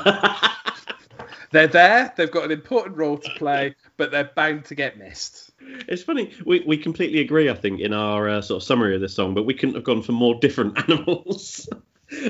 They're 1.51 1.67
there. 1.67 2.13
They've 2.17 2.31
got 2.31 2.45
an 2.45 2.51
important 2.51 2.97
role 2.97 3.19
to 3.19 3.31
play, 3.37 3.75
but 3.97 4.11
they're 4.11 4.31
bound 4.35 4.67
to 4.67 4.75
get 4.75 4.99
missed. 4.99 5.48
It's 5.89 6.03
funny. 6.03 6.33
We, 6.45 6.61
we 6.61 6.77
completely 6.77 7.21
agree, 7.21 7.49
I 7.51 7.55
think, 7.55 7.81
in 7.81 7.93
our 7.93 8.29
uh, 8.29 8.43
sort 8.43 8.63
of 8.63 8.67
summary 8.67 8.95
of 8.95 9.01
this 9.01 9.15
song, 9.15 9.35
but 9.35 9.45
we 9.45 9.55
couldn't 9.55 9.75
have 9.75 9.85
gone 9.85 10.03
for 10.03 10.13
more 10.13 10.35
different 10.41 10.79
animals. 10.89 11.69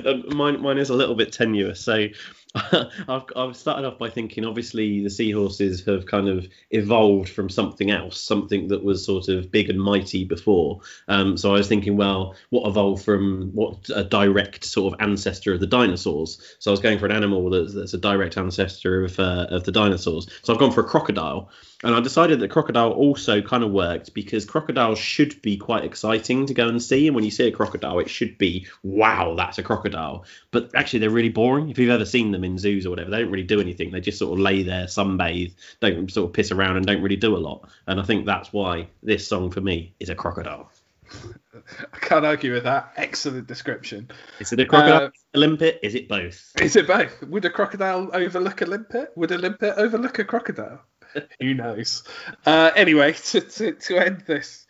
Um, 0.05 0.25
mine, 0.37 0.61
mine 0.61 0.79
is 0.79 0.91
a 0.91 0.95
little 0.95 1.15
bit 1.15 1.33
tenuous. 1.33 1.81
So 1.81 2.09
I've, 3.09 3.25
I've 3.37 3.57
started 3.57 3.87
off 3.87 3.99
by 3.99 4.11
thinking, 4.11 4.45
obviously, 4.45 5.03
the 5.03 5.11
seahorses 5.11 5.85
have 5.87 6.07
kind 6.07 6.29
of 6.29 6.47
evolved 6.71 7.29
from 7.29 7.49
something 7.49 7.91
else, 7.91 8.21
something 8.21 8.69
that 8.69 8.85
was 8.85 9.05
sort 9.05 9.29
of 9.29 9.51
big 9.51 9.71
and 9.71 9.81
mighty 9.81 10.25
before. 10.25 10.81
Um, 11.09 11.37
so 11.37 11.51
I 11.51 11.59
was 11.59 11.69
thinking, 11.69 11.97
well, 11.97 12.37
what 12.51 12.69
evolved 12.69 13.05
from 13.05 13.51
what 13.55 13.89
a 13.95 14.05
direct 14.05 14.65
sort 14.65 14.95
of 14.95 15.01
ancestor 15.01 15.55
of 15.55 15.61
the 15.61 15.67
dinosaurs? 15.67 16.57
So 16.59 16.71
I 16.71 16.73
was 16.73 16.81
going 16.81 16.99
for 16.99 17.07
an 17.07 17.13
animal 17.13 17.51
that's, 17.51 17.75
that's 17.75 17.95
a 17.95 17.99
direct 17.99 18.37
ancestor 18.37 19.05
of 19.05 19.19
uh, 19.19 19.47
of 19.51 19.65
the 19.65 19.73
dinosaurs. 19.73 20.29
So 20.43 20.53
I've 20.53 20.59
gone 20.59 20.73
for 20.73 20.81
a 20.81 20.89
crocodile. 20.89 21.51
And 21.85 21.95
I 21.95 22.01
decided 22.01 22.41
that 22.41 22.51
crocodile 22.51 22.91
also 22.91 23.41
kind 23.41 23.63
of 23.63 23.71
worked 23.71 24.13
because 24.13 24.45
crocodiles 24.45 24.99
should 24.99 25.41
be 25.43 25.57
quite 25.57 25.85
exciting 25.85 26.47
to 26.47 26.55
go 26.55 26.67
and 26.69 26.83
see. 26.83 27.07
And 27.07 27.15
when 27.15 27.25
you 27.25 27.31
see 27.31 27.47
a 27.47 27.53
crocodile, 27.53 28.01
it 28.01 28.11
should 28.11 28.37
be, 28.37 28.67
wow, 28.83 29.37
that's 29.37 29.59
a 29.59 29.63
crocodile. 29.63 30.25
But 30.51 30.73
actually, 30.75 30.99
they're 30.99 31.11
really 31.11 31.29
boring. 31.29 31.71
If 31.71 31.79
you've 31.79 31.91
ever 31.91 32.05
seen 32.05 32.33
them 32.33 32.43
in 32.49 32.59
zoos 32.59 32.87
or 32.87 32.91
whatever, 32.91 33.11
they 33.11 33.21
don't 33.21 33.31
really 33.31 33.45
do 33.45 33.61
anything. 33.61 33.91
They 33.91 34.01
just 34.01 34.19
sort 34.19 34.33
of 34.33 34.41
lay 34.41 34.63
there, 34.63 34.87
sunbathe, 34.87 35.55
don't 35.81 36.11
sort 36.11 36.29
of 36.29 36.35
piss 36.35 36.51
around, 36.51 36.77
and 36.77 36.87
don't 36.87 37.03
really 37.03 37.17
do 37.17 37.37
a 37.37 37.39
lot. 37.39 37.69
And 37.87 38.01
I 38.01 38.03
think 38.03 38.27
that's 38.27 38.53
why 38.53 38.89
this 39.03 39.27
song 39.27 39.51
for 39.51 39.61
me 39.61 39.95
is 40.01 40.09
a 40.09 40.15
crocodile. 40.15 40.71
I 41.93 41.99
can't 41.99 42.25
argue 42.25 42.53
with 42.53 42.65
that. 42.65 42.93
Excellent 42.97 43.47
description. 43.47 44.11
Is 44.41 44.53
it 44.53 44.61
a 44.61 44.67
crocodile? 44.67 45.07
Uh, 45.07 45.11
a 45.35 45.39
limpet? 45.39 45.81
Is 45.83 45.95
it 45.95 46.09
both? 46.09 46.53
Is 46.61 46.77
it 46.77 46.87
both? 46.87 47.23
Would 47.23 47.45
a 47.45 47.51
crocodile 47.51 48.11
overlook 48.13 48.61
a 48.63 48.67
limpet? 48.67 49.13
Would 49.17 49.31
a 49.31 49.39
limpet 49.39 49.75
overlook 49.77 50.19
a 50.19 50.25
crocodile? 50.25 50.81
Who 51.41 51.55
knows? 51.55 52.05
Uh, 52.45 52.71
anyway, 52.75 53.13
to, 53.31 53.41
to, 53.41 53.73
to 53.73 53.99
end 53.99 54.25
this 54.27 54.67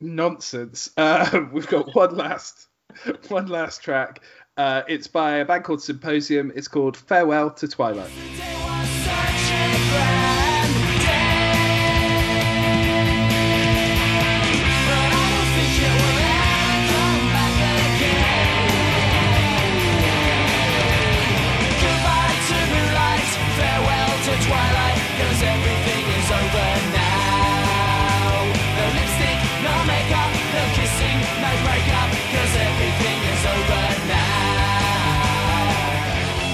nonsense, 0.00 0.90
uh, 0.96 1.40
we've 1.52 1.68
got 1.68 1.94
one 1.94 2.16
last 2.16 2.68
one 3.28 3.46
last 3.46 3.82
track. 3.82 4.20
Uh, 4.56 4.82
it's 4.88 5.08
by 5.08 5.36
a 5.36 5.44
band 5.44 5.64
called 5.64 5.82
Symposium. 5.82 6.52
It's 6.54 6.68
called 6.68 6.96
Farewell 6.96 7.50
to 7.52 7.66
Twilight. 7.68 8.10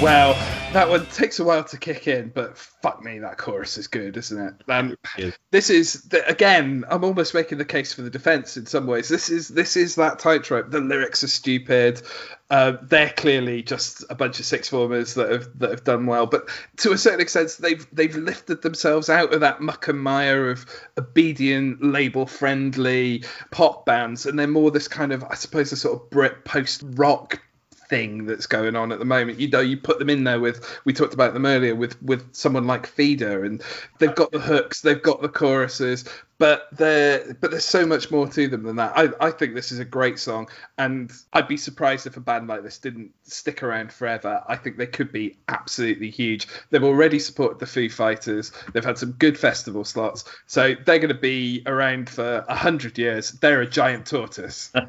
Well, 0.02 0.32
that 0.72 0.88
one 0.88 1.04
takes 1.08 1.40
a 1.40 1.44
while 1.44 1.62
to 1.64 1.76
kick 1.76 2.08
in, 2.08 2.30
but 2.34 2.56
fuck 2.56 3.04
me, 3.04 3.18
that 3.18 3.36
chorus 3.36 3.76
is 3.76 3.86
good, 3.86 4.16
isn't 4.16 4.40
it? 4.40 4.54
Um, 4.66 4.96
is. 5.18 5.36
this 5.50 5.68
is 5.68 6.04
the, 6.04 6.26
again, 6.26 6.86
I'm 6.88 7.04
almost 7.04 7.34
making 7.34 7.58
the 7.58 7.66
case 7.66 7.92
for 7.92 8.00
the 8.00 8.08
defense 8.08 8.56
in 8.56 8.64
some 8.64 8.86
ways. 8.86 9.10
This 9.10 9.28
is 9.28 9.48
this 9.48 9.76
is 9.76 9.96
that 9.96 10.18
tightrope. 10.18 10.70
The 10.70 10.80
lyrics 10.80 11.22
are 11.22 11.28
stupid. 11.28 12.00
Uh, 12.48 12.78
they're 12.80 13.10
clearly 13.10 13.62
just 13.62 14.02
a 14.08 14.14
bunch 14.14 14.40
of 14.40 14.46
six 14.46 14.70
formers 14.70 15.14
that 15.14 15.30
have 15.30 15.58
that 15.58 15.68
have 15.68 15.84
done 15.84 16.06
well, 16.06 16.24
but 16.24 16.48
to 16.78 16.92
a 16.92 16.98
certain 16.98 17.20
extent, 17.20 17.54
they've 17.60 17.86
they've 17.92 18.16
lifted 18.16 18.62
themselves 18.62 19.10
out 19.10 19.34
of 19.34 19.40
that 19.40 19.60
muck 19.60 19.86
and 19.88 20.00
mire 20.00 20.50
of 20.50 20.64
obedient, 20.96 21.84
label 21.84 22.24
friendly 22.24 23.22
pop 23.50 23.84
bands, 23.84 24.24
and 24.24 24.38
they're 24.38 24.46
more 24.46 24.70
this 24.70 24.88
kind 24.88 25.12
of, 25.12 25.24
I 25.24 25.34
suppose, 25.34 25.72
a 25.72 25.76
sort 25.76 26.00
of 26.00 26.08
Brit 26.08 26.42
post 26.46 26.82
rock 26.86 27.42
thing 27.90 28.24
that's 28.24 28.46
going 28.46 28.76
on 28.76 28.92
at 28.92 29.00
the 29.00 29.04
moment. 29.04 29.40
You 29.40 29.48
know, 29.48 29.60
you 29.60 29.76
put 29.76 29.98
them 29.98 30.08
in 30.08 30.24
there 30.24 30.40
with 30.40 30.64
we 30.84 30.92
talked 30.94 31.12
about 31.12 31.34
them 31.34 31.44
earlier 31.44 31.74
with 31.74 32.00
with 32.02 32.34
someone 32.34 32.66
like 32.66 32.86
Feeder, 32.86 33.44
and 33.44 33.62
they've 33.98 34.14
got 34.14 34.30
the 34.30 34.38
hooks, 34.38 34.80
they've 34.80 35.02
got 35.02 35.20
the 35.20 35.28
choruses, 35.28 36.04
but 36.38 36.68
there 36.72 37.36
but 37.40 37.50
there's 37.50 37.64
so 37.64 37.84
much 37.84 38.10
more 38.10 38.28
to 38.28 38.48
them 38.48 38.62
than 38.62 38.76
that. 38.76 38.92
I 38.96 39.10
I 39.20 39.30
think 39.32 39.54
this 39.54 39.72
is 39.72 39.80
a 39.80 39.84
great 39.84 40.18
song, 40.20 40.48
and 40.78 41.12
I'd 41.32 41.48
be 41.48 41.56
surprised 41.56 42.06
if 42.06 42.16
a 42.16 42.20
band 42.20 42.46
like 42.46 42.62
this 42.62 42.78
didn't 42.78 43.10
stick 43.24 43.62
around 43.62 43.92
forever. 43.92 44.42
I 44.46 44.56
think 44.56 44.78
they 44.78 44.86
could 44.86 45.10
be 45.12 45.36
absolutely 45.48 46.10
huge. 46.10 46.46
They've 46.70 46.84
already 46.84 47.18
supported 47.18 47.58
the 47.58 47.66
Foo 47.66 47.90
Fighters. 47.90 48.52
They've 48.72 48.84
had 48.84 48.98
some 48.98 49.12
good 49.12 49.36
festival 49.36 49.84
slots, 49.84 50.24
so 50.46 50.74
they're 50.86 51.00
going 51.00 51.08
to 51.08 51.14
be 51.14 51.64
around 51.66 52.08
for 52.08 52.44
a 52.48 52.54
hundred 52.54 52.96
years. 52.98 53.32
They're 53.32 53.62
a 53.62 53.68
giant 53.68 54.06
tortoise. 54.06 54.72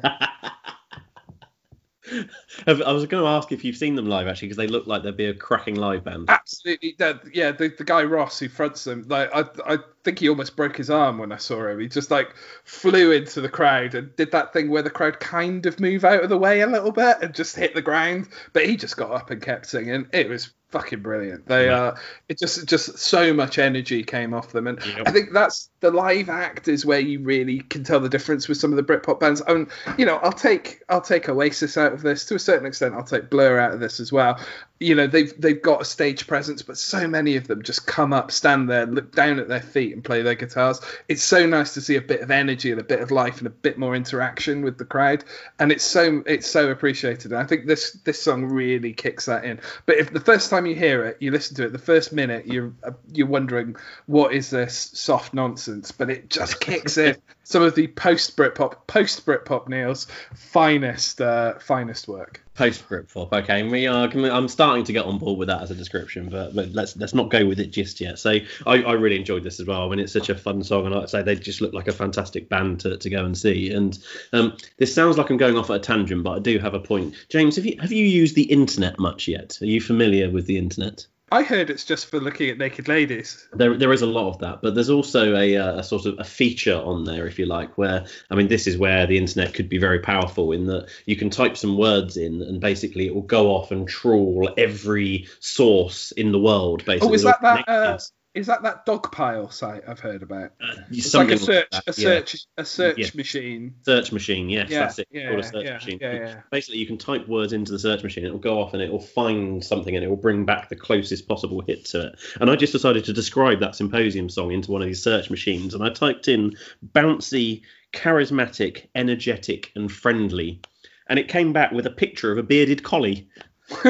I 2.66 2.72
was 2.72 3.06
going 3.06 3.22
to 3.22 3.28
ask 3.28 3.52
if 3.52 3.64
you've 3.64 3.76
seen 3.76 3.94
them 3.94 4.06
live 4.06 4.26
actually, 4.26 4.48
because 4.48 4.56
they 4.56 4.66
look 4.66 4.86
like 4.86 5.02
they'd 5.02 5.16
be 5.16 5.26
a 5.26 5.34
cracking 5.34 5.76
live 5.76 6.04
band. 6.04 6.28
Absolutely, 6.28 6.96
yeah. 7.32 7.52
The, 7.52 7.72
the 7.76 7.84
guy 7.84 8.04
Ross 8.04 8.38
who 8.38 8.48
fronts 8.48 8.84
them, 8.84 9.04
like 9.08 9.30
I, 9.34 9.44
I 9.66 9.78
think 10.04 10.18
he 10.18 10.28
almost 10.28 10.56
broke 10.56 10.76
his 10.76 10.90
arm 10.90 11.18
when 11.18 11.32
I 11.32 11.36
saw 11.36 11.66
him. 11.68 11.80
He 11.80 11.88
just 11.88 12.10
like 12.10 12.34
flew 12.64 13.12
into 13.12 13.40
the 13.40 13.48
crowd 13.48 13.94
and 13.94 14.14
did 14.16 14.32
that 14.32 14.52
thing 14.52 14.70
where 14.70 14.82
the 14.82 14.90
crowd 14.90 15.20
kind 15.20 15.64
of 15.66 15.80
move 15.80 16.04
out 16.04 16.22
of 16.22 16.28
the 16.28 16.38
way 16.38 16.60
a 16.60 16.66
little 16.66 16.92
bit 16.92 17.18
and 17.22 17.34
just 17.34 17.56
hit 17.56 17.74
the 17.74 17.82
ground, 17.82 18.28
but 18.52 18.66
he 18.66 18.76
just 18.76 18.96
got 18.96 19.12
up 19.12 19.30
and 19.30 19.42
kept 19.42 19.66
singing. 19.66 20.06
It 20.12 20.28
was 20.28 20.52
fucking 20.72 21.00
brilliant. 21.00 21.46
They 21.46 21.66
Yeah. 21.66 21.82
uh, 21.82 21.96
it 22.28 22.38
just 22.38 22.66
just 22.66 22.98
so 22.98 23.32
much 23.32 23.58
energy 23.58 24.02
came 24.02 24.34
off 24.34 24.50
them, 24.52 24.66
and 24.66 24.84
Yep. 24.84 25.02
I 25.06 25.12
think 25.12 25.32
that's 25.32 25.68
the 25.80 25.90
live 25.90 26.28
act 26.28 26.66
is 26.66 26.84
where 26.84 26.98
you 27.00 27.20
really 27.20 27.60
can 27.60 27.84
tell 27.84 28.00
the 28.00 28.08
difference 28.08 28.48
with 28.48 28.58
some 28.58 28.72
of 28.72 28.76
the 28.76 28.82
Britpop 28.82 29.20
bands. 29.20 29.40
And 29.46 29.68
you 29.96 30.06
know, 30.06 30.16
I'll 30.16 30.32
take 30.32 30.82
I'll 30.88 31.00
take 31.00 31.28
Oasis 31.28 31.76
out 31.76 31.92
of 31.92 32.02
this 32.02 32.24
to 32.26 32.34
a 32.34 32.38
certain 32.38 32.66
extent. 32.66 32.94
I'll 32.94 33.04
take 33.04 33.30
Blur 33.30 33.58
out 33.58 33.72
of 33.72 33.80
this 33.80 34.00
as 34.00 34.10
well. 34.12 34.40
You 34.82 34.94
know, 34.94 35.06
they've 35.06 35.32
they've 35.40 35.60
got 35.60 35.82
a 35.82 35.84
stage 35.84 36.26
presence, 36.26 36.62
but 36.62 36.76
so 36.76 37.06
many 37.06 37.36
of 37.36 37.46
them 37.46 37.62
just 37.62 37.86
come 37.86 38.12
up, 38.12 38.30
stand 38.30 38.68
there, 38.68 38.86
look 38.86 39.14
down 39.14 39.38
at 39.38 39.48
their 39.48 39.62
feet, 39.62 39.92
and 39.94 40.02
play 40.02 40.22
their 40.22 40.34
guitars. 40.34 40.80
It's 41.08 41.22
so 41.22 41.46
nice 41.46 41.74
to 41.74 41.80
see 41.80 41.96
a 41.96 42.02
bit 42.02 42.20
of 42.20 42.30
energy 42.30 42.72
and 42.72 42.80
a 42.80 42.84
bit 42.84 43.00
of 43.00 43.10
life 43.10 43.38
and 43.38 43.46
a 43.46 43.50
bit 43.50 43.78
more 43.78 43.94
interaction 43.94 44.62
with 44.62 44.78
the 44.78 44.84
crowd, 44.84 45.24
and 45.58 45.70
it's 45.70 45.84
so 45.84 46.22
it's 46.26 46.46
so 46.46 46.70
appreciated. 46.70 47.32
And 47.32 47.40
I 47.40 47.44
think 47.44 47.66
this 47.66 47.92
this 48.04 48.20
song 48.20 48.44
really 48.46 48.92
kicks 48.92 49.26
that 49.26 49.44
in. 49.44 49.60
But 49.86 49.96
if 49.96 50.12
the 50.12 50.20
first 50.20 50.50
time 50.50 50.66
you 50.66 50.74
hear 50.74 51.04
it, 51.04 51.16
you 51.20 51.30
listen 51.30 51.56
to 51.56 51.66
it, 51.66 51.72
the 51.72 51.78
first 51.78 52.12
minute 52.12 52.46
you're 52.46 52.72
uh, 52.82 52.90
you're 53.12 53.26
wondering 53.26 53.76
what 54.06 54.32
is 54.32 54.50
this 54.50 54.90
soft 54.94 55.32
nonsense, 55.32 55.92
but 55.92 56.10
it 56.10 56.28
just 56.28 56.60
kicks 56.60 56.98
in. 56.98 57.16
Some 57.44 57.62
of 57.62 57.74
the 57.74 57.88
post 57.88 58.36
Britpop, 58.36 58.86
post 58.86 59.24
Britpop 59.26 59.68
Neil's 59.68 60.06
finest 60.34 61.20
uh, 61.20 61.58
finest 61.58 62.08
work. 62.08 62.41
Post 62.54 62.86
Britpop, 62.86 63.32
okay. 63.32 63.62
We 63.62 63.86
are. 63.86 64.04
I'm 64.04 64.46
starting 64.46 64.84
to 64.84 64.92
get 64.92 65.06
on 65.06 65.18
board 65.18 65.38
with 65.38 65.48
that 65.48 65.62
as 65.62 65.70
a 65.70 65.74
description, 65.74 66.28
but, 66.28 66.54
but 66.54 66.70
let's 66.72 66.94
let's 66.98 67.14
not 67.14 67.30
go 67.30 67.46
with 67.46 67.58
it 67.58 67.68
just 67.68 67.98
yet. 67.98 68.18
So 68.18 68.30
I, 68.66 68.82
I 68.82 68.92
really 68.92 69.16
enjoyed 69.16 69.42
this 69.42 69.58
as 69.58 69.66
well. 69.66 69.86
I 69.86 69.88
mean, 69.88 70.00
it's 70.00 70.12
such 70.12 70.28
a 70.28 70.34
fun 70.34 70.62
song, 70.62 70.84
and 70.84 70.94
like 70.94 71.04
I 71.04 71.06
say, 71.06 71.22
they 71.22 71.34
just 71.34 71.62
look 71.62 71.72
like 71.72 71.88
a 71.88 71.92
fantastic 71.92 72.50
band 72.50 72.80
to, 72.80 72.98
to 72.98 73.10
go 73.10 73.24
and 73.24 73.36
see. 73.36 73.72
And 73.72 73.98
um, 74.34 74.58
this 74.76 74.94
sounds 74.94 75.16
like 75.16 75.30
I'm 75.30 75.38
going 75.38 75.56
off 75.56 75.70
at 75.70 75.76
a 75.76 75.80
tangent, 75.80 76.24
but 76.24 76.36
I 76.36 76.38
do 76.40 76.58
have 76.58 76.74
a 76.74 76.80
point. 76.80 77.14
James, 77.30 77.56
have 77.56 77.64
you 77.64 77.78
have 77.80 77.92
you 77.92 78.04
used 78.04 78.34
the 78.34 78.42
internet 78.42 78.98
much 78.98 79.28
yet? 79.28 79.56
Are 79.62 79.66
you 79.66 79.80
familiar 79.80 80.28
with 80.28 80.46
the 80.46 80.58
internet? 80.58 81.06
I 81.32 81.42
heard 81.42 81.70
it's 81.70 81.84
just 81.84 82.06
for 82.06 82.20
looking 82.20 82.50
at 82.50 82.58
naked 82.58 82.88
ladies. 82.88 83.48
There, 83.54 83.74
there 83.74 83.92
is 83.92 84.02
a 84.02 84.06
lot 84.06 84.28
of 84.28 84.38
that, 84.40 84.60
but 84.60 84.74
there's 84.74 84.90
also 84.90 85.34
a, 85.34 85.56
uh, 85.56 85.78
a 85.78 85.82
sort 85.82 86.04
of 86.04 86.18
a 86.18 86.24
feature 86.24 86.76
on 86.76 87.04
there, 87.04 87.26
if 87.26 87.38
you 87.38 87.46
like, 87.46 87.78
where 87.78 88.04
I 88.30 88.34
mean, 88.34 88.48
this 88.48 88.66
is 88.66 88.76
where 88.76 89.06
the 89.06 89.16
internet 89.16 89.54
could 89.54 89.70
be 89.70 89.78
very 89.78 90.00
powerful 90.00 90.52
in 90.52 90.66
that 90.66 90.90
you 91.06 91.16
can 91.16 91.30
type 91.30 91.56
some 91.56 91.78
words 91.78 92.18
in, 92.18 92.42
and 92.42 92.60
basically 92.60 93.06
it 93.06 93.14
will 93.14 93.22
go 93.22 93.48
off 93.48 93.70
and 93.70 93.88
trawl 93.88 94.52
every 94.58 95.26
source 95.40 96.12
in 96.12 96.32
the 96.32 96.38
world. 96.38 96.84
Basically, 96.84 97.08
Oh, 97.08 97.14
is 97.14 97.22
that 97.22 97.40
that? 97.40 97.66
Uh, 97.66 97.98
is 98.34 98.46
that 98.46 98.62
that 98.62 98.86
dogpile 98.86 99.52
site 99.52 99.82
I've 99.86 100.00
heard 100.00 100.22
about? 100.22 100.52
Uh, 100.60 100.74
It's 100.90 101.12
like 101.12 101.30
a 101.30 101.36
search, 101.38 101.68
that, 101.70 101.82
a 101.86 101.88
yeah. 101.88 101.92
search, 101.92 102.36
a 102.56 102.64
search 102.64 102.98
Yeah. 102.98 103.06
machine. 103.14 103.74
Search 103.84 104.10
machine, 104.12 104.48
yes, 104.48 104.70
Yeah, 104.70 104.80
that's 104.80 104.98
it. 105.00 105.08
Yeah, 105.10 105.28
called 105.28 105.40
a 105.40 105.42
search 105.42 105.64
yeah, 105.66 105.74
machine. 105.74 105.98
yeah, 106.00 106.12
yeah. 106.14 106.40
Basically, 106.50 106.78
you 106.78 106.86
can 106.86 106.96
type 106.96 107.28
words 107.28 107.52
into 107.52 107.72
the 107.72 107.78
search 107.78 108.02
machine, 108.02 108.24
it 108.24 108.32
will 108.32 108.38
go 108.38 108.58
off 108.60 108.72
and 108.72 108.82
it 108.82 108.90
will 108.90 109.00
find 109.00 109.62
something 109.62 109.94
and 109.94 110.02
it 110.04 110.08
will 110.08 110.16
bring 110.16 110.46
back 110.46 110.68
the 110.70 110.76
closest 110.76 111.28
possible 111.28 111.60
hit 111.66 111.84
to 111.86 112.06
it. 112.08 112.18
And 112.40 112.50
I 112.50 112.56
just 112.56 112.72
decided 112.72 113.04
to 113.04 113.12
describe 113.12 113.60
that 113.60 113.76
symposium 113.76 114.28
song 114.30 114.50
into 114.52 114.70
one 114.72 114.80
of 114.82 114.88
these 114.88 115.02
search 115.02 115.28
machines, 115.30 115.74
and 115.74 115.84
I 115.84 115.90
typed 115.90 116.26
in 116.28 116.56
bouncy, 116.94 117.62
charismatic, 117.92 118.86
energetic, 118.94 119.72
and 119.76 119.92
friendly, 119.92 120.60
and 121.08 121.18
it 121.18 121.28
came 121.28 121.52
back 121.52 121.72
with 121.72 121.86
a 121.86 121.90
picture 121.90 122.32
of 122.32 122.38
a 122.38 122.42
bearded 122.42 122.82
collie. 122.82 123.28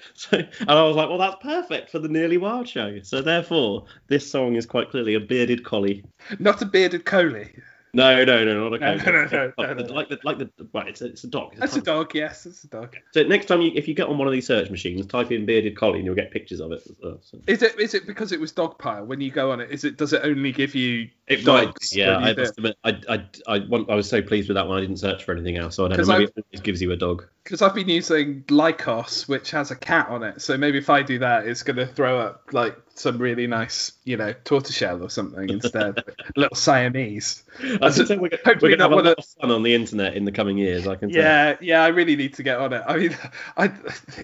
So, 0.14 0.36
and 0.38 0.70
I 0.70 0.82
was 0.82 0.96
like, 0.96 1.08
well, 1.08 1.18
that's 1.18 1.36
perfect 1.42 1.90
for 1.90 1.98
the 1.98 2.08
Nearly 2.08 2.38
Wild 2.38 2.68
show. 2.68 3.00
So 3.02 3.20
therefore, 3.22 3.84
this 4.06 4.30
song 4.30 4.54
is 4.56 4.64
quite 4.66 4.90
clearly 4.90 5.14
a 5.14 5.20
bearded 5.20 5.64
collie. 5.64 6.04
Not 6.38 6.62
a 6.62 6.66
bearded 6.66 7.04
collie. 7.04 7.52
No, 7.94 8.22
no, 8.24 8.44
no, 8.44 8.68
not 8.68 8.80
a 8.80 8.96
No, 8.96 8.98
collie. 9.02 9.12
no, 9.16 9.22
no, 9.26 9.52
no, 9.58 9.74
no. 9.74 9.94
Like 9.94 10.08
the, 10.08 10.18
like 10.22 10.38
the, 10.38 10.50
right, 10.74 10.88
it's 10.88 11.00
a, 11.00 11.06
it's 11.06 11.24
a 11.24 11.26
dog. 11.28 11.52
It's 11.52 11.60
That's 11.60 11.72
a 11.76 11.80
tiny- 11.82 11.84
dog. 11.84 12.14
Yes, 12.14 12.46
it's 12.46 12.62
a 12.64 12.68
dog. 12.68 12.96
So 13.12 13.22
next 13.24 13.46
time, 13.46 13.60
you, 13.60 13.72
if 13.74 13.88
you 13.88 13.94
get 13.94 14.08
on 14.08 14.18
one 14.18 14.28
of 14.28 14.32
these 14.32 14.46
search 14.46 14.70
machines, 14.70 15.04
type 15.06 15.32
in 15.32 15.46
bearded 15.46 15.76
collie, 15.76 15.98
and 15.98 16.06
you'll 16.06 16.14
get 16.14 16.30
pictures 16.30 16.60
of 16.60 16.70
it. 16.72 16.82
Well, 17.02 17.18
so. 17.22 17.38
Is 17.46 17.62
it, 17.62 17.78
is 17.80 17.94
it 17.94 18.06
because 18.06 18.30
it 18.30 18.38
was 18.38 18.52
dogpile? 18.52 19.06
When 19.06 19.20
you 19.20 19.30
go 19.30 19.50
on 19.52 19.60
it, 19.60 19.70
is 19.70 19.84
it? 19.84 19.96
Does 19.96 20.12
it 20.12 20.20
only 20.22 20.52
give 20.52 20.74
you 20.74 21.08
It 21.28 21.44
might, 21.46 21.74
yeah. 21.92 22.16
I 22.16 22.34
must 22.34 22.56
admit, 22.58 22.76
I, 22.84 23.00
I, 23.08 23.24
I, 23.46 23.58
want- 23.60 23.90
I 23.90 23.94
was 23.94 24.08
so 24.08 24.22
pleased 24.22 24.48
with 24.48 24.54
that 24.56 24.66
one. 24.66 24.78
I 24.78 24.80
didn't 24.80 24.96
search 24.96 25.24
for 25.24 25.32
anything 25.32 25.56
else, 25.58 25.74
so 25.76 25.84
I 25.84 25.88
don't 25.88 25.98
know. 26.06 26.18
Maybe 26.18 26.24
I've- 26.36 26.42
it 26.52 26.62
gives 26.62 26.80
you 26.80 26.90
a 26.92 26.96
dog. 26.96 27.26
because 27.44 27.60
I've 27.62 27.74
been 27.74 27.88
using 27.88 28.44
Lycos, 28.48 29.28
which 29.28 29.50
has 29.50 29.70
a 29.70 29.76
cat 29.76 30.08
on 30.08 30.22
it. 30.22 30.40
So 30.40 30.56
maybe 30.56 30.78
if 30.78 30.88
I 30.90 31.02
do 31.02 31.18
that, 31.20 31.46
it's 31.46 31.62
going 31.62 31.76
to 31.76 31.86
throw 31.86 32.18
up 32.18 32.48
like 32.52 32.76
some 32.94 33.18
really 33.18 33.46
nice, 33.46 33.92
you 34.04 34.16
know, 34.16 34.32
tortoiseshell 34.44 35.02
or 35.04 35.10
something 35.10 35.48
instead. 35.50 35.98
a 35.98 36.04
little 36.36 36.56
Siamese. 36.56 37.44
I 37.62 37.76
That's 37.78 37.96
can 37.96 38.04
it. 38.04 38.08
tell 38.08 38.18
we're, 38.18 38.30
Hopefully 38.44 38.72
we're 38.72 38.76
going 38.76 38.78
to 38.78 38.82
have 38.84 38.92
a 38.92 38.96
lot 38.96 39.06
of- 39.18 39.24
fun 39.40 39.50
on 39.50 39.62
the 39.62 39.74
internet 39.74 40.14
in 40.14 40.24
the 40.24 40.32
coming 40.32 40.56
years. 40.58 40.86
I 40.86 40.94
can 40.96 41.10
tell. 41.10 41.22
Yeah, 41.22 41.56
yeah, 41.60 41.82
I 41.82 41.88
really 41.88 42.16
need 42.16 42.34
to 42.34 42.42
get 42.42 42.58
on 42.58 42.72
it. 42.72 42.82
I 42.86 42.96
mean, 42.96 43.16
I 43.56 43.70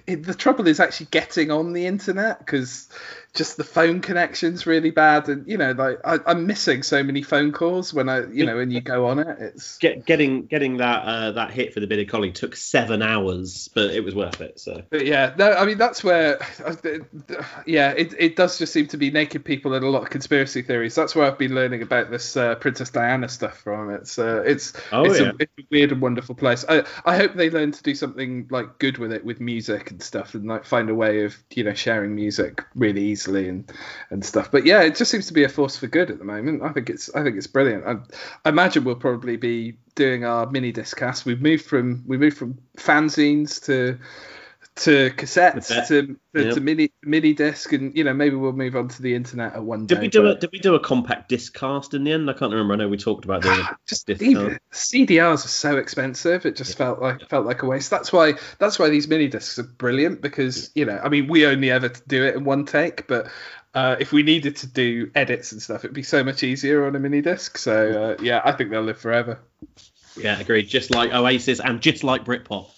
it, 0.06 0.24
the 0.24 0.34
trouble 0.34 0.66
is 0.68 0.80
actually 0.80 1.08
getting 1.10 1.50
on 1.50 1.72
the 1.74 1.86
internet 1.86 2.38
because 2.38 2.88
just 3.34 3.56
the 3.56 3.64
phone 3.64 4.00
connection's 4.00 4.64
really 4.64 4.92
bad, 4.92 5.28
and 5.28 5.46
you 5.48 5.58
know, 5.58 5.72
like 5.72 5.98
I, 6.04 6.18
I'm 6.24 6.46
missing 6.46 6.84
so 6.84 7.02
many 7.02 7.22
phone 7.22 7.50
calls 7.50 7.92
when 7.92 8.08
I, 8.08 8.26
you 8.30 8.46
know, 8.46 8.56
when 8.56 8.70
you 8.70 8.80
go 8.80 9.06
on 9.06 9.18
it. 9.18 9.36
It's 9.40 9.76
Get, 9.78 10.06
getting 10.06 10.46
getting 10.46 10.76
that 10.76 11.04
uh, 11.04 11.32
that 11.32 11.50
hit 11.50 11.74
for 11.74 11.80
the 11.80 11.88
bearded 11.88 12.08
collie 12.08 12.30
took 12.30 12.54
seven 12.54 13.02
hours, 13.02 13.68
but 13.74 13.90
it 13.90 14.04
was 14.04 14.14
worth 14.14 14.40
it. 14.40 14.60
So 14.60 14.82
But 14.88 15.04
yeah, 15.04 15.34
no, 15.36 15.52
I 15.52 15.66
mean 15.66 15.78
that's 15.78 16.04
where, 16.04 16.38
yeah, 17.66 17.90
it, 17.90 18.14
it 18.18 18.36
does 18.36 18.56
just 18.56 18.72
seem 18.72 18.86
to 18.88 18.96
be 18.96 19.10
naked 19.10 19.44
people 19.44 19.74
and 19.74 19.84
a 19.84 19.88
lot 19.88 20.02
of 20.04 20.10
conspiracy 20.10 20.62
theories. 20.62 20.94
That's 20.94 21.16
where 21.16 21.26
I've 21.26 21.38
been 21.38 21.56
learning 21.56 21.82
about 21.82 22.12
this 22.12 22.36
uh, 22.36 22.54
Princess 22.54 22.90
Diana 22.90 23.28
stuff 23.28 23.58
from. 23.58 23.90
It's 23.90 24.16
uh, 24.16 24.44
it's 24.46 24.72
Oh, 24.92 25.04
it's, 25.04 25.18
yeah. 25.18 25.30
a, 25.30 25.32
it's 25.40 25.52
a 25.58 25.62
weird 25.72 25.90
and 25.90 26.00
wonderful 26.00 26.36
place. 26.36 26.64
I 26.68 26.84
I 27.04 27.16
hope 27.16 27.34
they 27.34 27.50
learn 27.50 27.72
to 27.72 27.82
do 27.82 27.96
something 27.96 28.46
like 28.50 28.78
good 28.78 28.98
with 28.98 29.12
it 29.12 29.24
with 29.24 29.40
music 29.40 29.90
and 29.90 30.00
stuff, 30.00 30.34
and 30.34 30.46
like 30.46 30.64
find 30.64 30.88
a 30.88 30.94
way 30.94 31.24
of 31.24 31.36
you 31.52 31.64
know 31.64 31.74
sharing 31.74 32.14
music 32.14 32.64
really 32.76 33.02
easily 33.02 33.23
and 33.26 33.72
and 34.10 34.24
stuff. 34.24 34.50
But 34.50 34.66
yeah, 34.66 34.82
it 34.82 34.96
just 34.96 35.10
seems 35.10 35.26
to 35.26 35.32
be 35.32 35.44
a 35.44 35.48
force 35.48 35.76
for 35.76 35.86
good 35.86 36.10
at 36.10 36.18
the 36.18 36.24
moment. 36.24 36.62
I 36.62 36.72
think 36.72 36.90
it's 36.90 37.14
I 37.14 37.22
think 37.22 37.36
it's 37.36 37.46
brilliant. 37.46 37.86
I, 37.86 37.96
I 38.44 38.48
imagine 38.50 38.84
we'll 38.84 38.96
probably 38.96 39.36
be 39.36 39.78
doing 39.94 40.24
our 40.24 40.50
mini 40.50 40.72
disc 40.72 40.96
cast. 40.96 41.24
We've 41.26 41.40
moved 41.40 41.64
from 41.64 42.04
we 42.06 42.18
moved 42.18 42.36
from 42.36 42.58
fanzines 42.76 43.64
to 43.66 43.98
to 44.76 45.10
cassettes 45.10 45.54
Cassette, 45.68 45.88
to, 45.88 46.06
to, 46.34 46.44
yep. 46.46 46.54
to 46.54 46.60
mini 46.60 46.92
mini 47.02 47.32
disc 47.32 47.72
and 47.72 47.96
you 47.96 48.02
know 48.02 48.12
maybe 48.12 48.34
we'll 48.34 48.52
move 48.52 48.74
on 48.74 48.88
to 48.88 49.02
the 49.02 49.14
internet 49.14 49.54
at 49.54 49.62
one 49.62 49.86
did 49.86 49.96
day. 49.96 50.00
we 50.00 50.08
do 50.08 50.26
a 50.26 50.34
did 50.34 50.50
we 50.50 50.58
do 50.58 50.74
a 50.74 50.80
compact 50.80 51.28
disc 51.28 51.54
cast 51.54 51.94
in 51.94 52.02
the 52.02 52.10
end? 52.10 52.28
I 52.28 52.32
can't 52.32 52.50
remember. 52.50 52.74
I 52.74 52.76
know 52.78 52.88
we 52.88 52.96
talked 52.96 53.24
about 53.24 53.42
doing 53.42 53.62
just 53.86 54.08
disc 54.08 54.20
even. 54.20 54.58
CDRs 54.72 55.44
are 55.44 55.48
so 55.48 55.76
expensive. 55.76 56.44
It 56.44 56.56
just 56.56 56.76
felt 56.76 57.00
like 57.00 57.28
felt 57.28 57.46
like 57.46 57.62
a 57.62 57.66
waste. 57.66 57.90
That's 57.90 58.12
why 58.12 58.34
that's 58.58 58.78
why 58.78 58.88
these 58.88 59.06
mini 59.06 59.28
discs 59.28 59.60
are 59.60 59.64
brilliant 59.64 60.20
because 60.20 60.70
you 60.74 60.86
know 60.86 61.00
I 61.02 61.08
mean 61.08 61.28
we 61.28 61.46
only 61.46 61.70
ever 61.70 61.92
do 62.08 62.24
it 62.24 62.34
in 62.34 62.44
one 62.44 62.64
take, 62.66 63.06
but 63.06 63.28
uh, 63.74 63.96
if 64.00 64.12
we 64.12 64.24
needed 64.24 64.56
to 64.56 64.66
do 64.66 65.10
edits 65.14 65.52
and 65.52 65.62
stuff, 65.62 65.84
it'd 65.84 65.94
be 65.94 66.02
so 66.02 66.24
much 66.24 66.42
easier 66.42 66.86
on 66.86 66.96
a 66.96 66.98
mini 66.98 67.20
disc. 67.20 67.58
So 67.58 68.16
uh, 68.18 68.22
yeah, 68.22 68.40
I 68.44 68.52
think 68.52 68.70
they'll 68.70 68.82
live 68.82 68.98
forever. 68.98 69.38
Yeah, 70.16 70.38
agreed. 70.38 70.68
Just 70.68 70.90
like 70.90 71.12
Oasis 71.12 71.60
and 71.60 71.80
just 71.80 72.02
like 72.02 72.24
Britpop. 72.24 72.70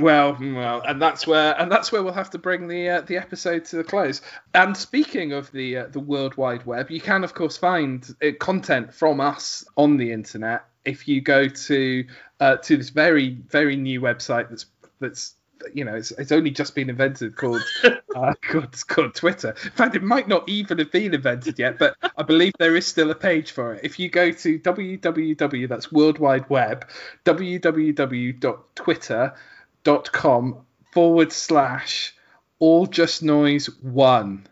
Well, 0.00 0.36
well, 0.40 0.82
and 0.82 1.00
that's 1.00 1.26
where 1.26 1.58
and 1.60 1.70
that's 1.70 1.90
where 1.92 2.02
we'll 2.02 2.12
have 2.12 2.30
to 2.30 2.38
bring 2.38 2.68
the 2.68 2.88
uh, 2.88 3.00
the 3.02 3.16
episode 3.16 3.64
to 3.66 3.76
the 3.76 3.84
close. 3.84 4.20
And 4.54 4.76
speaking 4.76 5.32
of 5.32 5.50
the 5.52 5.78
uh, 5.78 5.86
the 5.88 6.00
World 6.00 6.36
Wide 6.36 6.66
Web, 6.66 6.90
you 6.90 7.00
can 7.00 7.24
of 7.24 7.34
course 7.34 7.56
find 7.56 8.08
uh, 8.22 8.28
content 8.38 8.92
from 8.92 9.20
us 9.20 9.64
on 9.76 9.96
the 9.96 10.12
internet 10.12 10.64
if 10.84 11.08
you 11.08 11.20
go 11.20 11.48
to 11.48 12.04
uh, 12.40 12.56
to 12.56 12.76
this 12.76 12.90
very 12.90 13.30
very 13.48 13.76
new 13.76 14.00
website 14.00 14.50
that's 14.50 14.66
that's 15.00 15.34
you 15.72 15.84
know 15.84 15.94
it's, 15.94 16.10
it's 16.12 16.32
only 16.32 16.50
just 16.50 16.74
been 16.74 16.90
invented 16.90 17.36
called 17.36 17.62
uh, 18.16 18.34
called, 18.42 18.86
called 18.88 19.14
Twitter. 19.14 19.54
In 19.64 19.70
fact, 19.70 19.94
it 19.94 20.02
might 20.02 20.28
not 20.28 20.48
even 20.48 20.78
have 20.78 20.90
been 20.90 21.14
invented 21.14 21.58
yet, 21.58 21.78
but 21.78 21.96
I 22.16 22.22
believe 22.24 22.52
there 22.58 22.76
is 22.76 22.86
still 22.86 23.10
a 23.10 23.14
page 23.14 23.52
for 23.52 23.74
it. 23.74 23.80
If 23.84 23.98
you 23.98 24.08
go 24.08 24.32
to 24.32 24.58
www, 24.58 25.68
that's 25.68 25.92
World 25.92 26.18
Wide 26.18 26.50
Web, 26.50 26.88
www.twitter 29.84 30.10
com 30.12 30.64
forward 30.92 31.32
slash 31.32 32.14
all 32.58 32.86
just 32.86 33.22
noise 33.22 33.66
one. 33.80 34.46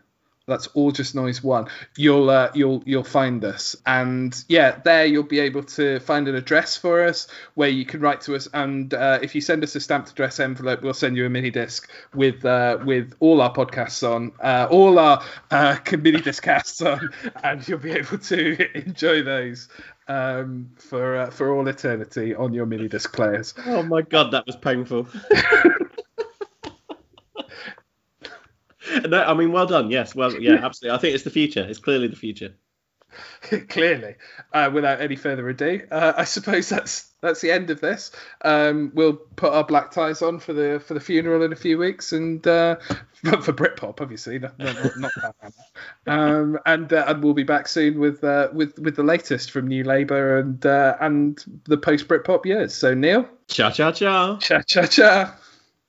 That's 0.47 0.67
all 0.67 0.91
just 0.91 1.15
noise 1.15 1.41
one. 1.41 1.67
You'll 1.95 2.29
uh, 2.29 2.51
you'll 2.53 2.83
you'll 2.85 3.05
find 3.05 3.45
us, 3.45 3.75
and 3.85 4.35
yeah, 4.49 4.81
there 4.83 5.05
you'll 5.05 5.23
be 5.23 5.39
able 5.39 5.63
to 5.63 5.99
find 5.99 6.27
an 6.27 6.35
address 6.35 6.75
for 6.75 7.05
us 7.05 7.27
where 7.53 7.69
you 7.69 7.85
can 7.85 8.01
write 8.01 8.21
to 8.21 8.35
us. 8.35 8.49
And 8.53 8.93
uh, 8.93 9.19
if 9.21 9.33
you 9.33 9.39
send 9.39 9.63
us 9.63 9.75
a 9.75 9.79
stamped 9.79 10.09
address 10.09 10.41
envelope, 10.41 10.81
we'll 10.81 10.93
send 10.93 11.15
you 11.15 11.25
a 11.25 11.29
mini 11.29 11.51
disc 11.51 11.89
with 12.13 12.43
uh, 12.43 12.79
with 12.83 13.13
all 13.19 13.39
our 13.39 13.53
podcasts 13.53 14.05
on, 14.05 14.33
uh, 14.43 14.67
all 14.69 14.99
our 14.99 15.23
uh, 15.51 15.77
mini 15.97 16.19
disc 16.19 16.43
casts 16.43 16.81
on, 16.81 17.11
and 17.43 17.65
you'll 17.65 17.79
be 17.79 17.91
able 17.91 18.17
to 18.17 18.77
enjoy 18.85 19.21
those 19.21 19.69
um, 20.07 20.71
for 20.77 21.17
uh, 21.17 21.29
for 21.29 21.55
all 21.55 21.67
eternity 21.67 22.35
on 22.35 22.53
your 22.53 22.65
mini 22.65 22.87
disc 22.87 23.13
players. 23.13 23.53
Oh 23.65 23.83
my 23.83 24.01
god, 24.01 24.31
that 24.31 24.45
was 24.45 24.55
painful. 24.55 25.07
no, 29.07 29.23
I 29.23 29.33
mean, 29.33 29.51
well 29.51 29.65
done. 29.65 29.91
Yes, 29.91 30.15
well, 30.15 30.33
yeah, 30.33 30.53
absolutely. 30.63 30.97
I 30.97 30.99
think 30.99 31.15
it's 31.15 31.23
the 31.23 31.29
future. 31.29 31.65
It's 31.67 31.79
clearly 31.79 32.07
the 32.07 32.15
future. 32.15 32.53
Clearly, 33.69 34.15
uh, 34.53 34.69
without 34.73 35.01
any 35.01 35.15
further 35.15 35.47
ado, 35.49 35.81
uh, 35.91 36.13
I 36.17 36.23
suppose 36.23 36.69
that's 36.69 37.11
that's 37.21 37.41
the 37.41 37.51
end 37.51 37.69
of 37.69 37.81
this. 37.81 38.11
Um, 38.43 38.91
we'll 38.93 39.13
put 39.13 39.53
our 39.53 39.63
black 39.63 39.91
ties 39.91 40.21
on 40.21 40.39
for 40.39 40.53
the 40.53 40.81
for 40.85 40.93
the 40.93 40.99
funeral 40.99 41.43
in 41.43 41.53
a 41.53 41.55
few 41.55 41.77
weeks, 41.77 42.13
and 42.13 42.45
uh, 42.47 42.75
for, 43.23 43.53
Britpop, 43.53 44.01
obviously, 44.01 44.39
not 44.39 44.57
not, 44.57 44.97
not 44.97 45.11
that. 45.21 45.53
Um, 46.07 46.57
and 46.65 46.91
uh, 46.91 47.05
and 47.07 47.23
we'll 47.23 47.33
be 47.33 47.43
back 47.43 47.67
soon 47.67 47.99
with 47.99 48.23
uh, 48.23 48.49
with 48.53 48.77
with 48.79 48.95
the 48.95 49.03
latest 49.03 49.51
from 49.51 49.67
New 49.67 49.83
Labour 49.83 50.37
and 50.37 50.65
uh, 50.65 50.97
and 50.99 51.43
the 51.65 51.77
post 51.77 52.07
Britpop 52.07 52.45
years. 52.45 52.73
So 52.73 52.93
Neil, 52.93 53.27
Cha 53.47 53.69
cha 53.71 53.91
cha. 53.91 54.37
cha 54.37 54.61
cha 54.61 54.85
cha. 54.85 55.35